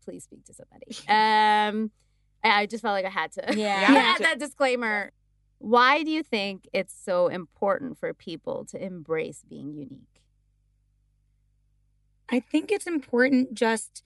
please 0.04 0.24
speak 0.24 0.44
to 0.44 0.52
somebody 0.54 0.86
um 1.08 1.90
i 2.42 2.62
I 2.62 2.66
just 2.66 2.82
felt 2.82 2.92
like 2.92 3.06
i 3.06 3.10
had 3.10 3.32
to 3.32 3.44
Yeah. 3.56 3.86
add 4.16 4.22
that 4.22 4.38
disclaimer 4.38 5.10
why 5.58 6.02
do 6.02 6.10
you 6.10 6.22
think 6.22 6.68
it's 6.72 6.94
so 6.94 7.28
important 7.28 7.96
for 7.98 8.12
people 8.12 8.64
to 8.66 8.82
embrace 8.82 9.42
being 9.48 9.72
unique 9.74 10.20
I 12.28 12.40
think 12.40 12.72
it's 12.72 12.86
important 12.86 13.54
just 13.54 14.02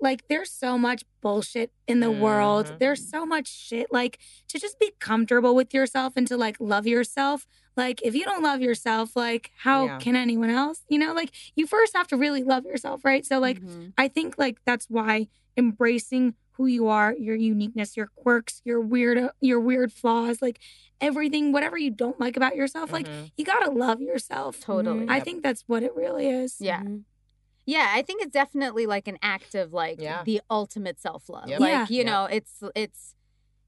like 0.00 0.26
there's 0.28 0.50
so 0.50 0.76
much 0.76 1.04
bullshit 1.20 1.70
in 1.86 2.00
the 2.00 2.10
world. 2.10 2.66
Mhm. 2.66 2.78
There's 2.80 3.08
so 3.08 3.24
much 3.24 3.46
shit 3.46 3.92
like 3.92 4.18
to 4.48 4.58
just 4.58 4.80
be 4.80 4.92
comfortable 4.98 5.54
with 5.54 5.72
yourself 5.72 6.14
and 6.16 6.26
to 6.26 6.36
like 6.36 6.56
love 6.58 6.88
yourself. 6.88 7.46
Like, 7.76 8.00
if 8.02 8.14
you 8.14 8.24
don't 8.24 8.42
love 8.42 8.60
yourself, 8.60 9.16
like, 9.16 9.50
how 9.58 9.86
Yeah. 9.86 9.98
can 9.98 10.14
anyone 10.16 10.50
else? 10.50 10.82
You 10.88 10.98
know, 10.98 11.12
like, 11.14 11.30
you 11.56 11.66
first 11.66 11.96
have 11.96 12.06
to 12.08 12.16
really 12.16 12.42
love 12.42 12.64
yourself, 12.64 13.04
right? 13.04 13.24
So, 13.24 13.38
like, 13.38 13.60
Mhm. 13.60 13.92
I 13.96 14.08
think, 14.08 14.36
like, 14.38 14.58
that's 14.64 14.86
why 14.90 15.28
embracing 15.56 16.34
who 16.56 16.66
you 16.66 16.86
are, 16.88 17.14
your 17.18 17.34
uniqueness, 17.34 17.96
your 17.96 18.08
quirks, 18.14 18.60
your 18.64 18.80
weird, 18.80 19.30
your 19.40 19.58
weird 19.58 19.90
flaws, 19.92 20.42
like 20.42 20.60
everything, 21.00 21.50
whatever 21.50 21.78
you 21.78 21.90
don't 21.90 22.20
like 22.20 22.36
about 22.36 22.54
yourself, 22.56 22.92
like, 22.92 23.06
Mhm. 23.08 23.32
you 23.36 23.44
gotta 23.44 23.70
love 23.70 24.00
yourself. 24.02 24.60
totally. 24.60 25.08
I 25.08 25.16
Yep. 25.16 25.24
think 25.24 25.42
that's 25.42 25.62
what 25.66 25.82
it 25.82 25.94
really 25.96 26.28
is. 26.28 26.60
Yeah. 26.60 26.82
Mhm. 26.82 27.04
Yeah, 27.64 27.90
I 27.94 28.02
think 28.02 28.22
it's 28.22 28.32
definitely 28.32 28.86
like 28.86 29.08
an 29.08 29.18
act 29.22 29.54
of 29.54 29.72
like 29.72 30.00
Yeah. 30.00 30.22
the 30.24 30.40
ultimate 30.50 31.00
self 31.00 31.28
love. 31.28 31.48
Yep. 31.48 31.60
Like 31.60 31.70
Yeah. 31.70 31.86
you 31.88 31.96
Yep. 31.98 32.06
know, 32.06 32.24
it's 32.26 32.62
it's 32.74 33.14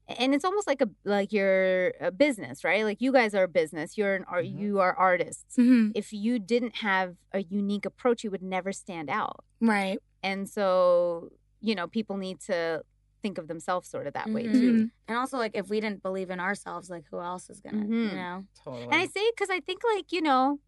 and 0.07 0.33
it's 0.35 0.45
almost 0.45 0.67
like 0.67 0.81
a 0.81 0.89
like 1.03 1.31
you're 1.33 1.93
a 1.99 2.11
business, 2.11 2.63
right? 2.63 2.83
Like 2.83 3.01
you 3.01 3.11
guys 3.11 3.33
are 3.33 3.43
a 3.43 3.47
business. 3.47 3.97
You're 3.97 4.15
an 4.15 4.25
art. 4.27 4.45
Mhm. 4.45 4.57
You 4.59 4.79
are 4.79 4.93
artists. 4.93 5.55
Mhm. 5.57 5.91
If 5.95 6.13
you 6.13 6.37
didn't 6.39 6.75
have 6.77 7.15
a 7.33 7.41
unique 7.43 7.85
approach, 7.85 8.23
you 8.23 8.31
would 8.31 8.43
never 8.43 8.71
stand 8.71 9.09
out. 9.09 9.43
Right. 9.59 9.99
And 10.23 10.47
so 10.49 11.31
you 11.61 11.73
know, 11.73 11.87
people 11.87 12.17
need 12.17 12.39
to 12.41 12.83
think 13.23 13.39
of 13.39 13.47
themselves 13.47 13.87
sort 13.89 14.05
of 14.05 14.13
that 14.13 14.29
way 14.29 14.43
Mhm. 14.43 14.51
too. 14.53 14.89
And 15.07 15.17
also, 15.17 15.37
like, 15.39 15.55
if 15.55 15.67
we 15.67 15.79
didn't 15.79 16.03
believe 16.03 16.29
in 16.29 16.39
ourselves, 16.39 16.91
like, 16.91 17.05
who 17.09 17.19
else 17.19 17.49
is 17.49 17.59
gonna, 17.59 17.85
you 17.87 18.11
know? 18.15 18.45
Totally. 18.63 18.83
And 18.83 18.93
I 18.93 19.07
say 19.07 19.31
because 19.31 19.49
I 19.49 19.59
think 19.61 19.81
like 19.95 20.11
you 20.11 20.21
know, 20.21 20.59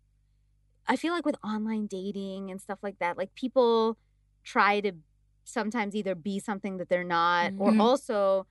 I 0.88 0.96
feel 0.96 1.14
like 1.14 1.26
with 1.26 1.36
online 1.44 1.86
dating 1.86 2.50
and 2.50 2.60
stuff 2.60 2.80
like 2.82 2.98
that, 3.00 3.18
like 3.18 3.36
people 3.36 3.98
try 4.44 4.80
to 4.82 4.94
sometimes 5.44 5.96
either 5.96 6.16
be 6.16 6.40
something 6.40 6.78
that 6.78 6.90
they're 6.90 7.04
not, 7.04 7.54
or 7.60 7.78
also 7.80 8.48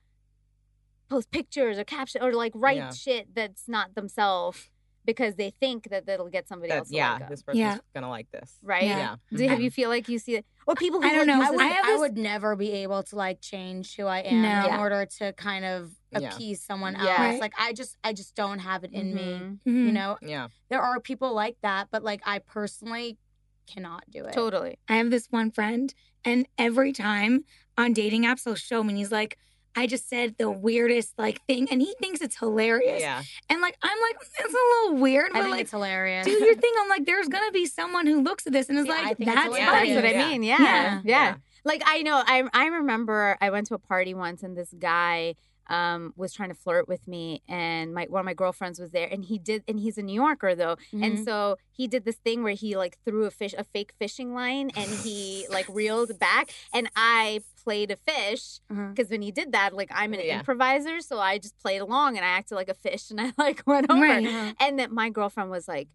post 1.09 1.31
pictures 1.31 1.77
or 1.77 1.83
caption 1.83 2.21
or 2.21 2.33
like 2.33 2.51
write 2.55 2.77
Yeah. 2.77 2.91
shit 2.93 3.33
that's 3.35 3.67
not 3.67 3.95
themselves 3.95 4.69
because 5.05 5.35
they 5.35 5.51
think 5.51 5.89
that 5.89 6.05
that'll 6.05 6.27
get 6.29 6.49
somebody 6.49 6.69
That- 6.69 6.79
else. 6.79 6.91
Yeah, 6.91 7.13
like 7.13 7.21
'em, 7.23 7.29
this 7.29 7.41
person's 7.41 7.59
Yeah. 7.61 7.77
gonna 7.93 8.09
like 8.09 8.29
this. 8.31 8.57
right. 8.61 8.83
Yeah. 8.83 8.97
Yeah. 9.31 9.37
Do, 9.37 9.47
have 9.47 9.59
Mhm. 9.59 9.63
you 9.63 9.71
feel 9.71 9.89
like 9.89 10.09
you 10.09 10.19
see 10.19 10.35
it, 10.35 10.45
or 10.67 10.75
people 10.75 11.01
who 11.01 11.07
I 11.07 11.13
don't 11.15 11.27
know. 11.27 11.41
I 11.41 11.49
would, 11.49 11.61
I 11.61 11.67
have 11.67 11.85
I 11.85 11.95
would 11.97 12.17
never 12.17 12.57
be 12.57 12.71
able 12.71 13.03
to 13.03 13.15
like 13.15 13.39
change 13.39 13.95
who 13.95 14.05
I 14.05 14.19
am 14.19 14.41
No. 14.41 14.49
in 14.49 14.65
Yeah. 14.65 14.79
order 14.81 15.05
to 15.19 15.31
kind 15.33 15.63
of 15.63 15.93
Yeah. 16.11 16.33
appease 16.35 16.61
someone 16.61 16.95
Yeah. 16.95 17.07
else. 17.07 17.19
Right. 17.19 17.39
Like 17.41 17.53
I 17.57 17.71
just, 17.71 17.95
I 18.03 18.11
just 18.11 18.35
don't 18.35 18.59
have 18.59 18.83
it 18.83 18.91
in 18.91 19.13
me. 19.15 19.21
Mhm. 19.23 19.59
Mhm. 19.65 19.85
You 19.85 19.91
know, 19.93 20.17
Yeah. 20.21 20.49
there 20.69 20.81
are 20.81 20.99
people 20.99 21.33
like 21.33 21.55
that, 21.61 21.87
but 21.89 22.03
like 22.03 22.21
I 22.25 22.39
personally 22.39 23.17
cannot 23.65 24.03
do 24.09 24.25
it. 24.25 24.33
Totally. 24.33 24.77
I 24.89 24.97
have 24.97 25.09
this 25.09 25.27
one 25.29 25.51
friend, 25.51 25.93
and 26.25 26.47
every 26.57 26.91
time 26.91 27.45
on 27.77 27.93
dating 27.93 28.23
apps, 28.23 28.43
he'll 28.43 28.55
show 28.55 28.83
me, 28.83 28.89
and 28.89 28.97
he's 28.97 29.11
like, 29.11 29.37
I 29.77 29.87
just 29.87 30.09
said 30.09 30.35
the 30.37 30.49
weirdest 30.49 31.13
like 31.17 31.41
thing, 31.45 31.67
and 31.71 31.81
he 31.81 31.93
thinks 32.01 32.19
it's 32.21 32.37
hilarious. 32.37 32.99
Yeah. 33.01 33.21
And 33.49 33.61
like, 33.61 33.77
I'm 33.81 33.97
like, 34.01 34.15
it's 34.39 34.53
a 34.53 34.85
little 34.87 35.01
weird, 35.01 35.29
I 35.31 35.33
but 35.33 35.41
think 35.43 35.51
like, 35.51 35.61
it's 35.61 35.71
hilarious. 35.71 36.25
do 36.25 36.31
your 36.31 36.55
thing. 36.63 36.73
I'm 36.81 36.89
like, 36.89 37.05
there's 37.05 37.27
gonna 37.27 37.51
be 37.51 37.65
someone 37.67 38.07
who 38.07 38.21
looks 38.21 38.47
at 38.47 38.53
this 38.53 38.69
and 38.69 38.79
is 38.79 38.85
Yeah, 38.87 38.91
like, 38.93 39.17
that's 39.19 39.35
funny. 39.47 39.63
That's 39.65 39.95
what 39.95 40.05
I 40.05 40.11
Yeah. 40.11 40.27
mean. 40.29 40.43
Yeah. 40.43 40.57
Yeah. 40.59 41.01
yeah. 41.05 41.35
Like 41.63 41.83
I 41.85 42.01
know 42.01 42.23
I 42.25 42.43
I 42.53 42.67
remember 42.67 43.37
I 43.41 43.49
went 43.49 43.67
to 43.67 43.73
a 43.75 43.79
party 43.79 44.13
once 44.13 44.41
and 44.41 44.55
this 44.57 44.73
guy 44.79 45.35
um 45.69 46.13
was 46.15 46.33
trying 46.33 46.49
to 46.49 46.55
flirt 46.55 46.87
with 46.87 47.07
me 47.07 47.41
and 47.47 47.93
my 47.93 48.05
one 48.09 48.21
of 48.21 48.25
my 48.25 48.33
girlfriends 48.33 48.79
was 48.79 48.91
there 48.91 49.07
and 49.11 49.25
he 49.25 49.37
did 49.37 49.63
and 49.67 49.79
he's 49.79 49.97
a 49.97 50.01
New 50.01 50.13
Yorker 50.13 50.55
though 50.55 50.77
and 50.93 51.17
Mhm. 51.19 51.25
so 51.25 51.57
he 51.71 51.87
did 51.87 52.05
this 52.05 52.15
thing 52.17 52.43
where 52.43 52.53
he 52.53 52.75
like 52.77 52.97
threw 53.05 53.25
a 53.25 53.31
fish 53.31 53.53
a 53.57 53.63
fake 53.63 53.91
fishing 53.99 54.33
line 54.33 54.71
and 54.75 54.89
he 55.03 55.45
like 55.51 55.65
reeled 55.69 56.17
back 56.19 56.51
and 56.73 56.89
I 56.95 57.41
played 57.63 57.91
a 57.91 57.97
fish 57.97 58.59
Uh-huh. 58.71 58.87
because 58.93 59.09
when 59.11 59.21
he 59.21 59.31
did 59.31 59.51
that 59.51 59.73
like 59.73 59.89
I'm 59.93 60.13
an 60.13 60.21
Yeah. 60.23 60.39
improviser 60.39 61.01
so 61.01 61.19
I 61.19 61.37
just 61.37 61.57
played 61.59 61.79
along 61.81 62.15
and 62.17 62.25
I 62.25 62.29
acted 62.29 62.55
like 62.55 62.69
a 62.69 62.73
fish 62.73 63.11
and 63.11 63.19
I 63.19 63.33
like 63.37 63.63
went 63.67 63.89
over 63.91 64.01
Right. 64.01 64.25
Uh-huh. 64.25 64.53
and 64.59 64.79
that 64.79 64.91
my 64.91 65.09
girlfriend 65.09 65.49
was 65.51 65.67
like, 65.67 65.89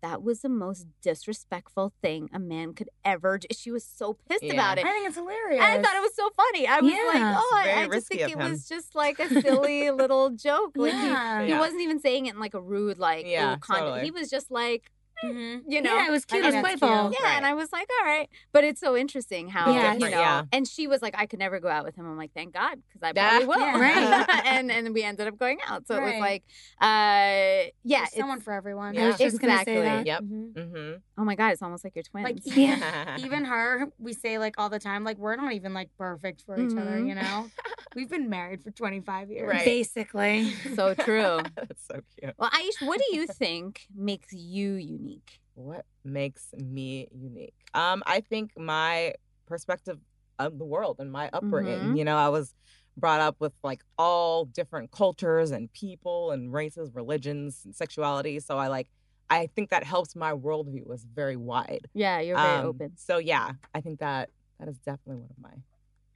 that 0.00 0.22
was 0.22 0.40
the 0.42 0.48
most 0.48 0.86
disrespectful 1.02 1.92
thing 2.02 2.28
a 2.32 2.38
man 2.38 2.72
could 2.74 2.88
ever 3.04 3.38
do. 3.38 3.48
She 3.52 3.70
was 3.70 3.84
so 3.84 4.16
pissed 4.28 4.42
Yeah. 4.44 4.52
about 4.54 4.78
it. 4.78 4.84
I 4.86 4.90
think 4.92 5.06
it's 5.08 5.16
hilarious. 5.16 5.60
I 5.62 5.80
thought 5.82 5.96
it 5.96 6.00
was 6.02 6.14
so 6.14 6.30
funny. 6.36 6.66
I 6.66 6.80
was 6.80 6.92
like, 6.92 7.22
oh, 7.36 7.54
I, 7.56 7.82
I 7.82 7.88
just 7.88 8.08
think 8.08 8.20
it 8.20 8.30
him. 8.30 8.38
was 8.50 8.68
just 8.68 8.94
like 8.94 9.18
a 9.18 9.28
silly 9.40 9.90
little 10.02 10.30
joke. 10.30 10.72
Like 10.76 10.92
Yeah. 10.92 11.40
he, 11.40 11.46
he 11.46 11.50
Yeah. 11.52 11.58
wasn't 11.60 11.82
even 11.82 12.00
saying 12.00 12.26
it 12.26 12.34
in 12.34 12.40
like 12.40 12.54
a 12.54 12.60
rude, 12.62 12.98
like, 12.98 13.26
Yeah, 13.26 13.50
yeah, 13.50 13.56
totally. 13.76 14.02
he 14.04 14.10
was 14.10 14.30
just 14.30 14.50
like, 14.50 14.90
Mhm. 15.24 15.62
you 15.66 15.82
know, 15.82 15.94
yeah, 15.96 16.06
it 16.06 16.10
was 16.10 16.24
cute. 16.24 16.40
It 16.40 16.44
I 16.44 16.46
was 16.46 16.54
think 16.54 16.64
that's 16.66 16.80
playful. 16.80 17.10
cute. 17.10 17.20
yeah, 17.22 17.36
and 17.36 17.44
I 17.46 17.54
was 17.54 17.72
like, 17.72 17.88
all 18.00 18.06
right, 18.06 18.28
but 18.52 18.62
it's 18.64 18.80
so 18.80 18.96
interesting 18.96 19.48
how 19.48 19.72
Yeah. 19.72 19.92
you 19.94 19.98
know. 20.00 20.08
yeah. 20.08 20.42
And 20.52 20.66
she 20.66 20.86
was 20.86 21.02
like, 21.02 21.14
I 21.18 21.26
could 21.26 21.38
never 21.40 21.58
go 21.60 21.68
out 21.68 21.84
with 21.84 21.96
him. 21.96 22.06
I'm 22.06 22.16
like, 22.16 22.32
thank 22.34 22.54
God, 22.54 22.78
because 22.86 23.02
I 23.02 23.12
Yeah. 23.14 23.30
probably 23.30 23.46
will. 23.48 23.60
Yeah. 23.60 24.24
Right. 24.28 24.46
and 24.46 24.70
and 24.70 24.94
we 24.94 25.02
ended 25.02 25.26
up 25.26 25.38
going 25.38 25.58
out. 25.66 25.86
So 25.86 25.96
it 25.96 26.02
was 26.02 26.20
like, 26.20 26.44
uh, 26.80 26.84
yeah, 26.86 27.70
There's 27.84 28.08
it's- 28.08 28.18
someone 28.18 28.40
for 28.40 28.52
everyone. 28.52 28.94
Yeah. 28.94 29.04
I 29.04 29.06
was 29.08 29.18
just 29.18 29.40
gonna 29.40 29.54
exactly. 29.54 29.74
say 29.76 29.82
that. 29.82 30.06
Yep. 30.06 30.20
Mhm. 30.22 30.52
Mm-hmm. 30.52 30.96
Oh 31.20 31.24
my 31.24 31.34
God, 31.34 31.52
it's 31.52 31.62
almost 31.62 31.84
like 31.84 31.94
you're 31.96 32.04
twins. 32.04 32.24
Like 32.24 32.38
Yeah. 32.56 33.16
even 33.18 33.44
her, 33.44 33.88
we 33.98 34.12
say 34.12 34.38
like 34.38 34.54
all 34.58 34.68
the 34.70 34.78
time, 34.78 35.04
like 35.04 35.18
we're 35.18 35.36
not 35.36 35.52
even 35.52 35.74
like 35.74 35.90
perfect 35.98 36.42
for 36.46 36.58
each 36.58 36.72
other, 36.72 36.92
Mhm. 36.98 37.08
you 37.08 37.14
know? 37.16 37.50
We've 37.98 38.08
been 38.08 38.30
married 38.30 38.62
for 38.62 38.70
25 38.70 39.28
years. 39.32 39.48
Right. 39.48 39.64
Basically. 39.64 40.52
so 40.76 40.94
true. 40.94 41.40
That's 41.56 41.84
so 41.84 42.00
cute. 42.16 42.32
Well, 42.38 42.48
Aish, 42.50 42.80
what 42.86 43.00
do 43.00 43.16
you 43.16 43.26
think 43.42 43.88
makes 43.92 44.32
you 44.32 44.74
unique? 44.74 45.40
What 45.54 45.84
makes 46.04 46.46
me 46.56 47.08
unique? 47.12 47.54
Um, 47.74 48.04
I 48.06 48.20
think 48.20 48.52
my 48.56 49.14
perspective 49.46 49.98
of 50.38 50.60
the 50.60 50.64
world 50.64 51.00
and 51.00 51.10
my 51.10 51.28
upbringing. 51.32 51.80
Mhm. 51.80 51.98
You 51.98 52.04
know, 52.04 52.16
I 52.16 52.28
was 52.28 52.54
brought 52.96 53.18
up 53.18 53.34
with 53.40 53.52
like 53.64 53.82
all 53.98 54.44
different 54.44 54.92
cultures 54.92 55.50
and 55.50 55.72
people 55.72 56.30
and 56.30 56.52
races, 56.52 56.94
religions, 56.94 57.62
and 57.64 57.74
sexuality. 57.74 58.38
So 58.38 58.58
I 58.58 58.68
like 58.68 58.86
I 59.28 59.48
think 59.48 59.70
that 59.70 59.82
helps 59.82 60.14
my 60.14 60.32
worldview 60.32 60.86
was 60.86 61.02
very 61.04 61.36
wide. 61.36 61.88
Yeah, 61.94 62.20
you're 62.20 62.36
very 62.36 62.58
Um, 62.60 62.66
open. 62.66 62.92
So 62.96 63.18
yeah, 63.18 63.54
I 63.74 63.80
think 63.80 63.98
that 63.98 64.30
that 64.60 64.68
is 64.68 64.78
definitely 64.78 65.16
one 65.22 65.30
of 65.36 65.42
my 65.42 65.54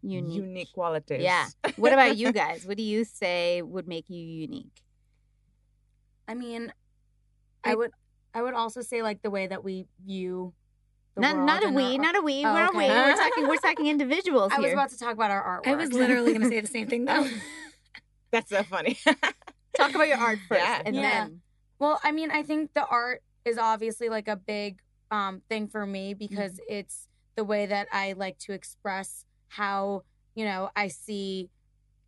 Unique. 0.03 0.37
unique, 0.37 0.73
qualities. 0.73 1.23
Yeah. 1.23 1.47
What 1.77 1.93
about 1.93 2.17
you 2.17 2.33
guys? 2.33 2.67
What 2.67 2.77
do 2.77 2.83
you 2.83 3.05
say 3.05 3.62
would 3.62 3.87
make 3.87 4.11
you 4.11 4.21
unique? 4.23 4.83
I 6.29 6.35
mean, 6.35 6.73
I- 7.65 7.73
I 7.73 7.75
would 7.75 7.91
I 8.35 8.41
would 8.43 8.55
also 8.55 8.81
say 8.81 9.03
like 9.03 9.21
the 9.23 9.31
way 9.31 9.47
that 9.47 9.62
we 9.62 9.87
view 10.05 10.55
the 11.15 11.21
Not, 11.21 11.35
world 11.37 11.47
not 11.47 11.65
a 11.65 11.69
we, 11.69 11.83
our- 11.85 11.99
not 11.99 12.17
a 12.17 12.23
we. 12.23 12.45
Oh, 12.47 12.53
we're 12.55 12.61
not 12.61 12.75
we. 12.75 12.87
We're 12.88 13.17
talking. 13.29 13.47
We're 13.49 13.57
talking 13.57 13.87
individuals 13.88 14.51
I 14.57 14.61
was 14.61 14.73
about 14.73 14.91
to 14.91 14.99
talk 14.99 15.12
about 15.12 15.31
our 15.31 15.61
artwork. 15.61 15.69
I 15.71 15.75
was 15.77 15.93
literally 15.93 16.33
gonna 16.33 16.49
say 16.49 16.61
the 16.61 16.67
same 16.67 16.87
thing 16.88 17.05
though. 17.05 17.29
That's 18.33 18.49
so 18.51 18.62
funny. 18.62 18.99
Talk 19.77 19.95
about 19.95 20.09
your 20.09 20.17
art 20.19 20.38
first, 20.49 20.61
Yeah. 20.62 20.83
and 20.85 20.97
Yeah. 20.97 21.03
then 21.03 21.41
Well, 21.79 22.01
I 22.03 22.12
mean, 22.12 22.31
I 22.31 22.43
think 22.43 22.73
the 22.75 22.85
art 22.87 23.23
is 23.45 23.59
obviously 23.59 24.09
like 24.09 24.27
a 24.29 24.37
big 24.37 24.79
um, 25.11 25.43
thing 25.51 25.69
for 25.69 25.85
me 25.87 26.15
because 26.15 26.53
Mm-hmm. 26.53 26.75
it's 26.79 27.09
the 27.37 27.45
way 27.45 27.67
that 27.67 27.88
I 27.93 28.15
like 28.15 28.38
to 28.41 28.53
express 28.53 29.25
how, 29.57 30.03
you 30.35 30.45
know, 30.45 30.71
I 30.75 30.88
see 30.88 31.51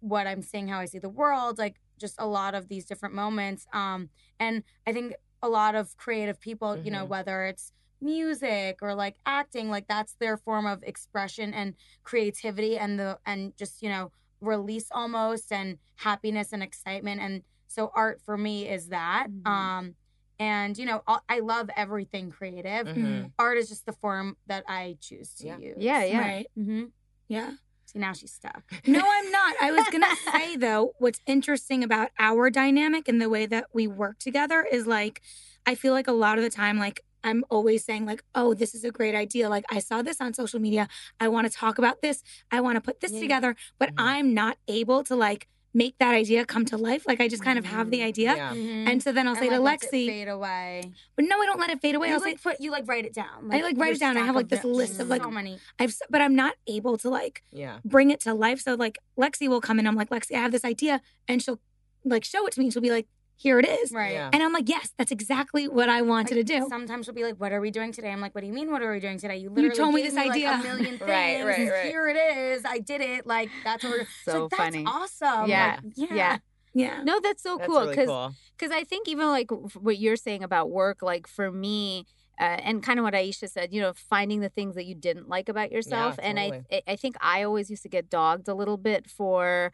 what 0.01 0.27
I'm 0.27 0.43
seeing, 0.43 0.69
how 0.69 0.81
I 0.81 0.87
see 0.87 0.99
the 0.99 1.09
world, 1.09 1.59
like 1.59 1.77
just 1.99 2.15
a 2.19 2.27
lot 2.27 2.55
of 2.55 2.69
these 2.69 2.85
different 2.87 3.15
moments. 3.15 3.67
Um, 3.73 4.09
and 4.41 4.63
I 4.87 4.93
think 4.93 5.15
a 5.43 5.49
lot 5.49 5.75
of 5.75 5.97
creative 5.97 6.41
people, 6.41 6.79
you 6.85 6.91
know, 6.91 7.05
Mhm. 7.05 7.09
whether 7.09 7.45
it's 7.45 7.73
music 8.01 8.79
or 8.83 8.95
like 8.95 9.17
acting, 9.27 9.71
like 9.71 9.87
that's 9.89 10.15
their 10.15 10.37
form 10.37 10.67
of 10.67 10.83
expression 10.83 11.53
and 11.55 11.75
creativity 12.03 12.77
and 12.79 12.99
the, 12.99 13.19
and 13.27 13.57
just, 13.57 13.83
you 13.83 13.89
know, 13.89 14.11
release 14.41 14.89
almost 14.91 15.53
and 15.53 15.79
happiness 15.97 16.53
and 16.53 16.63
excitement. 16.63 17.21
And 17.21 17.43
so 17.67 17.91
art 17.95 18.21
for 18.23 18.37
me 18.37 18.69
is 18.69 18.89
that. 18.89 19.29
Mhm. 19.31 19.47
Um, 19.47 19.95
and 20.39 20.77
you 20.77 20.85
know, 20.85 21.03
I 21.07 21.19
I 21.29 21.39
love 21.41 21.71
everything 21.77 22.31
creative. 22.31 22.87
Mhm. 22.89 23.33
Art 23.39 23.57
is 23.59 23.69
just 23.69 23.87
the 23.87 23.93
form 23.93 24.37
that 24.47 24.65
I 24.67 24.97
choose 25.01 25.35
to 25.37 25.47
Yeah. 25.47 25.59
use. 25.59 25.77
yeah, 25.79 26.05
yeah. 26.05 26.19
Right. 26.19 26.47
Mm-hmm. 26.59 26.85
Yeah. 27.29 27.53
See, 27.87 27.99
now 27.99 28.13
she's 28.13 28.33
stuck. 28.33 28.63
No, 28.87 29.01
I'm 29.01 29.31
not. 29.31 29.55
I 29.61 29.73
was 29.73 29.85
gonna 29.91 30.15
say 30.33 30.57
though, 30.57 30.95
what's 30.99 31.21
interesting 31.27 31.83
about 31.85 32.11
our 32.19 32.51
dynamic 32.51 33.09
and 33.09 33.21
the 33.21 33.29
way 33.29 33.47
that 33.47 33.67
we 33.73 33.87
work 33.87 34.19
together 34.19 34.67
is 34.71 34.87
like, 34.87 35.23
I 35.67 35.75
feel 35.75 35.93
like 35.93 36.09
a 36.09 36.13
lot 36.13 36.39
of 36.39 36.45
the 36.45 36.51
time, 36.51 36.79
like 36.79 37.01
I'm 37.23 37.43
always 37.49 37.85
saying 37.85 38.05
like, 38.05 38.23
oh, 38.35 38.53
this 38.53 38.75
is 38.75 38.85
a 38.85 38.91
great 38.91 39.15
idea. 39.15 39.49
Like 39.49 39.65
I 39.71 39.79
saw 39.79 40.03
this 40.03 40.21
on 40.21 40.35
social 40.35 40.61
media. 40.61 40.89
I 41.21 41.29
want 41.29 41.51
to 41.51 41.53
talk 41.57 41.79
about 41.79 42.03
this. 42.03 42.23
I 42.51 42.61
want 42.61 42.77
to 42.77 42.83
put 42.83 43.01
this 43.01 43.13
Yeah. 43.13 43.21
together, 43.21 43.57
but 43.79 43.91
Mhm. 43.91 43.95
I'm 43.99 44.35
not 44.35 44.59
able 44.69 45.03
to 45.05 45.17
like 45.17 45.49
make 45.77 45.99
that 45.99 46.15
idea 46.15 46.45
come 46.47 46.65
to 46.67 46.77
life. 46.77 47.05
Like 47.07 47.21
I 47.21 47.27
just 47.27 47.43
kind 47.43 47.59
of 47.59 47.65
have 47.65 47.91
the 47.91 47.99
Mhm. 47.99 48.07
idea. 48.07 48.37
Yeah. 48.37 48.53
And 48.55 49.03
so 49.03 49.11
then 49.13 49.27
I'll 49.27 49.35
say 49.35 49.49
to 49.49 49.59
like, 49.59 49.83
lets 49.83 49.85
it 49.87 49.91
Lexi, 49.97 50.07
fade 50.07 50.29
away. 50.29 50.93
but 51.17 51.25
no, 51.25 51.41
I 51.43 51.47
don't 51.47 51.59
let 51.59 51.69
it 51.71 51.81
fade 51.83 51.97
away. 51.97 52.09
You 52.09 52.15
I'll 52.15 52.21
like 52.21 52.39
say, 52.39 52.51
put 52.53 52.61
you 52.61 52.71
like 52.71 52.87
write 52.87 53.05
it 53.05 53.13
down. 53.13 53.51
I, 53.53 53.61
like, 53.61 53.77
write 53.77 53.87
your 53.89 53.95
it 53.97 53.99
down. 54.01 54.11
I 54.17 54.21
stack 54.21 54.27
have, 54.27 54.37
like, 54.37 54.45
of 54.45 54.51
this 54.51 54.65
it. 54.65 54.67
list 54.69 55.01
of, 55.01 55.09
like, 55.09 55.23
so 55.23 55.31
many. 55.33 55.59
I've, 55.81 55.91
s- 55.91 56.01
but 56.09 56.21
I'm 56.21 56.35
not 56.37 56.55
able 56.69 56.97
to 56.99 57.11
like 57.11 57.43
Yeah. 57.51 57.79
bring 57.85 58.11
it 58.11 58.21
to 58.21 58.35
life. 58.35 58.61
So 58.61 58.75
like 58.77 58.99
Lexi 59.19 59.49
will 59.49 59.61
come 59.61 59.79
in. 59.81 59.87
I'm 59.87 59.97
like, 59.97 60.11
Lexi, 60.11 60.37
I 60.37 60.41
have 60.41 60.53
this 60.53 60.65
idea, 60.65 61.01
and 61.29 61.43
she'll 61.43 61.61
like 62.05 62.25
show 62.25 62.47
it 62.47 62.53
to 62.53 62.61
me. 62.61 62.71
She'll 62.71 62.83
be 62.83 62.91
like, 62.91 63.09
here 63.37 63.59
it 63.59 63.69
is. 63.69 63.93
Right. 63.93 64.13
Yeah. 64.13 64.31
And 64.33 64.43
I'm 64.43 64.53
like, 64.53 64.69
yes, 64.69 64.91
that's 64.97 65.11
exactly 65.11 65.69
what 65.69 65.89
I 65.89 66.03
wanted 66.03 66.37
Like, 66.37 66.47
to 66.47 66.61
do. 66.61 66.67
Sometimes 66.69 67.07
she'll 67.07 67.15
be 67.15 67.25
like, 67.25 67.41
"What 67.41 67.53
are 67.53 67.61
we 67.61 67.71
doing 67.71 67.93
today?" 67.93 68.11
I'm 68.11 68.21
like, 68.21 68.35
"What 68.35 68.43
do 68.43 68.47
you 68.47 68.53
mean? 68.53 68.71
What 68.71 68.83
are 68.83 68.93
we 68.93 69.01
doing 69.01 69.19
today? 69.19 69.37
You 69.39 69.51
literally 69.51 69.77
told 69.77 69.95
me 69.95 70.03
this 70.03 70.15
like, 70.15 70.31
idea." 70.31 70.53
a 70.53 70.59
million 70.63 70.85
things. 70.99 71.01
Right, 71.01 71.43
right, 71.45 71.71
right. 71.71 71.87
Here 71.87 72.09
it 72.09 72.17
is. 72.17 72.65
I 72.65 72.79
did 72.79 73.01
it. 73.01 73.27
Like 73.27 73.51
that's 73.65 73.83
what 73.85 73.91
we're 73.93 74.07
So 74.25 74.43
like, 74.43 74.51
that's 74.51 74.63
funny. 74.63 74.85
Awesome. 74.87 75.49
Yeah, 75.49 75.79
Like, 75.83 75.93
yeah. 75.97 76.15
yeah. 76.15 76.39
Yeah. 76.77 77.03
No, 77.05 77.21
that's 77.23 77.43
so 77.43 77.57
That's 77.57 77.69
cool 77.69 77.81
really 77.83 77.91
because 77.93 78.09
cool. 78.09 78.35
because 78.59 78.73
I 78.75 78.83
think 78.83 79.07
even 79.09 79.29
like 79.29 79.51
what 79.51 79.99
you're 79.99 80.17
saying 80.17 80.43
about 80.43 80.71
work, 80.71 81.03
like 81.03 81.29
for 81.29 81.53
me, 81.53 82.05
uh, 82.41 82.43
and 82.45 82.83
kind 82.83 82.99
of 82.99 83.05
what 83.05 83.15
Aisha 83.15 83.49
said, 83.49 83.73
you 83.73 83.81
know, 83.81 83.93
finding 83.93 84.41
the 84.41 84.49
things 84.49 84.75
that 84.75 84.85
you 84.85 84.97
didn't 84.97 85.29
like 85.29 85.49
about 85.49 85.71
yourself, 85.71 86.19
and 86.21 86.37
I 86.41 86.51
totally. 86.51 86.65
I 86.89 86.93
I 86.93 86.97
think 86.97 87.15
I 87.21 87.45
always 87.45 87.71
used 87.71 87.85
to 87.85 87.89
get 87.89 88.11
dogged 88.11 88.49
a 88.49 88.55
little 88.55 88.77
bit 88.77 89.09
for 89.09 89.71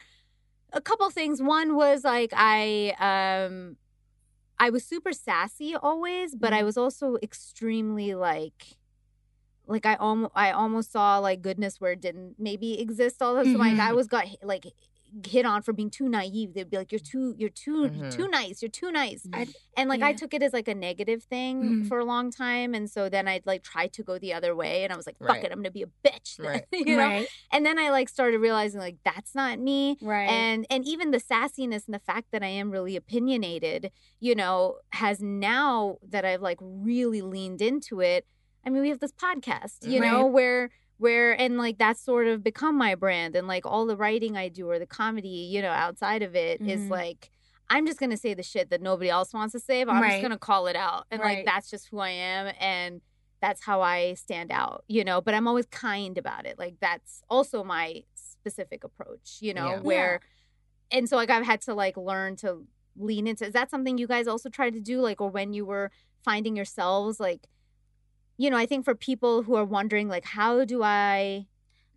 a 0.72 0.80
couple 0.80 1.08
things. 1.10 1.42
One 1.42 1.74
was 1.74 2.04
like 2.04 2.32
I 2.34 2.94
um 2.98 3.76
I 4.58 4.70
was 4.70 4.84
super 4.84 5.12
sassy 5.12 5.74
always, 5.74 6.34
but 6.34 6.52
I 6.52 6.62
was 6.62 6.76
also 6.76 7.16
extremely 7.22 8.14
like 8.14 8.76
like 9.66 9.86
I 9.86 9.94
almost 9.94 10.32
I 10.34 10.50
almost 10.50 10.92
saw 10.92 11.18
like 11.18 11.42
goodness 11.42 11.80
where 11.80 11.92
it 11.92 12.00
didn't 12.00 12.34
maybe 12.38 12.80
exist 12.80 13.22
all 13.22 13.34
the 13.34 13.44
time. 13.44 13.52
So 13.54 13.58
like. 13.58 13.78
I 13.78 13.92
was 13.92 14.06
got 14.06 14.26
like 14.42 14.66
hit 15.26 15.44
on 15.46 15.62
for 15.62 15.72
being 15.72 15.90
too 15.90 16.08
naive. 16.08 16.54
They'd 16.54 16.70
be 16.70 16.76
like, 16.76 16.92
"You're 16.92 16.98
too, 16.98 17.34
you're 17.36 17.48
too, 17.50 17.88
Mhm. 17.90 18.10
too 18.14 18.28
nice. 18.28 18.62
You're 18.62 18.70
too 18.70 18.90
nice." 18.90 19.26
I- 19.32 19.48
and 19.76 19.88
like 19.88 20.02
I 20.02 20.12
took 20.12 20.34
it 20.34 20.42
as 20.42 20.52
like 20.52 20.68
a 20.68 20.74
negative 20.74 21.22
thing 21.22 21.62
Mhm. 21.84 21.88
for 21.88 21.98
a 21.98 22.04
long 22.04 22.30
time, 22.30 22.74
and 22.74 22.90
so 22.90 23.08
then 23.08 23.26
I'd 23.28 23.46
like 23.46 23.62
try 23.62 23.86
to 23.88 24.02
go 24.02 24.18
the 24.18 24.32
other 24.32 24.54
way, 24.54 24.84
and 24.84 24.92
I 24.92 24.96
was 24.96 25.06
like, 25.06 25.18
"Fuck 25.18 25.28
Right. 25.28 25.44
it, 25.44 25.52
I'm 25.52 25.58
gonna 25.58 25.70
be 25.70 25.82
a 25.82 25.86
bitch." 26.08 26.36
then," 26.36 26.46
Right. 26.46 26.64
you 26.72 26.96
know. 26.96 27.06
Right. 27.06 27.28
And 27.52 27.64
then 27.66 27.78
I 27.78 27.90
like 27.90 28.08
started 28.08 28.38
realizing 28.38 28.80
like 28.80 28.96
that's 29.04 29.34
not 29.34 29.58
me 29.58 29.96
Right. 30.02 30.28
and 30.28 30.66
and 30.70 30.84
even 30.86 31.10
the 31.10 31.18
sassiness 31.20 31.86
and 31.86 31.94
the 31.94 31.98
fact 32.00 32.30
that 32.32 32.42
I 32.42 32.48
am 32.48 32.70
really 32.70 32.96
opinionated, 32.96 33.90
you 34.18 34.34
know, 34.34 34.78
has 34.92 35.22
now 35.22 35.98
that 36.08 36.24
I've 36.24 36.42
like 36.42 36.58
really 36.60 37.22
leaned 37.22 37.62
into 37.62 38.00
it. 38.00 38.26
I 38.64 38.70
mean, 38.70 38.82
we 38.82 38.90
have 38.90 39.00
this 39.00 39.12
podcast, 39.12 39.88
you 39.90 40.00
know, 40.00 40.26
where 40.26 40.70
where 41.00 41.32
and 41.40 41.56
like 41.56 41.78
that's 41.78 42.00
sort 42.00 42.26
of 42.26 42.44
become 42.44 42.76
my 42.76 42.94
brand 42.94 43.34
and 43.34 43.48
like 43.48 43.64
all 43.64 43.86
the 43.86 43.96
writing 43.96 44.36
I 44.36 44.48
do 44.48 44.68
or 44.70 44.78
the 44.78 44.86
comedy, 44.86 45.28
you 45.28 45.62
know, 45.62 45.70
outside 45.70 46.22
of 46.22 46.36
it 46.36 46.60
is 46.60 46.82
Mhm. 46.82 46.90
like 46.90 47.30
I'm 47.70 47.86
just 47.86 47.98
gonna 47.98 48.16
say 48.16 48.34
the 48.34 48.42
shit 48.42 48.68
that 48.70 48.82
nobody 48.82 49.08
else 49.08 49.32
wants 49.32 49.52
to 49.52 49.60
say, 49.60 49.84
but 49.84 49.92
I'm 49.92 50.08
just 50.10 50.20
gonna 50.22 50.38
call 50.38 50.66
it 50.66 50.76
out. 50.76 51.06
And 51.10 51.20
like 51.22 51.44
that's 51.46 51.70
just 51.70 51.88
who 51.88 51.98
I 51.98 52.10
am 52.10 52.52
and 52.60 53.00
that's 53.40 53.64
how 53.64 53.80
I 53.80 54.14
stand 54.14 54.50
out, 54.52 54.84
you 54.88 55.02
know, 55.02 55.20
but 55.22 55.32
I'm 55.34 55.48
always 55.48 55.66
kind 55.66 56.18
about 56.18 56.44
it. 56.46 56.58
Like 56.58 56.74
that's 56.80 57.22
also 57.30 57.64
my 57.64 58.04
specific 58.14 58.84
approach, 58.84 59.38
you 59.40 59.54
know, 59.54 59.68
Yeah. 59.70 59.80
where 59.80 60.20
and 60.90 61.08
so 61.08 61.16
like 61.16 61.30
I've 61.30 61.46
had 61.46 61.60
to 61.62 61.74
like 61.74 61.96
learn 61.96 62.36
to 62.36 62.66
lean 62.96 63.26
into 63.26 63.46
is 63.46 63.52
that 63.54 63.70
something 63.70 63.96
you 63.96 64.06
guys 64.06 64.26
also 64.26 64.48
tried 64.50 64.74
to 64.74 64.80
do 64.80 65.00
like 65.00 65.20
or 65.20 65.30
when 65.30 65.52
you 65.54 65.64
were 65.64 65.90
finding 66.24 66.56
yourselves 66.56 67.18
like 67.20 67.46
you 68.40 68.48
know, 68.48 68.56
I 68.56 68.64
think 68.64 68.86
for 68.86 68.94
people 68.94 69.42
who 69.42 69.54
are 69.54 69.66
wondering 69.66 70.08
like 70.08 70.24
how 70.24 70.64
do 70.64 70.82
I 70.82 71.46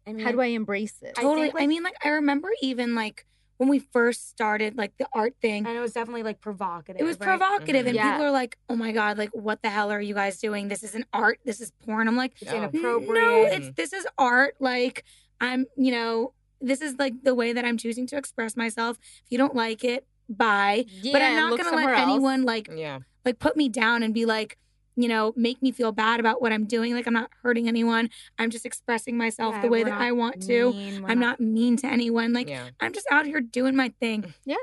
I 0.05 0.11
mean, 0.11 0.25
how 0.25 0.33
do 0.33 0.41
I 0.41 0.47
embrace 0.47 0.95
it? 1.01 1.13
I 1.17 1.21
Totally. 1.21 1.47
think, 1.51 1.61
I, 1.61 1.67
mean, 1.67 1.81
like 1.83 1.95
I 2.05 2.09
remember 2.09 2.49
even 2.61 2.95
like 2.95 3.25
when 3.55 3.69
we 3.69 3.79
first 3.79 4.29
started 4.29 4.75
like 4.77 4.97
the 4.97 5.07
art 5.13 5.35
thing. 5.41 5.65
and 5.65 5.77
it 5.77 5.79
was 5.79 5.93
definitely 5.93 6.23
like 6.23 6.41
provocative. 6.41 6.99
It 6.99 7.05
was 7.05 7.17
right? 7.17 7.29
provocative, 7.29 7.85
and 7.87 7.95
Yeah. 7.95 8.11
people 8.11 8.25
are 8.25 8.31
like, 8.31 8.57
"Oh 8.67 8.75
my 8.75 8.91
god, 8.91 9.17
like 9.17 9.29
what 9.31 9.61
the 9.61 9.69
hell 9.69 9.89
are 9.89 10.01
you 10.01 10.13
guys 10.13 10.37
doing? 10.39 10.67
This 10.67 10.83
isn't 10.83 11.05
art. 11.13 11.39
This 11.45 11.61
is 11.61 11.71
porn." 11.85 12.09
I'm 12.09 12.17
like, 12.17 12.33
It's 12.41 12.51
inappropriate. 12.51 13.13
No, 13.13 13.45
it's 13.45 13.71
this 13.77 13.93
is 13.93 14.05
art. 14.17 14.55
Like 14.59 15.05
I'm, 15.39 15.65
you 15.77 15.91
know, 15.93 16.33
this 16.59 16.81
is 16.81 16.95
like 16.99 17.13
the 17.23 17.33
way 17.33 17.53
that 17.53 17.63
I'm 17.63 17.77
choosing 17.77 18.05
to 18.07 18.17
express 18.17 18.57
myself. 18.57 18.97
If 19.25 19.31
you 19.31 19.37
don't 19.37 19.55
like 19.55 19.85
it, 19.85 20.05
bye. 20.27 20.85
but 21.13 21.21
I'm 21.21 21.35
not 21.37 21.57
gonna 21.57 21.73
let 21.77 21.87
else. 21.97 21.99
anyone 22.01 22.43
like 22.43 22.69
Yeah. 22.75 22.99
like 23.23 23.39
put 23.39 23.55
me 23.55 23.69
down 23.69 24.03
and 24.03 24.13
be 24.13 24.25
like, 24.25 24.57
you 24.95 25.07
know, 25.07 25.33
make 25.35 25.61
me 25.61 25.71
feel 25.71 25.91
bad 25.91 26.19
about 26.19 26.41
what 26.41 26.51
I'm 26.51 26.65
doing. 26.65 26.93
Like 26.93 27.07
I'm 27.07 27.13
not 27.13 27.31
hurting 27.41 27.67
anyone. 27.67 28.09
I'm 28.37 28.49
just 28.49 28.65
expressing 28.65 29.17
myself 29.17 29.55
Yeah, 29.55 29.61
the 29.61 29.67
way 29.69 29.83
that 29.83 29.93
I 29.93 30.11
want 30.11 30.41
to. 30.43 30.71
mean, 30.73 31.01
we're 31.03 31.09
I'm 31.09 31.19
not 31.19 31.39
mean 31.39 31.77
to 31.77 31.87
anyone. 31.87 32.33
Like 32.33 32.49
yeah. 32.49 32.69
I'm 32.79 32.93
just 32.93 33.07
out 33.11 33.25
here 33.25 33.41
doing 33.41 33.75
my 33.75 33.89
thing. 33.99 34.33
Yeah. 34.45 34.55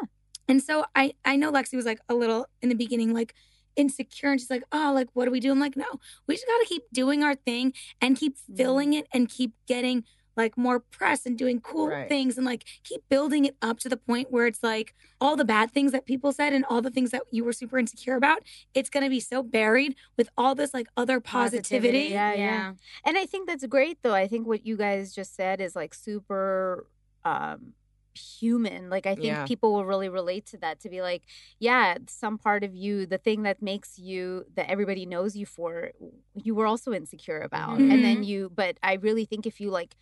And 0.48 0.62
so 0.62 0.84
I 0.94 1.14
I 1.24 1.36
know 1.36 1.50
Lexi 1.52 1.74
was 1.74 1.84
like 1.86 2.00
a 2.08 2.14
little 2.14 2.46
in 2.62 2.68
the 2.68 2.74
beginning 2.74 3.12
like 3.14 3.34
insecure 3.76 4.30
and 4.32 4.40
she's 4.40 4.50
like, 4.50 4.64
"Oh, 4.72 4.92
like 4.94 5.08
what 5.14 5.24
do 5.26 5.30
we 5.30 5.38
do?" 5.40 5.50
I'm 5.52 5.60
like, 5.60 5.76
"No. 5.76 5.86
We 6.26 6.34
just 6.34 6.46
got 6.46 6.58
to 6.58 6.66
keep 6.66 6.82
doing 6.92 7.22
our 7.22 7.34
thing 7.34 7.72
and 8.00 8.16
keep 8.16 8.36
Mm-hmm. 8.36 8.56
filling 8.56 8.92
it 8.94 9.06
and 9.14 9.28
keep 9.28 9.52
getting 9.66 10.04
like 10.43 10.57
more 10.57 10.78
press 10.80 11.26
and 11.26 11.36
doing 11.38 11.61
cool 11.61 11.88
Right. 11.88 12.09
things 12.09 12.36
and 12.38 12.47
like 12.47 12.64
keep 12.88 13.03
building 13.09 13.45
it 13.45 13.57
up 13.68 13.78
to 13.80 13.88
the 13.88 13.97
point 13.97 14.26
where 14.30 14.47
it's 14.47 14.62
like 14.62 14.95
all 15.20 15.36
the 15.36 15.45
bad 15.45 15.70
things 15.70 15.93
that 15.93 16.05
people 16.07 16.32
said 16.32 16.53
and 16.53 16.64
all 16.70 16.80
the 16.82 16.91
things 16.91 17.11
that 17.11 17.22
you 17.30 17.45
were 17.45 17.53
super 17.53 17.78
insecure 17.78 18.16
about, 18.16 18.41
it's 18.74 18.91
going 18.91 19.05
to 19.05 19.11
be 19.11 19.20
so 19.20 19.43
buried 19.43 19.95
with 20.18 20.28
all 20.36 20.55
this 20.55 20.72
like 20.72 20.88
other 20.97 21.20
positivity. 21.20 22.09
Yeah, 22.20 22.34
yeah. 22.34 22.72
And 23.05 23.18
I 23.18 23.26
think 23.26 23.49
that's 23.49 23.66
great 23.66 23.99
though. 24.03 24.14
I 24.14 24.26
think 24.26 24.47
what 24.47 24.64
you 24.66 24.76
guys 24.76 25.14
just 25.14 25.34
said 25.34 25.61
is 25.61 25.76
like 25.76 25.93
super 25.95 26.86
um 27.24 27.74
human. 28.41 28.91
Like 28.91 29.07
I 29.07 29.14
think 29.14 29.24
Yeah. 29.24 29.45
people 29.47 29.72
will 29.72 29.84
really 29.84 30.09
relate 30.09 30.45
to 30.47 30.59
that 30.59 30.80
to 30.80 30.88
be 30.91 31.01
like, 31.01 31.22
yeah, 31.59 31.97
some 32.09 32.38
part 32.38 32.64
of 32.64 32.74
you, 32.74 33.07
the 33.07 33.18
thing 33.18 33.45
that 33.45 33.62
makes 33.62 33.99
you 33.99 34.45
that 34.57 34.68
everybody 34.70 35.07
knows 35.07 35.36
you 35.36 35.47
for, 35.47 35.93
you 36.34 36.55
were 36.55 36.66
also 36.66 36.93
insecure 36.93 37.41
about. 37.41 37.78
And 37.78 37.91
Mm-hmm. 37.91 38.03
then 38.03 38.22
you 38.24 38.51
but 38.55 38.78
I 38.82 38.95
really 38.95 39.24
think 39.24 39.47
if 39.47 39.61
you 39.61 39.70
like 39.70 39.95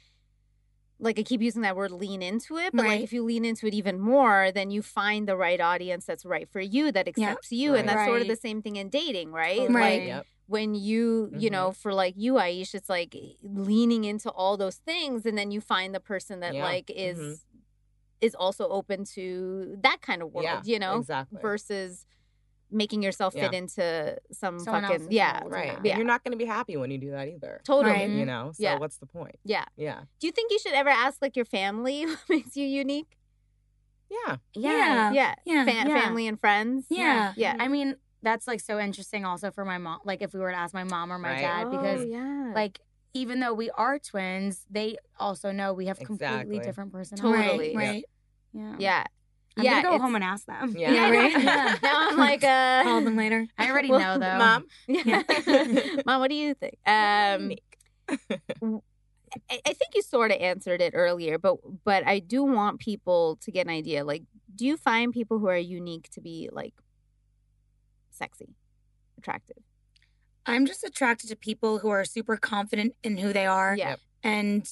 like 1.01 1.18
I 1.18 1.22
keep 1.22 1.40
using 1.42 1.62
that 1.62 1.76
word 1.76 1.92
lean 1.92 2.22
into 2.22 2.57
it, 2.57 2.72
but 2.72 2.84
like 2.86 3.03
if 3.03 3.12
you 3.12 3.22
lean 3.24 3.44
into 3.44 3.66
it 3.66 3.74
even 3.74 4.01
more, 4.01 4.51
then 4.53 4.70
you 4.70 4.82
find 4.82 5.28
the 5.28 5.36
right 5.36 5.61
audience 5.61 6.05
that's 6.07 6.24
right 6.24 6.49
for 6.51 6.61
you, 6.61 6.90
that 6.92 7.07
accepts 7.09 7.53
you. 7.53 7.74
And 7.74 7.86
Right. 7.88 7.94
that's 7.96 8.09
sort 8.09 8.22
of 8.22 8.28
the 8.28 8.36
same 8.36 8.62
thing 8.62 8.76
in 8.76 8.88
dating, 8.90 9.30
right? 9.32 9.59
Totally. 9.59 9.74
Right. 9.80 10.01
Like 10.01 10.09
Yep. 10.09 10.26
when 10.46 10.74
you 10.74 11.30
you 11.36 11.49
Mhm. 11.51 11.53
know 11.53 11.72
for 11.72 11.92
like 11.94 12.14
you 12.16 12.34
Aish 12.34 12.74
it's 12.74 12.88
like 12.88 13.14
leaning 13.42 14.05
into 14.05 14.30
all 14.30 14.57
those 14.57 14.76
things 14.76 15.26
and 15.26 15.36
then 15.36 15.51
you 15.51 15.61
find 15.61 15.94
the 15.94 16.01
person 16.01 16.40
that 16.40 16.55
Yeah. 16.55 16.64
like 16.64 16.90
is 16.90 17.18
Mhm. 17.18 17.40
is 18.20 18.34
also 18.34 18.66
open 18.68 19.05
to 19.05 19.76
that 19.82 20.01
kind 20.01 20.22
of 20.22 20.32
world 20.32 20.44
Yeah, 20.46 20.62
you 20.64 20.78
know 20.78 20.99
exactly. 20.99 21.38
versus 21.40 22.07
making 22.70 23.02
yourself 23.02 23.32
fit 23.34 23.52
Yeah. 23.52 23.58
into 23.58 24.18
some 24.32 24.58
Someone 24.58 24.82
fucking 24.82 25.08
yeah. 25.10 25.42
Right. 25.46 25.78
Yeah. 25.82 25.92
And 25.92 25.98
you're 25.98 26.06
not 26.06 26.22
going 26.22 26.32
to 26.32 26.38
be 26.38 26.44
happy 26.44 26.76
when 26.76 26.90
you 26.90 26.98
do 26.98 27.10
that 27.12 27.28
either. 27.28 27.60
totally 27.64 27.92
Right. 27.94 28.10
You 28.10 28.26
know? 28.26 28.52
So 28.54 28.62
Yeah. 28.62 28.78
what's 28.78 28.98
the 28.98 29.06
point? 29.06 29.36
yeah 29.44 29.64
Yeah. 29.76 30.00
do 30.20 30.26
you 30.26 30.32
think 30.32 30.50
you 30.50 30.58
should 30.58 30.74
ever 30.74 30.90
ask 30.90 31.22
like 31.22 31.34
your 31.36 31.44
family 31.46 32.04
what 32.06 32.18
makes 32.28 32.56
you 32.56 32.66
unique 32.66 33.16
Yeah. 34.10 34.36
Yeah. 34.54 35.12
yeah, 35.12 35.34
Yeah. 35.44 35.64
Fa- 35.64 35.70
Yeah. 35.88 36.02
family 36.02 36.26
and 36.26 36.38
friends 36.40 36.86
Yeah. 36.90 37.32
yeah 37.36 37.56
I 37.58 37.68
mean, 37.68 37.96
that's 38.22 38.46
like 38.48 38.60
so 38.60 38.78
interesting 38.78 39.24
also 39.24 39.50
for 39.50 39.64
my 39.64 39.78
mom. 39.78 40.00
Like 40.04 40.22
if 40.22 40.34
we 40.34 40.40
were 40.40 40.50
to 40.50 40.56
ask 40.56 40.74
my 40.74 40.84
mom 40.84 41.12
or 41.12 41.18
my 41.18 41.30
Right. 41.32 41.40
dad, 41.40 41.70
because 41.70 42.00
oh, 42.00 42.04
yeah 42.04 42.52
like 42.54 42.80
even 43.14 43.40
though 43.40 43.54
we 43.54 43.70
are 43.70 43.98
twins, 43.98 44.66
they 44.70 44.96
also 45.18 45.50
know 45.52 45.72
we 45.72 45.86
have 45.86 45.98
completely 45.98 46.26
Exactly. 46.36 46.58
different 46.60 46.92
personalities. 46.92 47.40
Totally. 47.46 47.76
Right. 47.76 47.86
Right. 47.86 48.04
Yeah. 48.52 48.76
yeah 48.78 49.04
I'm 49.59 49.64
yeah 49.64 49.82
gonna 49.82 49.98
go 49.98 50.02
home 50.02 50.14
and 50.14 50.24
ask 50.24 50.46
them. 50.46 50.74
Yeah. 50.76 50.92
Yeah, 50.92 51.11
right? 51.11 51.32
yeah. 51.32 51.76
now 51.82 52.09
I'm 52.11 52.16
like 52.28 52.44
uh 52.44 52.82
Call 52.84 53.00
them 53.02 53.16
later. 53.16 53.46
I 53.59 53.70
already 53.70 53.90
Well, 53.92 54.18
know 54.18 54.18
though. 54.18 54.38
Mom. 54.38 54.66
Yeah. 54.88 55.22
Mom, 56.06 56.20
what 56.20 56.28
do 56.30 56.36
you 56.36 56.54
think? 56.54 56.74
Um, 56.86 57.52
I, 59.50 59.61
I 59.66 59.72
think 59.74 59.94
you 59.94 60.02
sort 60.02 60.30
of 60.30 60.38
answered 60.40 60.80
it 60.80 60.92
earlier, 60.94 61.38
but 61.38 61.56
but 61.84 62.06
I 62.06 62.18
do 62.18 62.42
want 62.44 62.78
people 62.80 63.36
to 63.42 63.50
get 63.50 63.66
an 63.66 63.72
idea. 63.72 64.04
Like, 64.04 64.22
do 64.54 64.64
you 64.66 64.76
find 64.76 65.12
people 65.12 65.38
who 65.38 65.48
are 65.48 65.56
unique 65.56 66.09
to 66.11 66.20
be 66.20 66.48
like 66.52 66.74
sexy, 68.11 68.54
attractive? 69.18 69.59
I'm 70.46 70.64
just 70.64 70.82
attracted 70.82 71.28
to 71.28 71.36
people 71.36 71.78
who 71.78 71.88
are 71.90 72.04
super 72.06 72.36
confident 72.38 72.94
in 73.02 73.18
who 73.18 73.32
they 73.34 73.44
are 73.46 73.76
Yeah. 73.76 73.96
And 74.22 74.66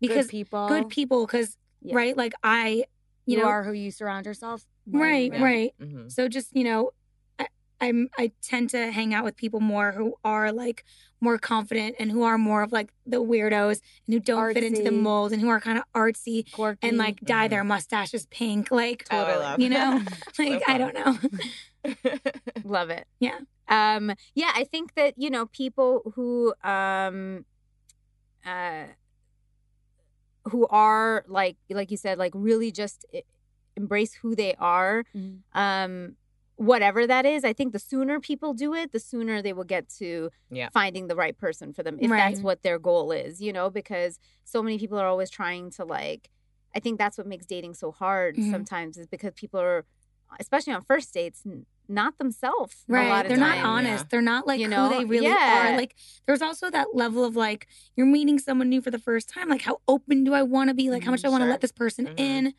because 0.00 0.26
good 0.26 0.30
people. 0.30 0.68
good 0.68 0.88
people 0.90 1.26
because 1.26 1.56
Yeah. 1.80 1.96
right 1.96 2.14
like 2.16 2.34
I 2.42 2.84
You, 3.26 3.36
you 3.38 3.42
know 3.42 3.48
are 3.48 3.62
who 3.64 3.72
you 3.72 3.90
surround 3.90 4.26
yourself. 4.26 4.64
right 4.90 5.32
Yeah. 5.32 5.42
right 5.42 5.74
hmm 5.80 6.08
so 6.08 6.28
just 6.28 6.48
you 6.54 6.64
know 6.64 6.90
I, 7.38 7.46
I'm 7.80 8.08
I 8.18 8.32
tend 8.42 8.70
to 8.70 8.90
hang 8.90 9.14
out 9.14 9.24
with 9.24 9.36
people 9.36 9.60
more 9.60 9.92
who 9.92 10.14
are 10.24 10.50
like 10.52 10.84
more 11.20 11.38
confident 11.38 11.96
and 12.00 12.10
who 12.10 12.22
are 12.24 12.36
more 12.36 12.62
of 12.62 12.72
like 12.72 12.90
the 13.06 13.22
weirdos 13.22 13.80
and 14.06 14.14
who 14.14 14.20
don't 14.20 14.52
fit 14.52 14.64
into 14.64 14.82
the 14.82 14.90
Artsy. 14.90 15.02
mold 15.08 15.32
and 15.32 15.40
who 15.40 15.48
are 15.48 15.60
kind 15.60 15.78
of 15.78 15.84
artsy 15.94 16.50
Quirky. 16.52 16.88
and 16.88 16.98
like 16.98 17.20
dye 17.20 17.46
Mhm. 17.46 17.50
their 17.50 17.64
mustaches 17.64 18.26
pink 18.26 18.70
like 18.72 19.06
I 19.10 19.16
Totally. 19.16 19.38
love 19.38 19.60
you 19.64 19.68
know 19.68 20.00
So 20.32 20.42
like 20.48 20.62
I 20.68 20.78
don't 20.78 20.94
know 20.94 21.16
Love 22.64 22.90
it. 22.90 23.06
Yeah. 23.20 23.38
Um, 23.68 24.12
yeah, 24.34 24.52
I 24.54 24.64
think 24.64 24.94
that, 24.94 25.14
you 25.16 25.30
know, 25.30 25.46
people 25.46 26.12
who 26.14 26.54
um 26.62 27.44
uh 28.46 28.84
who 30.44 30.66
are 30.68 31.24
like 31.28 31.56
like 31.70 31.90
you 31.90 31.96
said, 31.96 32.18
like 32.18 32.32
really 32.34 32.72
just 32.72 33.04
embrace 33.76 34.14
who 34.14 34.34
they 34.36 34.54
are, 34.56 35.04
Mhm. 35.14 35.42
um, 35.54 36.16
whatever 36.56 37.06
that 37.06 37.24
is, 37.26 37.44
I 37.44 37.52
think 37.52 37.72
the 37.72 37.78
sooner 37.78 38.20
people 38.20 38.52
do 38.54 38.74
it, 38.74 38.92
the 38.92 39.00
sooner 39.00 39.40
they 39.42 39.52
will 39.52 39.64
get 39.64 39.88
to 40.00 40.30
Yeah. 40.50 40.68
finding 40.70 41.06
the 41.08 41.16
right 41.16 41.36
person 41.36 41.72
for 41.72 41.82
them, 41.82 41.98
if 42.00 42.10
that's 42.10 42.40
what 42.44 42.62
their 42.62 42.78
goal 42.78 43.10
is, 43.12 43.40
you 43.40 43.52
know, 43.52 43.70
because 43.70 44.18
so 44.44 44.62
many 44.62 44.78
people 44.78 44.98
are 44.98 45.06
always 45.06 45.30
trying 45.30 45.70
to 45.72 45.84
like 45.84 46.28
I 46.74 46.80
think 46.80 46.98
that's 46.98 47.18
what 47.18 47.26
makes 47.26 47.44
dating 47.46 47.74
so 47.74 47.90
hard 47.92 48.36
Mhm. 48.36 48.50
sometimes 48.50 48.96
is 48.96 49.06
because 49.06 49.32
people 49.34 49.60
are 49.60 49.84
especially 50.40 50.72
on 50.72 50.82
first 50.82 51.12
dates 51.12 51.44
not 51.88 52.18
themselves 52.18 52.84
a 52.88 52.92
lot 52.92 52.98
Right. 52.98 53.20
of 53.26 53.28
They're 53.28 53.36
not 53.38 53.54
times. 53.56 53.66
honest. 53.66 54.08
They're 54.10 54.22
not 54.22 54.46
like 54.46 54.60
You 54.60 54.68
know? 54.68 54.88
who 54.88 54.98
they 54.98 55.04
really 55.04 55.26
Yeah. 55.26 55.72
are. 55.72 55.76
Like 55.76 55.94
there's 56.26 56.40
also 56.42 56.70
that 56.70 56.94
level 56.94 57.24
of 57.24 57.36
like 57.36 57.66
you're 57.96 58.06
meeting 58.06 58.38
someone 58.38 58.68
new 58.68 58.80
for 58.80 58.90
the 58.90 58.98
first 58.98 59.28
time. 59.28 59.48
Like 59.48 59.62
how 59.62 59.80
open 59.88 60.24
do 60.24 60.32
I 60.34 60.42
want 60.42 60.68
to 60.68 60.74
be? 60.74 60.90
Like 60.90 61.04
how 61.04 61.10
much 61.10 61.20
Mhm, 61.20 61.24
do 61.24 61.28
I 61.28 61.30
want 61.32 61.44
to 61.44 61.50
let 61.50 61.60
this 61.60 61.72
person 61.72 62.06
Mhm. 62.06 62.18
in? 62.18 62.54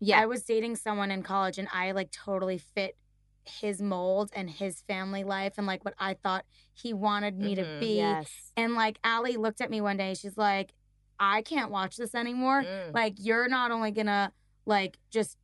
Yeah. 0.00 0.20
I 0.20 0.26
was 0.26 0.42
dating 0.42 0.76
someone 0.76 1.10
in 1.10 1.22
college 1.22 1.58
and 1.58 1.68
I 1.72 1.92
like 1.92 2.10
totally 2.10 2.58
fit 2.58 2.96
his 3.44 3.82
mold 3.82 4.30
and 4.34 4.48
his 4.50 4.82
family 4.82 5.24
life 5.24 5.54
and 5.58 5.66
like 5.66 5.84
what 5.84 5.94
I 5.98 6.14
thought 6.14 6.44
he 6.72 6.92
wanted 6.92 7.38
me 7.38 7.54
to 7.56 7.62
Mhm. 7.62 7.80
be. 7.80 7.96
yes. 7.96 8.52
And 8.56 8.74
like 8.74 8.98
Allie 9.04 9.36
looked 9.36 9.60
at 9.60 9.70
me 9.70 9.80
one 9.80 9.96
day, 9.96 10.14
she's 10.14 10.36
like, 10.38 10.72
I 11.20 11.42
can't 11.42 11.70
watch 11.70 11.96
this 11.96 12.14
anymore. 12.14 12.62
Mm. 12.62 12.94
Like 12.94 13.14
you're 13.18 13.48
not 13.48 13.70
only 13.70 13.90
gonna 13.92 14.32
like 14.66 14.98
just 15.10 15.36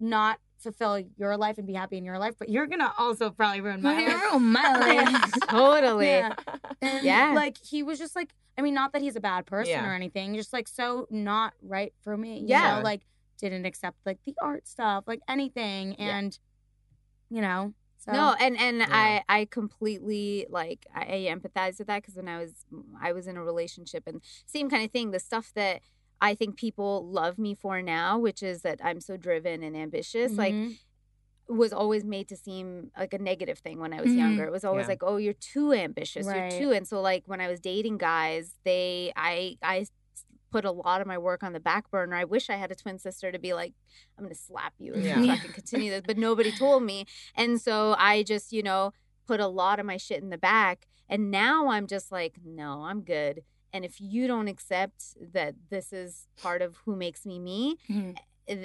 not 0.00 0.38
fulfill 0.58 0.98
your 1.16 1.36
life 1.36 1.58
and 1.58 1.66
be 1.66 1.74
happy 1.74 1.96
in 1.98 2.04
your 2.04 2.18
life, 2.18 2.34
but 2.38 2.48
you're 2.48 2.66
gonna 2.66 2.92
also 2.98 3.30
probably 3.30 3.60
ruin 3.60 3.82
my 3.82 3.94
life. 4.06 4.20
Oh 4.32 4.38
my 4.38 4.62
life. 5.04 5.32
totally. 5.48 6.06
Yeah. 6.06 6.34
Yeah. 7.02 7.32
like 7.34 7.58
he 7.64 7.82
was 7.82 7.98
just 7.98 8.16
like 8.16 8.34
I 8.58 8.62
mean, 8.62 8.72
not 8.74 8.92
that 8.94 9.02
he's 9.02 9.16
a 9.16 9.20
bad 9.20 9.44
person 9.46 9.72
Yeah. 9.72 9.86
or 9.90 9.92
anything, 9.94 10.34
just 10.34 10.52
like 10.52 10.66
so 10.68 11.06
not 11.10 11.52
right 11.62 11.92
for 12.02 12.16
me. 12.16 12.38
You 12.40 12.46
Yeah. 12.48 12.76
know, 12.78 12.82
like 12.82 13.02
didn't 13.38 13.66
accept 13.66 13.98
like 14.06 14.18
the 14.24 14.34
art 14.40 14.66
stuff, 14.66 15.04
like 15.06 15.20
anything. 15.28 15.94
Yeah. 15.98 16.16
And 16.18 16.38
you 17.28 17.42
know, 17.42 17.74
so 17.98 18.12
No, 18.12 18.34
and 18.40 18.56
and 18.58 18.78
Yeah. 18.78 18.86
I 18.90 19.22
I 19.28 19.44
completely 19.46 20.46
like 20.48 20.86
I, 20.94 21.00
I 21.02 21.34
empathize 21.34 21.78
with 21.78 21.88
that 21.88 22.02
because 22.02 22.16
when 22.16 22.28
I 22.28 22.38
was 22.38 22.64
I 23.00 23.12
was 23.12 23.26
in 23.26 23.36
a 23.36 23.42
relationship 23.44 24.04
and 24.06 24.22
same 24.46 24.70
kind 24.70 24.84
of 24.84 24.90
thing. 24.90 25.10
The 25.10 25.20
stuff 25.20 25.52
that 25.54 25.80
I 26.20 26.34
think 26.34 26.56
people 26.56 27.06
love 27.06 27.38
me 27.38 27.54
for 27.54 27.82
now, 27.82 28.18
which 28.18 28.42
is 28.42 28.62
that 28.62 28.80
I'm 28.82 29.00
so 29.00 29.16
driven 29.16 29.62
and 29.62 29.76
ambitious, 29.76 30.32
like 30.38 30.54
Mhm. 30.54 30.78
was 31.48 31.72
always 31.72 32.04
made 32.04 32.28
to 32.28 32.36
seem 32.36 32.90
like 32.98 33.14
a 33.14 33.18
negative 33.18 33.58
thing 33.58 33.78
when 33.78 33.92
I 33.92 34.00
was 34.00 34.10
Mhm. 34.12 34.16
younger. 34.18 34.44
It 34.46 34.50
was 34.52 34.64
always 34.64 34.84
Yeah. 34.84 34.92
like, 34.92 35.02
oh, 35.02 35.16
you're 35.16 35.32
too 35.34 35.72
ambitious, 35.72 36.26
Right. 36.26 36.50
you're 36.52 36.60
too. 36.60 36.72
And 36.72 36.88
so 36.88 37.00
like 37.00 37.24
when 37.26 37.40
I 37.40 37.48
was 37.48 37.60
dating 37.60 37.98
guys, 37.98 38.54
they 38.64 39.12
I 39.16 39.56
I 39.62 39.86
put 40.50 40.64
a 40.64 40.70
lot 40.70 41.00
of 41.00 41.06
my 41.06 41.18
work 41.18 41.42
on 41.42 41.52
the 41.52 41.60
back 41.60 41.90
burner. 41.90 42.16
I 42.16 42.24
wish 42.24 42.48
I 42.48 42.56
had 42.56 42.70
a 42.72 42.74
twin 42.74 42.98
sister 42.98 43.30
to 43.30 43.38
be 43.38 43.52
like, 43.52 43.74
I'm 44.16 44.24
gonna 44.24 44.34
slap 44.34 44.74
you 44.78 44.94
if 44.94 45.04
Yeah. 45.04 45.20
you 45.20 45.26
Yeah. 45.26 45.36
continue 45.36 45.90
this. 45.90 46.02
But 46.06 46.16
nobody 46.18 46.50
told 46.50 46.82
me. 46.82 47.04
And 47.34 47.60
so 47.60 47.94
I 47.98 48.22
just, 48.22 48.52
you 48.52 48.62
know, 48.62 48.92
put 49.26 49.38
a 49.40 49.48
lot 49.48 49.78
of 49.78 49.86
my 49.86 49.96
shit 49.98 50.22
in 50.22 50.30
the 50.30 50.38
back. 50.38 50.86
And 51.08 51.30
now 51.30 51.68
I'm 51.68 51.86
just 51.86 52.10
like, 52.10 52.38
no, 52.44 52.82
I'm 52.84 53.02
good. 53.02 53.44
And 53.76 53.84
if 53.84 54.00
you 54.00 54.26
don't 54.26 54.48
accept 54.48 55.04
that 55.34 55.54
this 55.68 55.92
is 55.92 56.28
part 56.40 56.62
of 56.62 56.76
who 56.86 56.96
makes 56.96 57.26
me 57.26 57.38
me, 57.38 57.76
Mhm. 57.90 58.16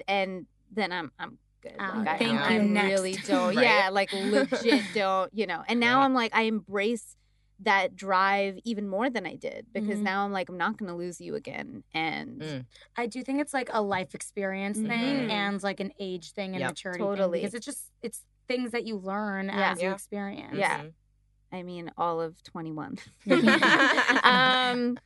and 0.07 0.45
then 0.72 0.91
I'm 0.93 1.12
I'm 1.20 1.38
good. 1.62 1.76
Out. 1.78 1.97
Like, 1.97 2.07
I, 2.07 2.18
Thank 2.18 2.39
I 2.39 2.53
you, 2.55 2.62
next. 2.64 2.89
really 2.89 3.12
don't. 3.18 3.55
Right. 3.57 3.64
Yeah, 3.66 3.89
like 3.91 4.14
legit 4.14 4.86
don't. 4.93 5.30
You 5.34 5.47
know. 5.47 5.64
And 5.68 5.82
now 5.82 5.99
Yeah. 5.99 6.05
I'm 6.05 6.14
like 6.14 6.34
I 6.34 6.43
embrace 6.43 7.18
that 7.59 7.93
drive 7.95 8.57
even 8.64 8.88
more 8.88 9.09
than 9.09 9.26
I 9.28 9.36
did 9.36 9.68
because 9.74 9.99
Mhm. 9.99 10.03
now 10.03 10.24
I'm 10.26 10.32
like 10.32 10.47
I'm 10.49 10.57
not 10.57 10.78
going 10.78 10.89
to 10.89 10.95
lose 10.95 11.20
you 11.20 11.36
again. 11.36 11.84
And 11.93 12.41
Mm. 12.41 12.66
I 12.95 13.05
do 13.05 13.22
think 13.22 13.41
it's 13.41 13.53
like 13.53 13.70
a 13.74 13.82
life 13.82 14.16
experience 14.16 14.78
Mhm. 14.80 14.88
thing 14.88 15.30
and 15.32 15.62
like 15.62 15.80
an 15.82 15.91
age 15.99 16.32
thing 16.32 16.51
and 16.55 16.62
Yep. 16.62 16.70
maturity 16.72 17.03
Totally. 17.03 17.39
thing 17.39 17.41
because 17.47 17.53
it's 17.55 17.66
just 17.66 17.91
it's 18.01 18.24
things 18.47 18.72
that 18.72 18.86
you 18.88 18.95
learn 18.95 19.45
Yeah. 19.47 19.72
as 19.74 19.82
you 19.82 19.91
experience. 19.91 20.55
Yeah. 20.55 20.84
Mhm. 20.86 20.93
I 21.52 21.64
mean 21.64 21.91
all 21.97 22.22
of 22.22 22.41
21. 22.43 22.97
Mhm. 23.28 24.24
um 24.24 24.97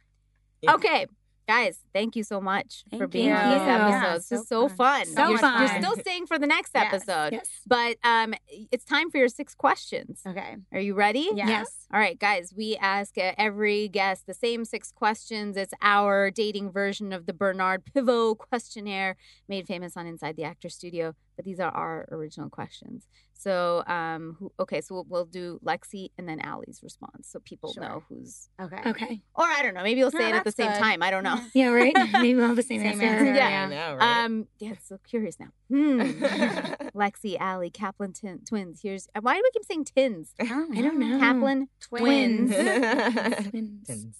okay. 0.67 1.05
Guys, 1.47 1.77
thank 1.93 2.15
you 2.15 2.23
so 2.23 2.41
much 2.41 2.83
for 2.89 2.97
Thank 2.97 3.11
being 3.11 3.31
on 3.31 3.47
you. 3.51 3.59
this 3.59 3.67
Yeah, 3.67 3.97
episode. 4.07 4.15
This 4.17 4.27
so 4.29 4.35
is 4.41 4.47
so 4.47 4.67
fun. 4.67 5.05
fun. 5.05 5.15
So 5.15 5.29
you're, 5.29 5.37
fun. 5.37 5.59
you're 5.61 5.79
still 5.79 5.95
staying 6.01 6.25
for 6.25 6.39
the 6.39 6.47
next 6.47 6.71
Yes. 6.73 6.87
episode. 6.91 7.33
Yes. 7.33 7.47
But 7.67 7.97
um 8.03 8.33
it's 8.71 8.83
time 8.83 9.11
for 9.11 9.19
your 9.19 9.27
six 9.27 9.53
questions. 9.53 10.21
Okay. 10.27 10.55
Are 10.71 10.79
you 10.79 10.95
ready? 10.95 11.29
Yes. 11.35 11.47
Yes. 11.47 11.87
All 11.93 11.99
right, 11.99 12.17
guys, 12.19 12.51
we 12.57 12.75
ask 12.77 13.15
uh, 13.19 13.33
every 13.37 13.87
guest 13.89 14.25
the 14.25 14.33
same 14.33 14.65
six 14.65 14.91
questions. 14.91 15.55
It's 15.55 15.73
our 15.83 16.31
dating 16.31 16.71
version 16.71 17.13
of 17.13 17.27
the 17.27 17.33
Bernard 17.33 17.85
Pivot 17.85 18.39
questionnaire 18.39 19.15
made 19.47 19.67
famous 19.67 19.95
on 19.95 20.07
Inside 20.07 20.37
the 20.37 20.43
Actor 20.45 20.69
Studio, 20.69 21.13
but 21.35 21.45
these 21.45 21.59
are 21.59 21.71
our 21.71 22.07
original 22.11 22.49
questions. 22.49 23.07
So, 23.37 23.83
um, 23.87 24.37
who, 24.39 24.51
okay, 24.59 24.79
so 24.81 24.95
we'll, 24.95 25.05
we'll 25.09 25.25
do 25.25 25.59
Lexi 25.63 26.09
and 26.17 26.27
then 26.27 26.39
Allie's 26.39 26.79
response 26.81 27.27
so 27.27 27.39
people 27.39 27.73
Sure. 27.73 27.83
know 27.83 28.03
who's, 28.07 28.47
Okay. 28.61 28.79
Okay. 28.89 29.21
or 29.35 29.43
I 29.45 29.61
don't 29.61 29.73
know, 29.73 29.83
maybe 29.83 30.01
we'll 30.01 30.11
say 30.11 30.19
No, 30.19 30.27
it 30.29 30.35
at 30.35 30.43
the 30.45 30.51
same 30.53 30.71
good. 30.71 30.79
time. 30.79 31.03
I 31.03 31.11
don't 31.11 31.23
know. 31.23 31.39
Yeah, 31.53 31.67
right? 31.69 31.93
Maybe 32.13 32.35
we'll 32.35 32.47
have 32.47 32.55
the 32.55 32.63
same, 32.63 32.79
Same 32.81 33.01
answer. 33.01 33.05
answer. 33.05 33.33
Yeah. 33.35 33.63
I 33.63 33.69
know, 33.69 33.95
right? 33.97 34.23
Um, 34.25 34.47
yeah, 34.59 34.73
so 34.83 34.97
curious 35.05 35.37
now. 35.39 35.47
Hmm. 35.69 35.99
Lexi, 36.95 37.37
Allie, 37.39 37.69
Kaplan 37.69 38.13
tin- 38.13 38.41
twins. 38.47 38.79
Here's 38.81 39.07
why 39.19 39.35
do 39.35 39.41
we 39.43 39.51
keep 39.51 39.65
saying 39.65 39.85
tins? 39.85 40.33
I 40.39 40.45
don't 40.45 40.97
know. 40.99 41.19
Kaplan 41.19 41.67
twins. 41.81 42.51
Twins. 42.51 42.55
Tins. 43.85 44.15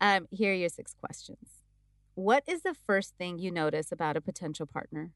Um, 0.00 0.28
here 0.30 0.52
are 0.52 0.54
your 0.56 0.68
six 0.68 0.94
questions. 0.94 1.48
What 2.14 2.42
is 2.46 2.62
the 2.62 2.74
first 2.74 3.14
thing 3.16 3.38
you 3.38 3.50
notice 3.50 3.90
about 3.92 4.16
a 4.16 4.20
potential 4.20 4.66
partner? 4.66 5.12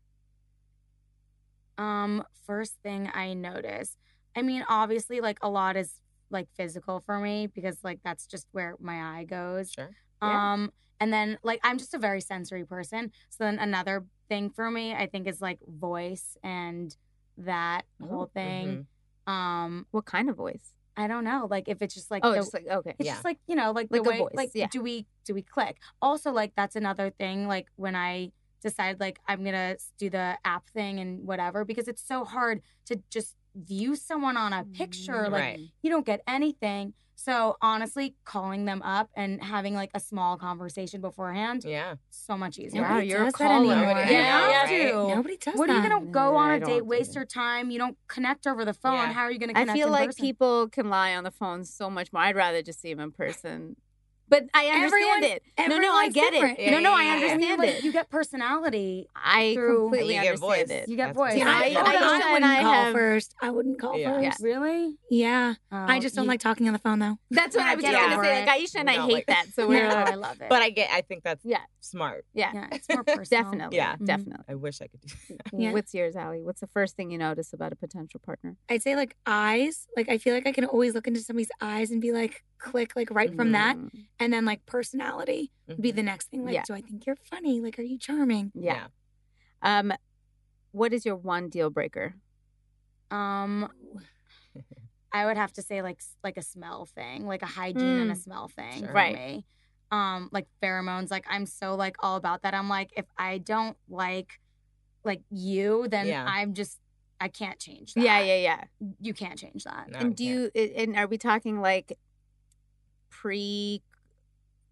Um, 1.79 2.25
first 2.47 2.75
thing 2.83 3.11
I 3.13 3.35
notice, 3.35 3.97
I 4.37 4.43
mean, 4.43 4.65
obviously, 4.69 5.21
like 5.21 5.39
a 5.43 5.49
lot 5.49 5.77
is 5.77 6.01
like 6.31 6.49
physical 6.57 7.01
for 7.01 7.19
me 7.19 7.47
because 7.47 7.79
like 7.85 8.01
that's 8.05 8.27
just 8.27 8.47
where 8.53 8.77
my 8.81 9.19
eye 9.19 9.25
goes. 9.25 9.71
Sure. 9.73 9.91
Yeah. 10.23 10.53
Um, 10.53 10.73
and 11.01 11.13
then 11.13 11.39
like 11.43 11.61
I'm 11.63 11.79
just 11.79 11.95
a 11.95 11.99
very 11.99 12.21
sensory 12.21 12.65
person. 12.65 13.13
So 13.29 13.45
then 13.45 13.59
another 13.59 14.05
thing 14.29 14.51
for 14.51 14.71
me, 14.71 14.95
I 14.95 15.07
think, 15.07 15.27
is 15.27 15.41
like 15.41 15.59
voice 15.67 16.37
and 16.43 16.97
that 17.39 17.83
whole 18.01 18.31
thing. 18.33 18.87
Um, 19.27 19.87
What 19.91 20.05
kind 20.05 20.31
of 20.31 20.37
voice? 20.37 20.75
I 20.97 21.07
don't 21.07 21.25
know, 21.25 21.47
like 21.51 21.69
if 21.69 21.81
it's 21.81 21.95
just 21.95 22.11
like 22.11 22.25
oh, 22.25 22.33
the, 22.33 22.37
just 22.39 22.53
like 22.55 22.67
okay. 22.69 22.95
it's 22.99 23.07
Yeah. 23.07 23.15
just 23.15 23.25
like 23.25 23.39
you 23.47 23.57
know 23.57 23.73
like, 23.73 23.89
Like 23.91 24.03
the 24.03 24.09
a 24.09 24.13
way 24.13 24.19
voice, 24.19 24.31
like 24.35 24.51
yeah. 24.55 24.67
do 24.71 24.83
we 24.83 25.07
do 25.25 25.33
we 25.35 25.41
click 25.43 25.79
also 26.03 26.33
like 26.33 26.53
that's 26.55 26.77
another 26.77 27.09
thing 27.11 27.49
like 27.49 27.69
when 27.77 27.95
i 27.97 28.31
decide 28.63 28.99
like 29.01 29.19
i'm 29.29 29.45
gonna 29.45 29.77
do 29.99 30.09
the 30.09 30.37
app 30.45 30.69
thing 30.71 30.99
and 31.01 31.27
whatever 31.27 31.65
because 31.65 31.89
it's 31.89 32.03
so 32.07 32.25
hard 32.25 32.61
to 32.87 33.01
just 33.11 33.37
view 33.55 33.95
someone 33.97 34.37
on 34.37 34.53
a 34.53 34.65
picture 34.65 35.13
mm-hmm. 35.13 35.33
like 35.33 35.43
Right. 35.43 35.61
you 35.83 35.91
don't 35.91 36.07
get 36.07 36.23
anything 36.27 36.95
so 37.15 37.57
honestly 37.61 38.17
calling 38.25 38.65
them 38.65 38.81
up 38.83 39.11
and 39.15 39.45
having 39.45 39.75
like 39.75 39.91
a 39.95 40.01
small 40.01 40.37
conversation 40.39 41.01
beforehand 41.01 41.63
Yeah. 41.65 41.97
so 42.11 42.37
much 42.39 42.59
easier 42.59 42.83
Wow, 42.83 42.99
you're 42.99 43.23
a 43.23 43.25
does 43.27 43.35
that 43.35 43.51
anymore. 43.51 43.75
I 43.75 44.11
you 44.11 44.17
know, 44.17 44.23
have 44.23 44.71
right? 44.71 45.15
Nobody 45.17 45.37
does 45.37 45.55
what 45.57 45.69
are 45.71 45.77
you 45.77 45.89
gonna 45.89 46.07
go 46.07 46.37
on 46.37 46.51
I 46.51 46.57
a 46.57 46.61
date 46.61 46.87
waste 46.87 47.15
your 47.15 47.27
time 47.27 47.71
you 47.71 47.79
don't 47.79 47.97
connect 48.09 48.47
over 48.47 48.65
the 48.65 48.73
phone 48.75 48.95
Yeah. 48.95 49.13
how 49.13 49.23
are 49.23 49.31
you 49.31 49.39
gonna 49.39 49.53
I 49.55 49.67
feel 49.67 49.89
in 49.89 49.93
like 49.93 50.09
person? 50.09 50.23
people 50.23 50.69
can 50.71 50.89
lie 50.89 51.15
on 51.15 51.23
the 51.25 51.31
phone 51.31 51.65
so 51.65 51.91
much 51.91 52.13
more. 52.13 52.23
I'd 52.23 52.35
rather 52.37 52.63
just 52.63 52.81
see 52.81 52.93
them 52.95 53.01
in 53.05 53.13
person. 53.13 53.77
But 54.33 54.45
I 54.55 54.65
understand 54.69 54.85
Everyone- 54.85 55.25
it. 55.25 55.43
No, 55.69 55.77
no, 55.79 55.93
I 55.93 56.09
get 56.09 56.33
different. 56.33 56.59
it. 56.59 56.63
Yeah, 56.65 56.71
no, 56.71 56.81
no, 56.81 56.93
I 56.95 57.03
yeah, 57.03 57.05
yeah. 57.05 57.13
I 57.13 57.15
understand 57.33 57.59
like, 57.61 57.69
it. 57.69 57.85
you 57.85 57.93
get 57.93 58.09
personality 58.09 59.07
I 59.15 59.53
through- 59.53 59.83
completely 59.91 60.15
you 60.15 60.21
understand 60.21 60.41
voice. 60.41 60.71
it. 60.71 60.89
You 60.89 60.97
get 60.97 61.07
That's 61.09 61.17
voice. 61.17 61.33
what's 61.35 61.37
Yeah, 61.37 61.49
I, 61.49 61.53
I- 61.53 61.93
I, 61.93 62.29
I 62.31 62.33
wouldn't 62.33 62.45
I 62.51 62.63
call 62.63 62.73
have- 62.73 62.93
first. 62.95 63.35
I 63.43 63.51
wouldn't 63.51 63.79
call 63.79 63.99
Yeah. 63.99 64.13
first. 64.15 64.41
Yeah. 64.41 64.47
Really? 64.47 64.97
Yeah. 65.11 65.55
Oh, 65.71 65.77
I 65.77 66.01
just 66.01 66.15
don't 66.15 66.23
oh, 66.23 66.25
you- 66.25 66.29
like 66.31 66.41
talking 66.41 66.67
on 66.67 66.73
the 66.73 66.79
phone 66.79 66.99
though. 66.99 67.19
That's 67.31 67.55
what 67.55 67.67
I 67.67 67.75
was 67.75 67.83
Get 67.85 67.93
just 67.93 68.09
gonna 68.11 68.25
say. 68.25 68.47
Like 68.47 68.59
Aisha 68.59 68.77
and 68.81 68.89
I 68.89 68.95
hate 68.95 69.13
like- 69.13 69.27
that. 69.27 69.47
So 69.55 69.69
we're 69.69 69.87
I 69.87 70.15
love 70.15 70.41
it. 70.41 70.49
But 70.49 70.63
I 70.63 70.71
get. 70.71 70.89
I 70.91 71.03
think 71.03 71.25
that's 71.25 71.45
Yeah. 71.45 71.59
Smart. 71.85 72.25
yeah, 72.33 72.51
yeah, 72.55 72.69
it's 72.73 72.89
more 72.89 73.03
personal. 73.05 73.43
definitely. 73.45 73.77
Yeah. 73.77 73.97
Mhm. 73.97 74.07
definitely. 74.07 74.45
I 74.49 74.55
wish 74.55 74.81
I 74.81 74.87
could 74.87 75.01
do 75.01 75.09
that. 75.31 75.41
Yeah. 75.53 75.73
What's 75.73 75.93
yours, 75.95 76.17
Allie? 76.17 76.43
What's 76.43 76.61
the 76.61 76.67
first 76.69 76.97
thing 76.97 77.11
you 77.11 77.19
notice 77.19 77.53
about 77.53 77.73
a 77.73 77.77
potential 77.77 78.21
partner? 78.25 78.57
I'd 78.69 78.83
say 78.83 78.97
like 78.97 79.17
eyes. 79.27 79.87
Like 79.97 80.09
I 80.09 80.19
feel 80.19 80.35
like 80.35 80.47
I 80.47 80.53
can 80.53 80.65
always 80.65 80.95
look 80.95 81.07
into 81.07 81.21
somebody's 81.21 81.51
eyes 81.61 81.91
and 81.91 82.01
be 82.01 82.13
like, 82.13 82.43
click 82.59 82.93
like 82.97 83.11
right 83.11 83.35
from 83.35 83.53
that. 83.53 83.77
Mm, 83.77 83.91
And 84.21 84.33
then 84.33 84.45
like 84.45 84.65
personality 84.67 85.53
would 85.69 85.83
be 85.83 85.93
Mhm. 85.93 85.97
the 85.97 86.03
next 86.03 86.31
thing. 86.31 86.45
Like, 86.45 86.55
Yeah. 86.55 86.63
do 86.67 86.75
I 86.75 86.81
think 86.81 87.05
you're 87.07 87.17
funny? 87.17 87.61
Like, 87.61 87.79
are 87.79 87.83
you 87.83 87.99
charming? 87.99 88.53
Yeah. 88.55 88.87
Um, 89.63 89.93
what 90.71 90.93
is 90.93 91.05
your 91.05 91.17
one 91.17 91.49
deal 91.49 91.69
breaker? 91.71 92.15
Um, 93.11 93.69
I 95.13 95.27
would 95.27 95.37
have 95.37 95.53
to 95.55 95.63
say 95.63 95.83
like 95.83 96.01
like 96.25 96.37
a 96.39 96.43
smell 96.43 96.87
thing, 96.87 97.27
like 97.27 97.43
a 97.43 97.47
hygiene 97.47 97.99
and 98.01 98.11
a 98.11 98.15
Mm. 98.15 98.23
smell 98.23 98.49
thing 98.49 98.79
Sure. 98.79 98.89
for 98.89 98.95
Right. 98.95 99.15
me. 99.15 99.47
Um, 99.93 100.31
like 100.33 100.47
pheromones. 100.63 101.11
Like 101.11 101.27
I'm 101.29 101.47
so 101.47 101.75
like 101.77 101.97
all 102.01 102.17
about 102.17 102.43
that. 102.43 102.55
I'm 102.55 102.69
like 102.69 102.91
if 102.97 103.05
I 103.19 103.39
don't 103.39 103.77
like 103.89 104.41
like 105.05 105.21
you, 105.31 105.87
then 105.89 106.07
Yeah. 106.07 106.25
I'm 106.27 106.55
just 106.55 106.79
I 107.21 107.29
can't 107.29 107.59
change 107.61 107.95
that. 107.95 108.03
Yeah, 108.03 108.21
yeah, 108.21 108.37
yeah. 108.37 108.65
You 109.01 109.15
can't 109.15 109.39
change 109.39 109.63
that. 109.65 109.91
No, 109.91 109.99
and 110.01 110.17
do 110.17 110.51
can't. 110.51 110.57
you? 110.57 110.75
And 110.77 110.97
are 110.97 111.07
we 111.07 111.19
talking 111.19 111.61
like 111.61 111.97
pre 113.11 113.83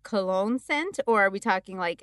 cologne 0.02 0.58
scent, 0.58 0.98
or 1.06 1.22
are 1.22 1.30
we 1.30 1.38
talking 1.38 1.76
like 1.78 2.02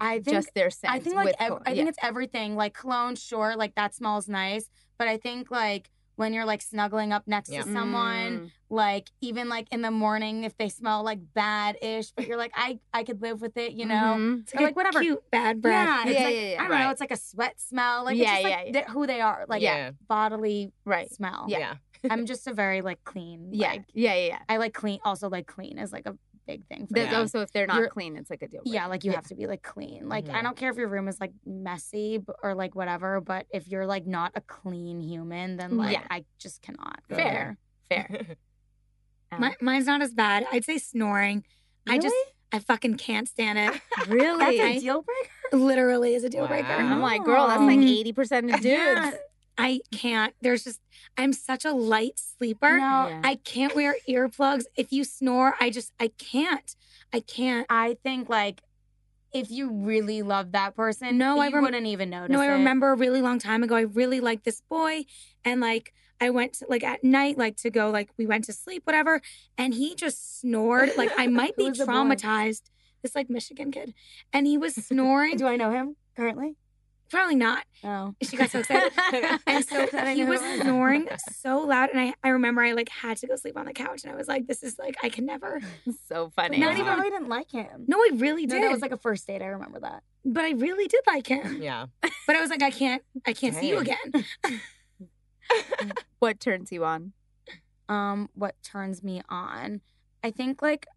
I 0.00 0.14
think 0.20 0.36
just 0.36 0.54
their 0.54 0.70
scent? 0.70 0.92
I 0.92 0.98
think 0.98 1.14
like 1.14 1.26
with 1.26 1.36
ev- 1.38 1.48
cologne? 1.48 1.62
I 1.66 1.70
think 1.70 1.84
Yeah. 1.84 1.88
it's 1.90 1.98
everything. 2.02 2.56
Like 2.56 2.74
cologne, 2.74 3.14
sure, 3.16 3.54
like 3.56 3.74
that 3.74 3.94
smells 3.94 4.28
nice, 4.28 4.68
but 4.98 5.08
I 5.08 5.16
think 5.18 5.50
like 5.50 5.90
when 6.16 6.32
you're 6.32 6.44
like 6.44 6.62
snuggling 6.62 7.12
up 7.12 7.22
next 7.26 7.50
Yeah. 7.50 7.62
to 7.62 7.72
someone, 7.72 8.38
Mm, 8.40 8.50
like 8.68 9.10
even 9.20 9.48
like 9.48 9.68
in 9.70 9.82
the 9.82 9.90
morning 9.90 10.44
if 10.44 10.56
they 10.56 10.68
smell 10.68 11.02
like 11.02 11.20
bad-ish, 11.34 12.10
but 12.12 12.26
you're 12.26 12.36
like 12.38 12.52
I 12.54 12.80
I 12.92 13.04
could 13.04 13.22
live 13.22 13.40
with 13.40 13.56
it, 13.56 13.72
you 13.72 13.86
know. 13.86 13.94
mhm. 14.18 14.40
It's 14.42 14.54
Or, 14.54 14.56
like, 14.56 14.64
like, 14.66 14.76
whatever. 14.76 15.00
cute 15.00 15.30
bad 15.30 15.60
breath. 15.62 15.86
Yeah, 16.06 16.10
it's 16.10 16.18
Yeah, 16.18 16.24
like, 16.26 16.34
yeah, 16.34 16.40
yeah. 16.52 16.62
I 16.64 16.68
don't 16.68 16.78
know. 16.80 16.90
It's 16.90 17.00
like 17.00 17.10
a 17.12 17.16
sweat 17.16 17.60
smell. 17.60 18.04
Like 18.04 18.16
Yeah, 18.16 18.22
it's 18.22 18.30
just 18.32 18.42
like 18.44 18.52
yeah, 18.52 18.62
yeah. 18.66 18.72
th- 18.72 18.84
who 18.86 19.06
they 19.06 19.20
are, 19.20 19.44
like 19.48 19.62
yeah. 19.62 19.90
bodily 20.08 20.72
right. 20.84 21.10
smell. 21.12 21.44
Yeah. 21.48 21.58
Yeah. 21.58 21.74
I'm 22.08 22.26
just 22.26 22.46
a 22.46 22.52
very 22.52 22.82
like 22.82 23.02
clean. 23.04 23.48
Yeah, 23.52 23.68
like, 23.70 23.84
yeah, 23.92 24.14
yeah, 24.14 24.26
yeah. 24.28 24.38
I 24.48 24.58
like 24.58 24.74
clean. 24.74 25.00
Also 25.04 25.28
like 25.28 25.46
clean 25.46 25.78
is 25.78 25.92
like 25.92 26.06
a 26.06 26.16
big 26.46 26.66
thing 26.66 26.78
thing 26.78 26.86
for 26.86 26.94
There's 26.94 27.10
me. 27.10 27.16
also 27.16 27.40
if 27.40 27.50
they're 27.52 27.66
not 27.66 27.76
You're- 27.78 27.88
clean, 27.90 28.16
it's 28.16 28.30
like 28.30 28.42
a 28.42 28.48
deal. 28.48 28.62
breaker. 28.62 28.74
Yeah, 28.74 28.86
like 28.86 29.04
you 29.04 29.10
Yeah. 29.10 29.16
have 29.16 29.26
to 29.28 29.34
be 29.34 29.46
like 29.46 29.62
clean. 29.62 30.08
Like 30.08 30.28
I 30.28 30.38
Mhm. 30.40 30.42
don't 30.44 30.56
care 30.56 30.70
if 30.70 30.76
your 30.76 30.88
room 30.88 31.08
is 31.08 31.20
like 31.20 31.32
messy 31.44 32.20
or 32.42 32.54
like 32.54 32.74
whatever, 32.74 33.20
but 33.20 33.46
if 33.50 33.68
you're 33.68 33.86
like 33.86 34.06
not 34.06 34.32
a 34.34 34.40
clean 34.40 35.00
human, 35.00 35.56
then 35.56 35.76
like 35.76 35.92
Yeah. 35.94 36.06
I 36.10 36.24
just 36.38 36.62
cannot 36.62 37.00
Fair. 37.08 37.58
there. 37.88 38.06
fair. 38.08 38.26
Um, 39.32 39.40
My, 39.40 39.54
mine's 39.60 39.86
not 39.86 40.02
as 40.02 40.14
bad. 40.14 40.46
I'd 40.52 40.64
say 40.64 40.78
snoring. 40.78 41.44
I 41.88 41.98
just, 41.98 42.14
I 42.52 42.60
fucking 42.60 42.96
can't 42.96 43.26
stand 43.28 43.58
it. 43.58 43.80
really? 44.08 44.38
That's 44.38 44.60
I- 44.60 44.76
a 44.76 44.80
deal 44.80 45.02
breaker. 45.02 45.64
Literally 45.64 46.14
is 46.14 46.22
a 46.22 46.28
deal 46.28 46.46
breaker. 46.46 46.72
I'm 46.72 47.00
like, 47.00 47.24
girl, 47.24 47.48
that's 47.48 47.60
like 47.60 47.78
Mhm. 47.80 47.88
eighty 47.98 48.12
percent 48.12 48.46
of 48.46 48.60
dudes. 48.60 48.66
Yeah. 48.66 49.12
I 49.58 49.74
mm-hmm. 49.74 49.96
can't. 49.96 50.34
There's 50.40 50.64
just, 50.64 50.80
I'm 51.16 51.32
such 51.32 51.64
a 51.64 51.72
light 51.72 52.18
sleeper. 52.18 52.78
No, 52.78 53.08
Yeah. 53.08 53.20
I 53.24 53.36
can't 53.36 53.74
wear 53.74 53.96
earplugs. 54.08 54.64
If 54.76 54.92
you 54.92 55.04
snore, 55.04 55.54
I 55.60 55.70
just, 55.70 55.92
I 55.98 56.08
can't. 56.08 56.74
I 57.12 57.20
can't. 57.20 57.66
I 57.70 57.96
think 58.02 58.28
like 58.28 58.60
if 59.32 59.50
you 59.50 59.70
really 59.70 60.22
love 60.22 60.52
that 60.52 60.74
person, 60.74 61.18
No, 61.18 61.36
you 61.36 61.42
I 61.42 61.50
rem- 61.50 61.62
wouldn't 61.62 61.86
even 61.86 62.10
notice. 62.10 62.30
No, 62.30 62.40
I 62.40 62.46
it. 62.46 62.52
remember 62.52 62.92
a 62.92 62.96
really 62.96 63.20
long 63.22 63.38
time 63.38 63.62
ago. 63.62 63.74
I 63.76 63.82
really 63.82 64.20
liked 64.20 64.44
this 64.44 64.62
boy, 64.68 65.04
and 65.44 65.60
like 65.60 65.92
I 66.20 66.30
went 66.30 66.54
to, 66.54 66.66
like 66.68 66.82
at 66.82 67.04
night, 67.04 67.36
like 67.36 67.56
to 67.58 67.70
go, 67.70 67.90
like 67.90 68.10
we 68.16 68.26
went 68.26 68.44
to 68.44 68.52
sleep, 68.52 68.82
whatever, 68.86 69.20
and 69.58 69.74
he 69.74 69.94
just 69.94 70.40
snored. 70.40 70.90
Like 70.96 71.10
I 71.18 71.26
might 71.26 71.56
be 71.58 71.68
was 71.68 71.78
the 71.78 71.86
boy? 71.86 71.92
traumatized. 71.92 72.62
This 73.02 73.14
like 73.14 73.28
Michigan 73.28 73.70
kid, 73.70 73.94
and 74.32 74.46
he 74.46 74.56
was 74.56 74.74
snoring. 74.74 75.36
Do 75.38 75.46
I 75.46 75.56
know 75.56 75.70
him 75.70 75.96
currently? 76.16 76.56
Probably 77.10 77.36
not. 77.36 77.64
Oh, 77.84 78.14
She 78.22 78.36
got 78.36 78.50
so 78.50 78.58
excited. 78.58 78.92
And 79.46 79.64
so 79.64 79.86
I 79.92 80.14
he 80.14 80.24
was 80.24 80.40
snoring 80.60 81.08
so 81.32 81.60
loud, 81.60 81.90
and 81.90 82.00
I 82.00 82.14
I 82.24 82.30
remember 82.30 82.62
I 82.62 82.72
like 82.72 82.88
had 82.88 83.16
to 83.18 83.26
go 83.28 83.36
sleep 83.36 83.56
on 83.56 83.66
the 83.66 83.72
couch, 83.72 84.02
and 84.04 84.12
I 84.12 84.16
was 84.16 84.26
like, 84.28 84.46
this 84.48 84.62
is 84.62 84.78
like 84.78 84.96
I 85.02 85.08
can 85.08 85.24
never. 85.26 85.60
so 86.08 86.30
funny. 86.34 86.58
Not 86.58 86.72
even 86.78 86.86
I 86.98 87.02
didn't 87.08 87.28
like 87.28 87.50
him. 87.52 87.84
No, 87.86 87.98
I 87.98 88.10
really 88.14 88.46
No, 88.46 88.54
did. 88.56 88.64
that 88.64 88.72
was 88.72 88.82
like 88.82 88.92
a 88.92 88.96
first 88.96 89.26
date. 89.26 89.40
I 89.42 89.46
remember 89.46 89.78
that. 89.80 90.02
but 90.24 90.44
I 90.44 90.50
really 90.52 90.88
did 90.88 91.02
like 91.06 91.26
him. 91.28 91.62
yeah. 91.62 91.86
But 92.26 92.34
I 92.36 92.40
was 92.40 92.50
like, 92.50 92.62
I 92.62 92.70
can't, 92.70 93.02
I 93.26 93.32
can't 93.32 93.54
see 93.54 93.68
you 93.68 93.78
again. 93.78 94.24
what 96.18 96.40
turns 96.40 96.72
you 96.72 96.84
on? 96.84 97.12
um 97.88 98.28
what 98.34 98.56
turns 98.64 99.04
me 99.04 99.22
on 99.28 99.80
i 100.24 100.28
think 100.32 100.60
like 100.60 100.88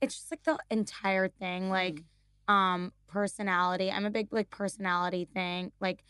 it's 0.00 0.14
just 0.14 0.30
like 0.30 0.44
the 0.44 0.56
entire 0.70 1.26
thing 1.26 1.70
like 1.70 2.04
um 2.48 2.92
personality 3.06 3.90
i'm 3.90 4.04
a 4.04 4.10
big 4.10 4.28
like 4.32 4.50
personality 4.50 5.26
thing 5.32 5.72
like 5.80 6.02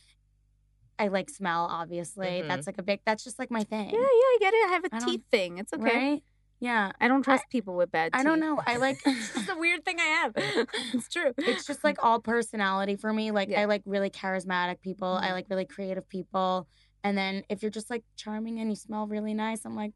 i 0.98 1.08
like 1.08 1.28
smell 1.30 1.66
obviously 1.70 2.42
Mhm. 2.42 2.48
that's 2.48 2.66
like 2.66 2.78
a 2.78 2.82
big 2.82 3.00
that's 3.04 3.24
just 3.24 3.38
like 3.38 3.50
my 3.50 3.64
thing 3.64 3.90
Yeah, 3.90 3.98
yeah, 3.98 3.98
I 4.00 4.36
get 4.40 4.54
it. 4.54 4.68
I 4.68 4.72
have 4.72 4.84
a 4.84 4.88
I 4.92 4.98
teeth 4.98 5.22
thing. 5.30 5.58
It's 5.58 5.72
okay. 5.72 5.82
right 5.82 6.22
yeah 6.60 6.92
I 7.00 7.08
don't 7.08 7.22
trust 7.22 7.44
people 7.50 7.74
with 7.76 7.90
bad 7.90 8.12
teeth. 8.12 8.20
i 8.20 8.22
don't 8.22 8.38
know 8.40 8.60
i 8.66 8.76
like 8.76 8.98
it's 9.06 9.34
just 9.34 9.48
a 9.50 9.56
weird 9.58 9.84
thing 9.84 9.98
I 10.00 10.04
have. 10.22 10.32
it's 10.94 11.08
true. 11.08 11.32
it's 11.36 11.66
just 11.66 11.82
like 11.84 11.96
all 12.02 12.20
personality 12.20 12.96
for 12.96 13.12
me 13.12 13.32
like 13.32 13.48
Yeah. 13.50 13.62
i 13.62 13.64
like 13.64 13.82
really 13.84 14.08
charismatic 14.10 14.80
people 14.80 15.08
i 15.20 15.28
Mhm. 15.28 15.32
like 15.32 15.46
really 15.50 15.66
creative 15.66 16.08
people 16.08 16.68
and 17.02 17.18
then 17.18 17.42
if 17.48 17.60
you're 17.62 17.70
just 17.72 17.90
like 17.90 18.04
charming 18.16 18.60
and 18.60 18.70
you 18.70 18.76
smell 18.76 19.06
really 19.08 19.34
nice 19.34 19.64
i'm 19.64 19.74
like 19.76 19.92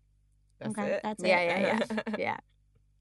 That's 0.59 0.77
okay 0.79 0.91
it. 0.95 1.01
that's 1.03 1.23
Yeah, 1.25 1.39
it 1.41 1.61
yeah, 1.61 1.79
yeah. 1.97 2.03
yeah. 2.19 2.37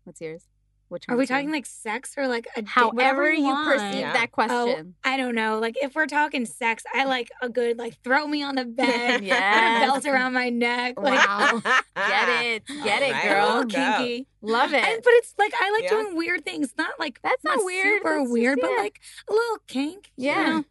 What's 0.03 0.21
yours? 0.21 0.43
What 0.89 1.03
Are 1.09 1.17
we 1.17 1.25
turns 1.25 1.29
you 1.29 1.35
talking 1.35 1.51
like 1.51 1.65
sex 1.65 2.13
or 2.17 2.27
like 2.29 2.47
a 2.55 2.63
however 2.65 2.95
whatever 2.95 3.31
you 3.33 3.45
you 3.47 3.63
perceive 3.65 3.99
Yeah. 3.99 4.13
that 4.13 4.31
question? 4.31 4.95
I 5.03 5.17
don't 5.17 5.35
know. 5.35 5.59
Like 5.59 5.75
if 5.81 5.95
we're 5.95 6.05
talking 6.05 6.45
sex, 6.45 6.83
I 6.93 7.03
like 7.03 7.29
a 7.41 7.49
good 7.49 7.77
like 7.77 8.01
throw 8.03 8.25
me 8.25 8.41
on 8.41 8.55
the 8.55 8.63
bed, 8.81 9.21
Yes. 9.23 9.81
put 9.81 9.83
a 9.83 9.91
belt 9.91 10.05
around 10.05 10.33
my 10.33 10.49
neck, 10.49 10.93
like 10.97 11.27
Wow. 11.27 11.61
Get 11.95 12.29
it. 12.45 12.63
Get 12.83 13.01
it, 13.01 13.07
Alright, 13.13 13.23
girl. 13.23 13.45
little 13.47 13.59
let's 13.63 13.75
go. 13.75 13.97
kinky. 13.97 14.27
Love 14.41 14.73
And, 14.73 14.85
it. 14.85 15.03
but 15.03 15.11
it's 15.15 15.33
like 15.37 15.51
I 15.59 15.71
like 15.71 15.83
Yeah. 15.83 15.89
doing 15.89 16.15
weird 16.15 16.45
things. 16.45 16.73
Not 16.77 16.97
like 16.99 17.19
That's 17.21 17.43
not 17.43 17.65
weird. 17.65 17.97
super 17.99 18.09
That's 18.09 18.21
just- 18.23 18.31
weird, 18.33 18.59
but 18.61 18.71
yeah. 18.71 18.77
like 18.77 18.99
a 19.29 19.33
little 19.33 19.57
kink. 19.67 20.11
you 20.15 20.27
Yeah. 20.27 20.45
know? 20.45 20.65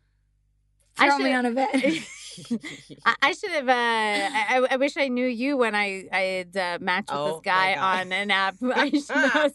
I 0.98 1.08
Throw 1.08 1.18
me 1.18 1.34
on 1.34 1.44
a 1.44 1.50
bed. 1.50 1.68
I, 3.04 3.14
I 3.20 3.32
should 3.32 3.50
have. 3.50 3.68
Uh, 3.68 3.72
I, 3.72 4.44
I- 4.48 4.66
I 4.70 4.76
wish 4.78 4.96
I 4.96 5.08
knew 5.08 5.26
you 5.26 5.58
when 5.58 5.74
I 5.74 6.08
I 6.10 6.20
had 6.20 6.56
uh, 6.56 6.78
matched 6.80 7.10
with 7.10 7.18
Oh, 7.20 7.32
this 7.32 7.40
guy 7.44 7.74
on 7.74 8.12
an 8.12 8.30
app. 8.30 8.56
I 8.62 8.88
should 8.88 9.10
know 9.10 9.50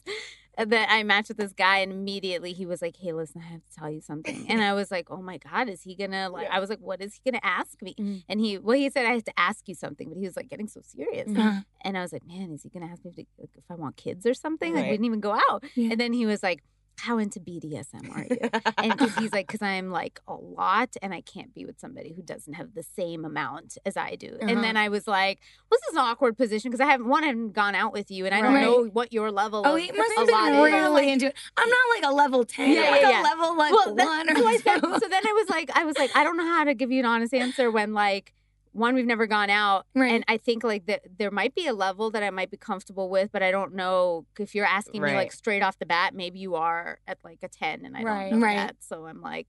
that 0.57 0.87
I 0.91 1.03
matched 1.03 1.29
with 1.29 1.37
this 1.37 1.53
guy, 1.53 1.77
and 1.79 1.91
immediately 1.91 2.53
he 2.53 2.65
was 2.65 2.81
like, 2.81 2.95
"Hey, 2.97 3.13
listen, 3.13 3.41
I 3.41 3.51
have 3.51 3.61
to 3.63 3.75
tell 3.79 3.89
you 3.89 4.01
something." 4.01 4.45
And 4.49 4.61
I 4.61 4.73
was 4.73 4.91
like, 4.91 5.09
"Oh 5.09 5.21
my 5.21 5.37
God, 5.37 5.69
is 5.69 5.81
he 5.83 5.95
gonna 5.95 6.29
like?" 6.29 6.47
Yeah. 6.47 6.55
I 6.55 6.59
was 6.59 6.69
like, 6.69 6.79
"What 6.79 7.01
is 7.01 7.13
he 7.15 7.31
gonna 7.31 7.41
ask 7.43 7.81
me?" 7.81 7.95
Mhm. 7.97 8.23
And 8.29 8.39
he, 8.39 8.57
well, 8.57 8.77
he 8.77 8.89
said 8.89 9.05
I 9.05 9.13
had 9.13 9.25
to 9.25 9.39
ask 9.39 9.67
you 9.67 9.75
something, 9.75 10.09
but 10.09 10.17
he 10.17 10.25
was 10.25 10.35
like 10.35 10.49
getting 10.49 10.67
so 10.67 10.81
serious. 10.83 11.29
Uh, 11.35 11.61
And 11.83 11.97
I 11.97 12.01
was 12.01 12.11
like, 12.13 12.25
"Man, 12.27 12.51
is 12.51 12.63
he 12.63 12.69
gonna 12.69 12.87
ask 12.87 13.03
me 13.05 13.11
if, 13.17 13.25
if 13.55 13.63
I 13.69 13.75
want 13.75 13.95
kids 13.97 14.25
or 14.25 14.33
something?" 14.33 14.73
Like 14.75 14.83
we 14.85 14.91
didn't 14.91 15.05
even 15.05 15.19
go 15.21 15.33
out. 15.49 15.63
Yeah. 15.75 15.91
And 15.91 15.99
then 15.99 16.13
he 16.13 16.25
was 16.25 16.43
like, 16.43 16.63
"How 17.01 17.17
into 17.17 17.39
BDSM 17.39 18.09
are 18.15 18.25
you?" 18.29 18.37
and 18.77 18.91
because 18.97 19.15
he's 19.15 19.31
like, 19.31 19.47
because 19.51 19.61
I'm 19.61 19.89
like 19.91 20.19
a 20.27 20.33
lot, 20.33 20.95
and 21.01 21.13
I 21.13 21.21
can't 21.21 21.53
be 21.53 21.65
with 21.65 21.79
somebody 21.79 22.13
who 22.13 22.21
doesn't 22.21 22.53
have 22.53 22.73
the 22.73 22.83
same 22.83 23.25
amount 23.25 23.77
as 23.85 23.97
I 23.97 24.15
do. 24.15 24.37
Uh-huh. 24.41 24.49
And 24.51 24.63
then 24.63 24.77
I 24.77 24.89
was 24.89 25.07
like, 25.07 25.39
well, 25.69 25.77
this 25.79 25.89
is 25.91 25.95
an 25.97 25.99
awkward 26.03 26.37
position 26.37 26.71
because 26.71 26.81
I 26.81 26.89
haven't 26.89 27.07
one, 27.07 27.23
I 27.23 27.27
haven't 27.27 27.51
gone 27.53 27.75
out 27.75 27.93
with 27.93 28.09
you, 28.11 28.25
and 28.25 28.33
I 28.35 28.41
don't 28.41 28.53
Right. 28.53 28.61
know 28.63 28.85
what 28.85 29.11
your 29.13 29.31
level. 29.31 29.63
oh, 29.65 29.75
of 29.75 29.81
he 29.81 29.91
must 29.91 30.11
a 30.17 30.19
have 30.21 30.29
lot 30.29 30.45
been 30.51 30.55
is. 30.65 30.73
really 30.73 31.11
into 31.11 31.25
it. 31.27 31.35
I'm 31.57 31.69
not 31.69 31.77
like 31.95 32.11
a 32.11 32.13
level 32.15 32.43
ten. 32.45 32.71
Yeah, 32.71 32.81
I'm 32.83 32.91
like 32.91 33.01
yeah, 33.01 33.21
a 33.21 33.23
level 33.23 33.57
like 33.57 33.71
Well, 33.73 33.95
that- 33.95 34.05
one 34.05 34.29
or 34.29 34.35
so 34.59 34.99
so 34.99 35.07
then 35.07 35.23
I 35.27 35.33
was 35.33 35.49
like, 35.49 35.69
I 35.75 35.83
was 35.85 35.97
like, 35.97 36.15
I 36.15 36.23
don't 36.23 36.37
know 36.37 36.45
how 36.47 36.63
to 36.65 36.73
give 36.73 36.91
you 36.91 36.99
an 36.99 37.05
honest 37.05 37.33
answer 37.33 37.69
when 37.71 37.93
like. 37.93 38.33
One, 38.73 38.95
we've 38.95 39.05
never 39.05 39.27
gone 39.27 39.49
out, 39.49 39.85
Right. 39.93 40.13
and 40.13 40.23
I 40.29 40.37
think 40.37 40.63
like 40.63 40.85
that 40.85 41.01
there 41.17 41.29
might 41.29 41.53
be 41.53 41.67
a 41.67 41.73
level 41.73 42.09
that 42.11 42.23
I 42.23 42.29
might 42.29 42.49
be 42.49 42.55
comfortable 42.57 43.09
with, 43.09 43.29
but 43.31 43.43
I 43.43 43.51
don't 43.51 43.75
know 43.75 44.25
if 44.39 44.55
you're 44.55 44.65
asking 44.65 45.01
me 45.01 45.13
like 45.13 45.33
straight 45.33 45.61
off 45.61 45.77
the 45.77 45.85
bat. 45.85 46.15
Maybe 46.15 46.39
you 46.39 46.55
are 46.55 46.99
at 47.05 47.17
like 47.23 47.39
a 47.43 47.49
ten, 47.49 47.85
and 47.85 47.97
I 47.97 48.03
Right. 48.03 48.29
don't 48.29 48.39
know 48.39 48.45
Right. 48.45 48.55
that. 48.57 48.77
So 48.79 49.05
I'm 49.07 49.21
like, 49.21 49.47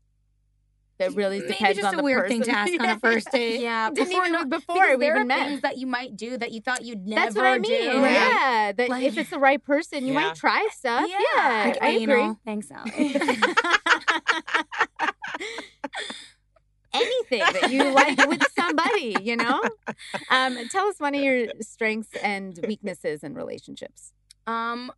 that 0.98 1.14
really 1.14 1.38
Maybe 1.40 1.52
depends 1.52 1.78
just 1.78 1.88
on 1.88 1.94
a 1.94 1.96
the 1.98 2.02
weird 2.02 2.28
thing 2.28 2.42
to 2.42 2.50
person. 2.52 2.74
ask 2.74 2.82
on 2.82 2.88
a 2.96 2.98
first 3.00 3.30
date. 3.32 3.60
yeah 3.60 3.90
Didn't 3.90 4.08
before 4.08 4.26
even 4.26 4.32
no- 4.32 4.44
before 4.44 4.74
because 4.74 4.98
we 4.98 5.04
there 5.06 5.12
even 5.16 5.22
are 5.22 5.24
met. 5.24 5.46
things 5.48 5.60
that 5.62 5.78
you 5.78 5.86
might 5.86 6.16
do 6.16 6.36
that 6.36 6.52
you 6.52 6.60
thought 6.60 6.84
you'd 6.84 7.06
never 7.06 7.20
That's 7.22 7.36
what 7.36 7.46
I 7.46 7.58
mean. 7.58 7.62
do. 7.62 8.00
Yeah, 8.00 8.72
that 8.76 8.88
Like- 8.88 9.04
if 9.04 9.16
it's 9.18 9.30
the 9.30 9.38
right 9.38 9.62
person, 9.62 10.04
you 10.04 10.12
Yeah. 10.14 10.20
might 10.20 10.34
try 10.36 10.66
stuff. 10.72 11.06
Yeah. 11.08 11.18
Yeah, 11.36 11.62
Like 11.66 11.82
I 11.82 11.88
agree. 11.90 12.22
anal. 12.22 12.38
Thanks, 12.44 12.70
Allie. 12.70 13.16
Anything 16.94 17.38
that 17.40 17.70
you 17.70 17.90
like 17.92 18.16
with 18.28 18.42
somebody, 18.58 19.16
you 19.22 19.36
know. 19.36 19.62
Um, 20.30 20.58
tell 20.70 20.86
us 20.88 20.98
one 20.98 21.14
of 21.14 21.22
your 21.22 21.48
strengths 21.60 22.14
and 22.22 22.58
weaknesses 22.66 23.22
in 23.22 23.34
relationships. 23.34 24.12
um, 24.46 24.90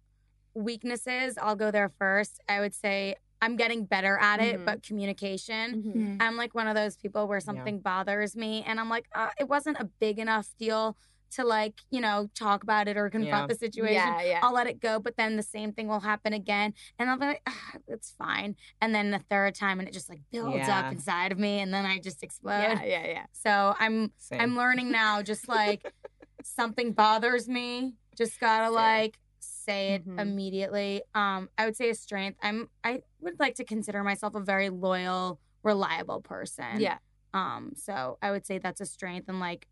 weaknesses. 0.55 1.37
I'll 1.41 1.57
go 1.57 1.71
there 1.71 1.91
first. 1.99 2.41
I 2.49 2.61
would 2.61 2.75
say 2.75 3.17
I'm 3.43 3.57
getting 3.57 3.85
better 3.85 4.17
at 4.19 4.41
it, 4.41 4.61
Mhm. 4.61 4.65
but 4.65 4.83
communication. 4.83 5.83
Mm. 5.83 6.23
I'm 6.23 6.37
like 6.37 6.55
one 6.55 6.67
of 6.69 6.75
those 6.75 6.97
people 6.97 7.27
where 7.27 7.41
something 7.41 7.81
bothers 7.81 8.37
me, 8.37 8.63
and 8.67 8.79
I'm 8.81 8.89
like, 8.89 9.07
uh, 9.15 9.31
it 9.39 9.49
wasn't 9.49 9.79
a 9.81 9.85
big 9.85 10.19
enough 10.19 10.49
deal 10.59 10.97
to 11.35 11.45
like, 11.45 11.81
you 11.91 12.01
know, 12.01 12.29
talk 12.35 12.63
about 12.63 12.89
it 12.89 12.97
or 12.97 13.09
confront 13.11 13.43
Yeah. 13.45 13.47
the 13.47 13.55
situation. 13.55 13.95
Yeah, 13.95 14.23
yeah. 14.23 14.41
I'll 14.43 14.53
let 14.55 14.67
it 14.67 14.81
go, 14.81 14.99
but 14.99 15.17
then 15.17 15.37
the 15.37 15.43
same 15.43 15.73
thing 15.73 15.89
will 15.89 16.01
happen 16.01 16.33
again, 16.33 16.75
and 16.99 17.09
I'll 17.11 17.19
be 17.19 17.27
like, 17.27 17.43
ah, 17.47 17.73
it's 17.89 18.11
fine. 18.19 18.57
And 18.81 18.95
then 18.95 19.11
the 19.11 19.19
third 19.31 19.55
time, 19.55 19.79
and 19.79 19.89
it 19.89 19.93
just 19.93 20.09
like 20.09 20.21
builds 20.33 20.67
Yeah. 20.69 20.81
up 20.81 20.93
inside 20.93 21.33
of 21.33 21.39
me, 21.39 21.61
and 21.61 21.73
then 21.73 21.85
I 21.87 21.99
just 21.99 22.23
explode. 22.23 22.61
yeah, 22.61 22.83
yeah, 22.85 23.07
yeah. 23.07 23.27
So 23.33 23.75
I'm 23.79 24.13
Same. 24.19 24.41
I'm 24.41 24.57
learning 24.57 24.91
now, 24.91 25.23
just 25.23 25.49
like 25.49 25.83
something 26.43 26.93
bothers 26.93 27.49
me, 27.49 27.95
just 28.17 28.39
gotta 28.41 28.67
Say 28.67 28.71
it. 28.71 28.75
like 28.75 29.19
say 29.41 29.95
it 29.95 30.07
Mhm. 30.07 30.21
immediately. 30.21 31.03
Um, 31.15 31.49
I 31.59 31.65
would 31.67 31.77
say 31.77 31.91
a 31.91 31.95
strength. 31.95 32.39
I'm 32.43 32.69
I 32.83 33.03
would 33.21 33.39
like 33.41 33.55
to 33.57 33.65
consider 33.65 34.03
myself 34.03 34.35
a 34.35 34.41
very 34.41 34.71
loyal, 34.71 35.41
reliable 35.63 36.21
person. 36.21 36.81
Yeah. 36.81 36.99
Um, 37.33 37.73
so 37.77 38.19
I 38.23 38.31
would 38.31 38.47
say 38.47 38.59
that's 38.59 38.81
a 38.81 38.87
strength, 38.87 39.29
and 39.29 39.41
like, 39.41 39.67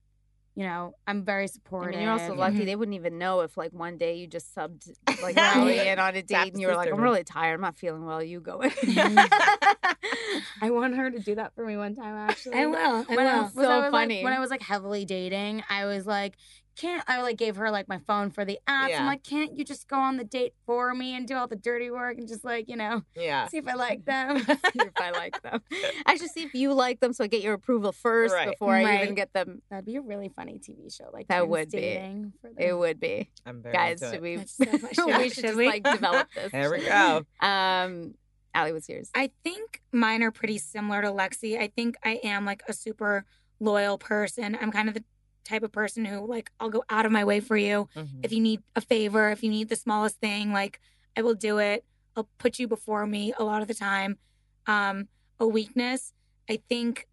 you 0.54 0.64
know, 0.64 0.94
I'm 1.06 1.24
very 1.24 1.44
I 1.44 1.46
supportive. 1.46 1.92
mean, 1.92 2.02
you're 2.02 2.10
also 2.12 2.34
lucky. 2.34 2.58
Mhm. 2.58 2.66
They 2.66 2.76
wouldn't 2.76 2.94
even 2.94 3.16
know 3.18 3.40
if, 3.40 3.56
like, 3.56 3.72
one 3.72 3.96
day 3.96 4.16
you 4.16 4.26
just 4.26 4.54
subbed, 4.54 4.90
like, 5.22 5.34
Yeah. 5.36 5.52
Allie 5.54 5.78
in 5.78 5.98
on 5.98 6.10
a 6.10 6.22
date, 6.22 6.28
Tap 6.28 6.48
and 6.48 6.60
you 6.60 6.66
were 6.66 6.74
like, 6.76 6.92
"I'm 6.92 7.00
really 7.00 7.24
tired. 7.24 7.54
I'm 7.54 7.60
not 7.62 7.76
feeling 7.76 8.04
well. 8.04 8.22
You 8.22 8.40
go." 8.40 8.60
in. 8.60 8.70
I 10.60 10.70
want 10.70 10.94
her 10.96 11.10
to 11.10 11.18
do 11.18 11.34
that 11.36 11.54
for 11.54 11.64
me 11.64 11.76
one 11.76 11.94
time. 11.94 12.16
Actually, 12.16 12.56
I 12.58 12.66
will. 12.66 13.06
I 13.08 13.14
when 13.16 13.26
I 13.26 13.34
will. 13.36 13.42
was, 13.44 13.52
So 13.54 13.70
I 13.70 13.78
was, 13.80 13.90
funny. 13.90 14.16
Like, 14.16 14.24
when 14.24 14.32
I 14.32 14.40
was 14.40 14.50
like 14.50 14.62
heavily 14.62 15.04
dating, 15.04 15.62
I 15.68 15.86
was 15.86 16.06
like, 16.06 16.34
can't 16.76 17.02
I 17.06 17.20
like 17.22 17.36
gave 17.36 17.56
her 17.56 17.70
like 17.70 17.88
my 17.88 17.98
phone 17.98 18.30
for 18.30 18.44
the 18.44 18.58
apps? 18.68 18.88
Yeah. 18.90 19.00
I'm 19.00 19.06
like, 19.06 19.22
can't 19.22 19.56
you 19.56 19.64
just 19.64 19.88
go 19.88 19.96
on 19.96 20.16
the 20.16 20.24
date 20.24 20.54
for 20.66 20.94
me 20.94 21.14
and 21.16 21.26
do 21.26 21.34
all 21.36 21.46
the 21.46 21.56
dirty 21.56 21.90
work 21.90 22.18
and 22.18 22.26
just 22.26 22.44
like 22.44 22.68
you 22.68 22.76
know 22.76 23.02
yeah. 23.14 23.46
see 23.48 23.58
if 23.58 23.66
I 23.68 23.74
like 23.74 24.04
them? 24.06 24.38
see 24.40 24.46
if 24.80 24.92
I 24.96 25.10
like 25.10 25.40
them. 25.42 25.60
Actually, 26.06 26.28
see 26.28 26.42
if 26.44 26.54
you 26.54 26.72
like 26.72 27.00
them, 27.00 27.12
so 27.12 27.24
I 27.24 27.26
get 27.26 27.42
your 27.42 27.54
approval 27.54 27.92
first 27.92 28.34
Right. 28.34 28.48
before 28.50 28.74
I 28.74 29.02
even 29.02 29.14
get 29.14 29.32
them. 29.32 29.62
That'd 29.70 29.84
be 29.86 29.96
a 29.96 30.00
really 30.00 30.28
funny 30.34 30.58
TV 30.58 30.94
show. 30.94 31.10
Like 31.12 31.28
That 31.28 31.48
would 31.48 31.70
be. 31.70 32.00
For 32.40 32.50
the... 32.56 32.68
It 32.68 32.78
would 32.78 33.00
be, 33.00 33.30
I'm 33.46 33.62
very 33.62 33.74
guys. 33.74 34.02
into 34.02 34.14
Should 34.14 34.24
it. 34.24 34.38
we? 34.38 34.46
So 34.46 34.64
much- 34.82 34.94
should- 34.94 35.06
we 35.06 35.12
should 35.28 35.32
should 35.34 35.44
just 35.44 35.56
we? 35.56 35.66
like 35.66 35.82
develop 35.84 36.28
this. 36.34 36.52
There 36.52 36.70
we 36.70 36.84
go. 36.84 37.24
Um, 37.40 38.14
Allie, 38.54 38.72
what's 38.72 38.88
yours? 38.88 39.10
I 39.14 39.30
think 39.44 39.80
mine 39.92 40.22
are 40.22 40.30
pretty 40.30 40.58
similar 40.58 41.00
to 41.02 41.08
Lexi. 41.08 41.58
I 41.58 41.68
think 41.68 41.96
I 42.04 42.20
am 42.24 42.44
like 42.44 42.62
a 42.68 42.72
super 42.72 43.24
loyal 43.60 43.96
person. 43.96 44.58
I'm 44.60 44.70
kind 44.72 44.88
of 44.88 44.94
the 44.94 45.04
type 45.44 45.62
of 45.62 45.72
person 45.72 46.04
who 46.04 46.26
like 46.26 46.50
I'll 46.60 46.70
go 46.70 46.84
out 46.88 47.06
of 47.06 47.12
my 47.12 47.24
way 47.24 47.40
for 47.40 47.56
you 47.56 47.88
Mhm. 47.96 48.24
if 48.24 48.32
you 48.32 48.40
need 48.40 48.62
a 48.76 48.80
favor, 48.80 49.30
if 49.30 49.42
you 49.42 49.50
need 49.50 49.68
the 49.68 49.76
smallest 49.76 50.20
thing. 50.20 50.52
Like 50.52 50.80
I 51.16 51.22
will 51.22 51.34
do 51.34 51.58
it. 51.58 51.84
I'll 52.16 52.28
put 52.38 52.58
you 52.58 52.68
before 52.68 53.06
me 53.06 53.32
a 53.38 53.44
lot 53.44 53.62
of 53.62 53.68
the 53.68 53.74
time. 53.74 54.18
Um, 54.66 55.08
a 55.40 55.46
weakness, 55.46 56.12
I 56.48 56.60
think 56.68 57.08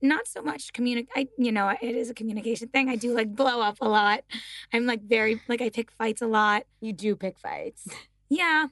not 0.00 0.26
so 0.28 0.40
much 0.42 0.72
communicate. 0.72 1.10
I, 1.16 1.28
you 1.38 1.50
know, 1.52 1.68
it 1.68 1.94
is 1.96 2.08
a 2.10 2.14
communication 2.14 2.68
thing. 2.68 2.88
I 2.88 2.96
do 2.96 3.12
like 3.14 3.34
blow 3.34 3.60
up 3.60 3.78
a 3.80 3.88
lot. 3.88 4.24
I'm 4.72 4.86
like 4.86 5.02
very, 5.02 5.40
like, 5.48 5.60
I 5.60 5.70
pick 5.70 5.90
fights 5.90 6.22
a 6.22 6.26
lot. 6.26 6.64
You 6.80 6.92
do 6.92 7.16
pick 7.16 7.38
fights. 7.38 7.88
Yeah, 8.28 8.66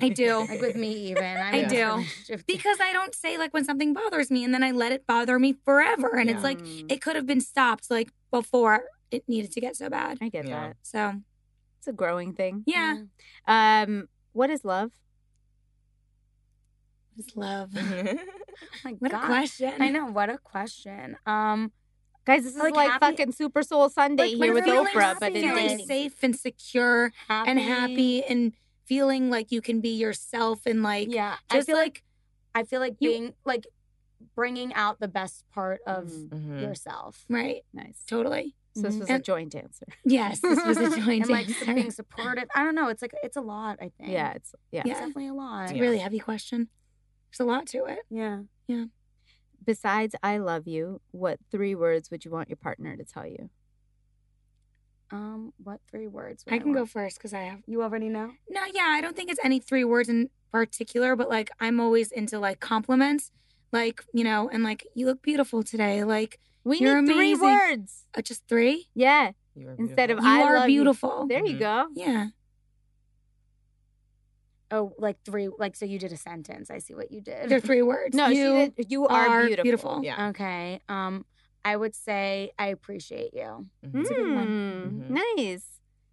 I 0.00 0.08
do. 0.10 0.46
Like 0.48 0.60
with 0.60 0.76
me, 0.76 0.92
even. 1.10 1.24
I'm 1.36 1.54
I 1.54 1.64
do. 1.64 2.04
because 2.46 2.78
I 2.80 2.92
don't 2.92 3.14
say 3.14 3.36
like 3.38 3.52
when 3.52 3.64
something 3.64 3.92
bothers 3.92 4.30
me 4.30 4.44
and 4.44 4.52
then 4.54 4.62
I 4.62 4.70
let 4.70 4.92
it 4.92 5.06
bother 5.06 5.38
me 5.38 5.54
forever. 5.64 6.16
And 6.16 6.30
it's 6.30 6.42
like, 6.42 6.58
it 6.62 7.00
could 7.02 7.16
have 7.16 7.26
been 7.26 7.40
stopped 7.40 7.90
like 7.90 8.10
before 8.30 8.84
it 9.10 9.24
needed 9.28 9.52
to 9.52 9.60
get 9.60 9.76
so 9.76 9.88
bad. 9.90 10.18
I 10.20 10.28
get 10.28 10.46
Yeah. 10.46 10.68
that. 10.68 10.76
So, 10.82 11.14
It's 11.78 11.86
a 11.88 11.92
growing 11.92 12.32
thing. 12.32 12.62
yeah, 12.66 13.02
Um, 13.46 14.08
what 14.32 14.50
is 14.50 14.64
love? 14.64 14.92
it's 17.18 17.34
love. 17.36 17.70
Oh 18.86 18.90
What 19.00 19.10
God. 19.12 19.24
a 19.24 19.26
question. 19.26 19.72
I 19.82 19.90
know. 19.90 20.06
What 20.06 20.30
a 20.30 20.38
question. 20.38 21.16
Um, 21.26 21.72
Guys, 22.24 22.42
this 22.44 22.54
is 22.56 22.58
Like 22.60 22.74
like, 22.74 22.90
happy- 22.90 23.06
fucking 23.16 23.32
Super 23.32 23.62
Soul 23.62 23.88
Sunday 23.90 24.34
Like, 24.34 24.42
here 24.44 24.52
with 24.54 24.64
Oprah, 24.64 25.14
but 25.20 25.32
in 25.36 25.42
feeling 25.42 25.78
safe 25.86 26.14
and 26.22 26.34
secure 26.34 27.12
happy. 27.28 27.50
and 27.50 27.60
happy 27.60 28.24
and 28.24 28.52
feeling 28.86 29.30
like 29.30 29.50
you 29.52 29.60
can 29.60 29.80
be 29.80 29.90
yourself 29.90 30.64
and 30.66 30.82
like 30.82 31.08
Yeah. 31.12 31.36
I 31.50 31.56
just 31.56 31.66
feel 31.68 31.76
like 31.76 32.02
I 32.54 32.62
feel 32.64 32.80
like 32.80 32.96
you- 33.00 33.10
being 33.10 33.34
like 33.44 33.66
bringing 34.34 34.72
out 34.74 34.98
the 35.00 35.08
best 35.08 35.44
part 35.50 35.80
of 35.86 36.06
Mhm. 36.06 36.28
Mhm. 36.30 36.60
yourself. 36.62 37.24
right, 37.28 37.64
Nice. 37.72 38.02
totally. 38.06 38.54
So 38.74 38.82
this 38.82 38.94
Mhm. 38.96 39.00
was 39.00 39.10
a 39.10 39.18
joint 39.18 39.54
answer. 39.54 39.86
Yes, 40.04 40.40
this 40.40 40.62
was 40.64 40.76
a 40.76 40.90
joint 41.00 41.22
and 41.24 41.30
like 41.30 41.48
answer. 41.48 41.74
being 41.74 41.90
supportive. 41.90 42.48
I 42.54 42.62
don't 42.64 42.74
know. 42.74 42.88
It's 42.88 43.02
like 43.02 43.14
it's 43.22 43.36
a 43.36 43.40
lot. 43.40 43.78
I 43.80 43.90
think. 43.98 44.10
Yeah, 44.10 44.32
it's 44.32 44.54
yeah. 44.72 44.82
It's 44.86 44.90
definitely 44.98 45.28
a 45.28 45.34
lot. 45.34 45.64
It's 45.64 45.72
a 45.72 45.80
really 45.80 45.98
heavy 45.98 46.18
question. 46.18 46.68
There's 47.30 47.40
a 47.40 47.44
lot 47.44 47.66
to 47.68 47.84
it. 47.86 48.00
Yeah, 48.10 48.42
yeah. 48.66 48.86
Besides 49.64 50.14
I 50.22 50.38
love 50.38 50.66
you, 50.68 51.00
what 51.10 51.40
three 51.50 51.74
words 51.74 52.10
would 52.10 52.24
you 52.24 52.30
want 52.30 52.48
your 52.48 52.56
partner 52.56 52.96
to 52.96 53.04
tell 53.04 53.26
you? 53.26 53.50
Um. 55.10 55.52
What 55.62 55.80
three 55.90 56.06
words? 56.08 56.44
would 56.44 56.54
I 56.54 56.58
can 56.58 56.72
go 56.72 56.84
first 56.86 57.18
because 57.18 57.32
I 57.32 57.40
have 57.42 57.60
You 57.66 57.82
already 57.82 58.08
know. 58.08 58.32
no. 58.48 58.60
Yeah, 58.74 58.86
I 58.88 59.00
don't 59.00 59.14
think 59.16 59.30
it's 59.30 59.40
any 59.44 59.60
three 59.60 59.84
words 59.84 60.08
in 60.08 60.30
particular, 60.52 61.14
but 61.16 61.28
like 61.28 61.50
I'm 61.60 61.78
always 61.80 62.10
into 62.10 62.38
like 62.38 62.58
compliments, 62.60 63.30
like 63.72 64.02
you 64.12 64.24
know, 64.24 64.48
and 64.52 64.62
like 64.64 64.86
you 64.94 65.06
look 65.06 65.22
beautiful 65.22 65.62
today. 65.62 66.02
Like 66.04 66.40
We 66.64 66.78
You're 66.78 67.00
need 67.02 67.12
three 67.14 67.34
words. 67.36 68.06
uh, 68.16 68.22
just 68.22 68.42
three. 68.48 68.88
Yeah. 68.94 69.30
Instead 69.78 70.10
of 70.10 70.18
beautiful. 70.18 70.24
You 70.24 70.28
I 70.28 70.42
are 70.42 70.54
love 70.58 70.68
you. 70.68 70.80
beautiful. 70.80 71.26
There 71.28 71.46
you 71.46 71.54
Mhm. 71.54 71.58
go. 71.60 71.86
Yeah. 71.94 72.26
Oh, 74.72 74.92
like 74.98 75.16
three. 75.24 75.48
Like 75.56 75.76
so, 75.76 75.84
you 75.86 75.98
did 75.98 76.12
a 76.12 76.16
sentence. 76.16 76.70
I 76.70 76.78
see 76.78 76.94
what 76.94 77.12
you 77.12 77.20
did. 77.20 77.48
They're 77.48 77.60
three 77.60 77.82
words. 77.82 78.16
No, 78.16 78.26
you 78.26 78.34
she 78.34 78.72
did, 78.82 78.90
you 78.90 79.06
are, 79.06 79.26
are 79.28 79.46
beautiful. 79.46 79.62
beautiful. 79.62 80.00
Yeah. 80.04 80.28
Okay. 80.30 80.80
Um, 80.88 81.24
I 81.70 81.72
would 81.80 81.94
say 82.08 82.50
I 82.64 82.66
appreciate 82.76 83.32
you. 83.40 83.50
Mhm. 83.84 84.00
a 84.04 84.14
good 84.14 84.34
one. 84.40 84.48
Mm, 84.48 85.10
Mhm. 85.10 85.10
Nice. 85.36 85.66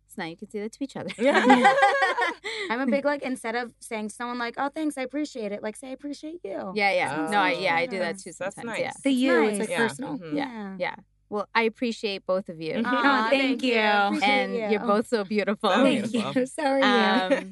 So 0.08 0.16
now 0.22 0.28
you 0.32 0.38
can 0.38 0.50
say 0.50 0.60
that 0.62 0.72
to 0.74 0.84
each 0.84 0.96
other. 1.00 1.10
Yeah. 1.18 1.42
I'm 2.72 2.82
a 2.82 2.88
big 2.96 3.04
like 3.12 3.22
instead 3.32 3.56
of 3.62 3.74
saying 3.80 4.10
someone 4.10 4.40
like, 4.46 4.56
"Oh, 4.58 4.70
thanks, 4.78 4.98
I 4.98 5.04
appreciate 5.10 5.52
it," 5.56 5.62
like 5.64 5.76
say, 5.76 5.88
"I 5.90 5.96
appreciate 6.00 6.40
you." 6.44 6.60
yeah, 6.82 6.92
yeah. 7.00 7.10
Oh, 7.28 7.32
no, 7.32 7.38
I, 7.50 7.52
yeah, 7.66 7.76
I 7.76 7.86
do 7.86 8.00
that 8.00 8.16
yes. 8.16 8.24
too 8.24 8.32
That's 8.40 8.56
sometimes. 8.56 8.80
nice. 8.80 8.80
Yeah. 8.88 8.94
The 9.04 9.12
you. 9.12 9.34
nice. 9.42 9.50
It's 9.52 9.60
like 9.62 9.70
Yeah. 9.70 9.82
personal. 9.88 10.18
Mhm. 10.18 10.36
Yeah. 10.42 10.76
Yeah. 10.86 10.96
Well, 11.30 11.48
I 11.56 11.64
appreciate 11.64 12.26
both 12.28 12.48
of 12.50 12.62
you. 12.62 12.76
Aw, 12.86 13.26
Oh, 13.26 13.30
thank 13.30 13.64
you. 13.64 13.80
Appreciate 13.80 14.30
And 14.30 14.56
you. 14.56 14.68
you're 14.72 14.88
both 14.94 15.08
so 15.08 15.24
beautiful. 15.24 15.70
So 15.72 15.84
Thank 15.84 16.12
beautiful. 16.12 16.42
you. 16.42 16.48
So 16.48 16.64
are 16.64 16.80
you. 16.80 17.36
Um, 17.38 17.50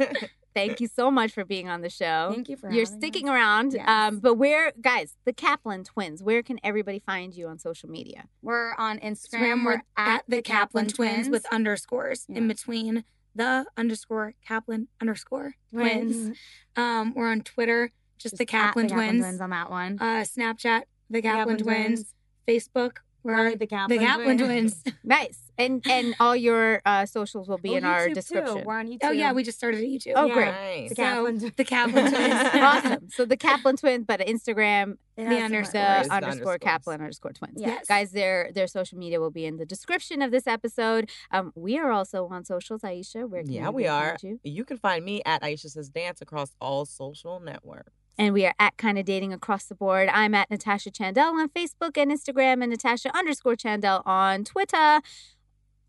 Thank 0.53 0.81
you 0.81 0.87
so 0.87 1.09
much 1.09 1.31
for 1.31 1.45
being 1.45 1.69
on 1.69 1.81
the 1.81 1.89
show. 1.89 2.31
Thank 2.33 2.49
you 2.49 2.57
for 2.57 2.71
You're 2.71 2.85
having 2.85 2.99
sticking 2.99 3.29
us. 3.29 3.33
around. 3.33 3.73
Yes. 3.73 3.87
Um, 3.87 4.19
but 4.19 4.35
where, 4.35 4.73
guys, 4.81 5.15
the 5.25 5.33
Kaplan 5.33 5.83
twins, 5.85 6.21
where 6.21 6.43
can 6.43 6.59
everybody 6.63 6.99
find 6.99 7.33
you 7.33 7.47
on 7.47 7.57
social 7.59 7.89
media? 7.89 8.25
We're 8.41 8.73
on 8.75 8.99
Instagram. 8.99 9.39
Instagram, 9.39 9.65
We're 9.65 9.71
we're 9.75 9.81
at 9.97 10.23
the 10.27 10.41
Kaplan 10.41 10.87
twins 10.87 11.29
with 11.29 11.45
underscores 11.53 12.25
in 12.29 12.47
between 12.47 13.03
the 13.33 13.65
underscore 13.77 14.33
Kaplan 14.45 14.87
underscore 14.99 15.55
twins. 15.71 16.15
twins. 16.17 16.37
Um, 16.75 17.13
we're 17.15 17.29
on 17.31 17.41
Twitter, 17.41 17.91
just, 18.17 18.37
the 18.37 18.43
Just 18.45 18.53
at 18.53 18.59
Kaplan 18.67 18.87
the 18.87 18.93
twins. 18.93 19.21
twins 19.23 19.41
on 19.41 19.49
that 19.51 19.69
one. 19.69 19.97
Uh, 20.01 20.23
Snapchat, 20.25 20.83
the 21.09 21.21
Kaplan, 21.21 21.57
twins. 21.57 22.13
Facebook, 22.47 22.97
we're 23.23 23.35
We're 23.37 23.55
the 23.55 23.67
Kaplan, 23.67 23.97
the 23.99 24.05
Kaplan 24.05 24.37
twins. 24.37 24.83
Nice. 25.03 25.37
And 25.57 25.85
and 25.87 26.15
all 26.19 26.35
your 26.35 26.81
uh, 26.85 27.05
socials 27.05 27.47
will 27.47 27.57
be 27.59 27.71
Oh, 27.71 27.75
in 27.77 27.85
our 27.85 28.09
description. 28.09 28.59
Too. 28.59 28.63
We're 28.65 28.79
on 28.79 28.87
YouTube. 28.87 28.99
oh 29.03 29.11
yeah, 29.11 29.31
we 29.33 29.43
just 29.43 29.57
started 29.59 29.81
a 29.81 29.83
YouTube. 29.83 30.13
Oh, 30.15 30.25
Yeah. 30.25 30.33
great. 30.33 30.45
Nice. 30.51 30.89
The 30.89 30.95
So, 30.95 31.03
Kaplan 31.03 31.39
twins. 31.39 31.55
the 31.55 31.63
Kaplan 31.63 32.11
twins. 32.13 32.33
awesome. 32.55 33.09
So 33.09 33.25
the 33.25 33.37
Kaplan 33.37 33.77
twins, 33.77 34.05
but 34.07 34.21
Instagram, 34.21 34.93
It 35.17 35.25
The 35.29 35.35
has 35.35 35.43
underscore. 35.43 35.71
the 36.03 36.13
underscore 36.13 36.57
Kaplan 36.57 37.01
underscore 37.01 37.33
twins. 37.33 37.57
Yes. 37.61 37.85
Guys, 37.87 38.11
their 38.11 38.51
their 38.53 38.65
social 38.67 38.97
media 38.97 39.19
will 39.19 39.29
be 39.31 39.45
in 39.45 39.57
the 39.57 39.65
description 39.65 40.21
of 40.23 40.31
this 40.31 40.47
episode. 40.47 41.09
Um, 41.29 41.51
we 41.55 41.77
are 41.77 41.91
also 41.91 42.27
on 42.29 42.43
socials, 42.45 42.81
Aisha. 42.81 43.29
Where 43.29 43.43
can 43.43 43.51
Yeah, 43.51 43.69
we 43.69 43.85
are. 43.87 44.17
you? 44.23 44.39
You 44.43 44.65
can 44.65 44.77
find 44.77 45.05
me 45.05 45.21
at 45.25 45.43
Aisha 45.43 45.69
Says 45.69 45.89
Dance 45.89 46.21
across 46.21 46.55
all 46.59 46.85
social 46.85 47.39
networks. 47.39 47.91
And 48.21 48.35
we 48.35 48.45
are 48.45 48.53
at 48.59 48.77
kind 48.77 48.99
of 48.99 49.05
dating 49.05 49.33
across 49.33 49.65
the 49.65 49.73
board. 49.73 50.07
I'm 50.13 50.35
at 50.35 50.51
Natasha 50.51 50.91
Chandel 50.91 51.33
on 51.33 51.49
Facebook 51.49 51.97
and 51.97 52.11
Instagram, 52.11 52.61
and 52.61 52.69
Natasha 52.69 53.09
underscore 53.17 53.55
Chandel 53.55 54.03
on 54.05 54.43
Twitter. 54.43 55.01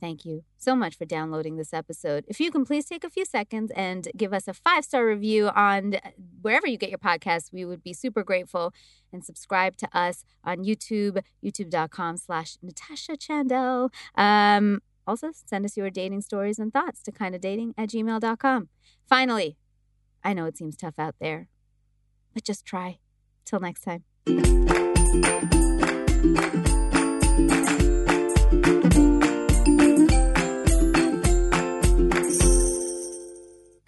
Thank 0.01 0.25
you 0.25 0.43
so 0.57 0.75
much 0.75 0.97
for 0.97 1.05
downloading 1.05 1.59
this 1.59 1.75
episode. 1.75 2.25
If 2.27 2.41
you 2.41 2.51
can 2.51 2.65
please 2.65 2.87
take 2.87 3.05
a 3.05 3.11
few 3.11 3.27
seconds 3.27 3.71
and 3.77 4.09
give 4.17 4.33
us 4.33 4.49
a 4.49 4.55
five 4.55 4.87
star 4.87 5.07
review 5.07 5.51
on 5.51 5.97
wherever 6.41 6.67
you 6.67 6.79
get 6.79 6.89
your 6.89 6.99
podcasts, 6.99 7.53
we 7.53 7.67
would 7.67 7.83
be 7.83 7.93
super 7.93 8.25
grateful. 8.25 8.73
And 9.13 9.23
subscribe 9.23 9.77
to 9.77 9.89
us 9.93 10.25
on 10.43 10.65
YouTube, 10.65 11.23
youtube.com 11.45 12.17
slash 12.17 12.57
Natasha 12.63 13.19
Chandel. 13.19 13.91
Um, 14.15 14.81
also, 15.07 15.33
send 15.35 15.67
us 15.67 15.77
your 15.77 15.91
dating 15.91 16.23
stories 16.23 16.59
and 16.59 16.73
thoughts 16.73 17.03
to 17.03 17.13
kind 17.13 17.35
of 17.35 17.43
dating 17.43 17.75
at 17.77 17.91
gmail.com. 17.91 18.71
Finally, 19.07 19.59
I 20.25 20.33
know 20.33 20.47
it 20.47 20.57
seems 20.57 20.79
tough 20.79 20.99
out 20.99 21.17
there, 21.21 21.49
but 22.33 22.45
just 22.45 22.65
try. 22.65 22.99
Till 23.45 23.61
next 23.61 23.83
time. 23.83 24.05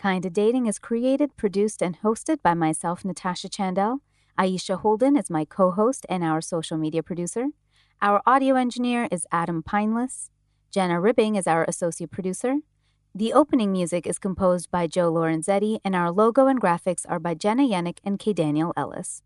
Kinda 0.05 0.29
Dating 0.29 0.67
is 0.67 0.79
created, 0.79 1.35
produced, 1.37 1.83
and 1.83 1.99
hosted 2.03 2.43
by 2.43 2.53
myself, 2.53 3.05
Natasha 3.05 3.49
Chandel. 3.49 4.01
Aisha 4.39 4.79
Holden 4.79 5.17
is 5.17 5.31
my 5.31 5.45
co 5.45 5.71
host 5.71 6.05
and 6.11 6.23
our 6.23 6.41
social 6.41 6.77
media 6.77 7.03
producer. 7.03 7.47
Our 8.03 8.21
audio 8.27 8.57
engineer 8.57 9.09
is 9.11 9.27
Adam 9.33 9.63
Pineless. 9.63 10.29
Jenna 10.71 11.01
Ribbing 11.01 11.37
is 11.37 11.47
our 11.47 11.65
associate 11.65 12.11
producer. 12.11 12.57
The 13.17 13.33
opening 13.33 13.71
music 13.71 14.09
is 14.09 14.19
composed 14.19 14.73
by 14.73 14.89
Joe 14.89 15.13
Lorenzetti, 15.13 15.79
and 15.85 15.95
our 15.95 16.11
logo 16.11 16.49
and 16.49 16.61
graphics 16.61 17.07
are 17.09 17.21
by 17.21 17.35
Jenna 17.35 17.63
Yannick 17.63 17.99
and 18.03 18.19
K. 18.19 18.33
Daniel 18.33 18.73
Ellis. 18.77 19.23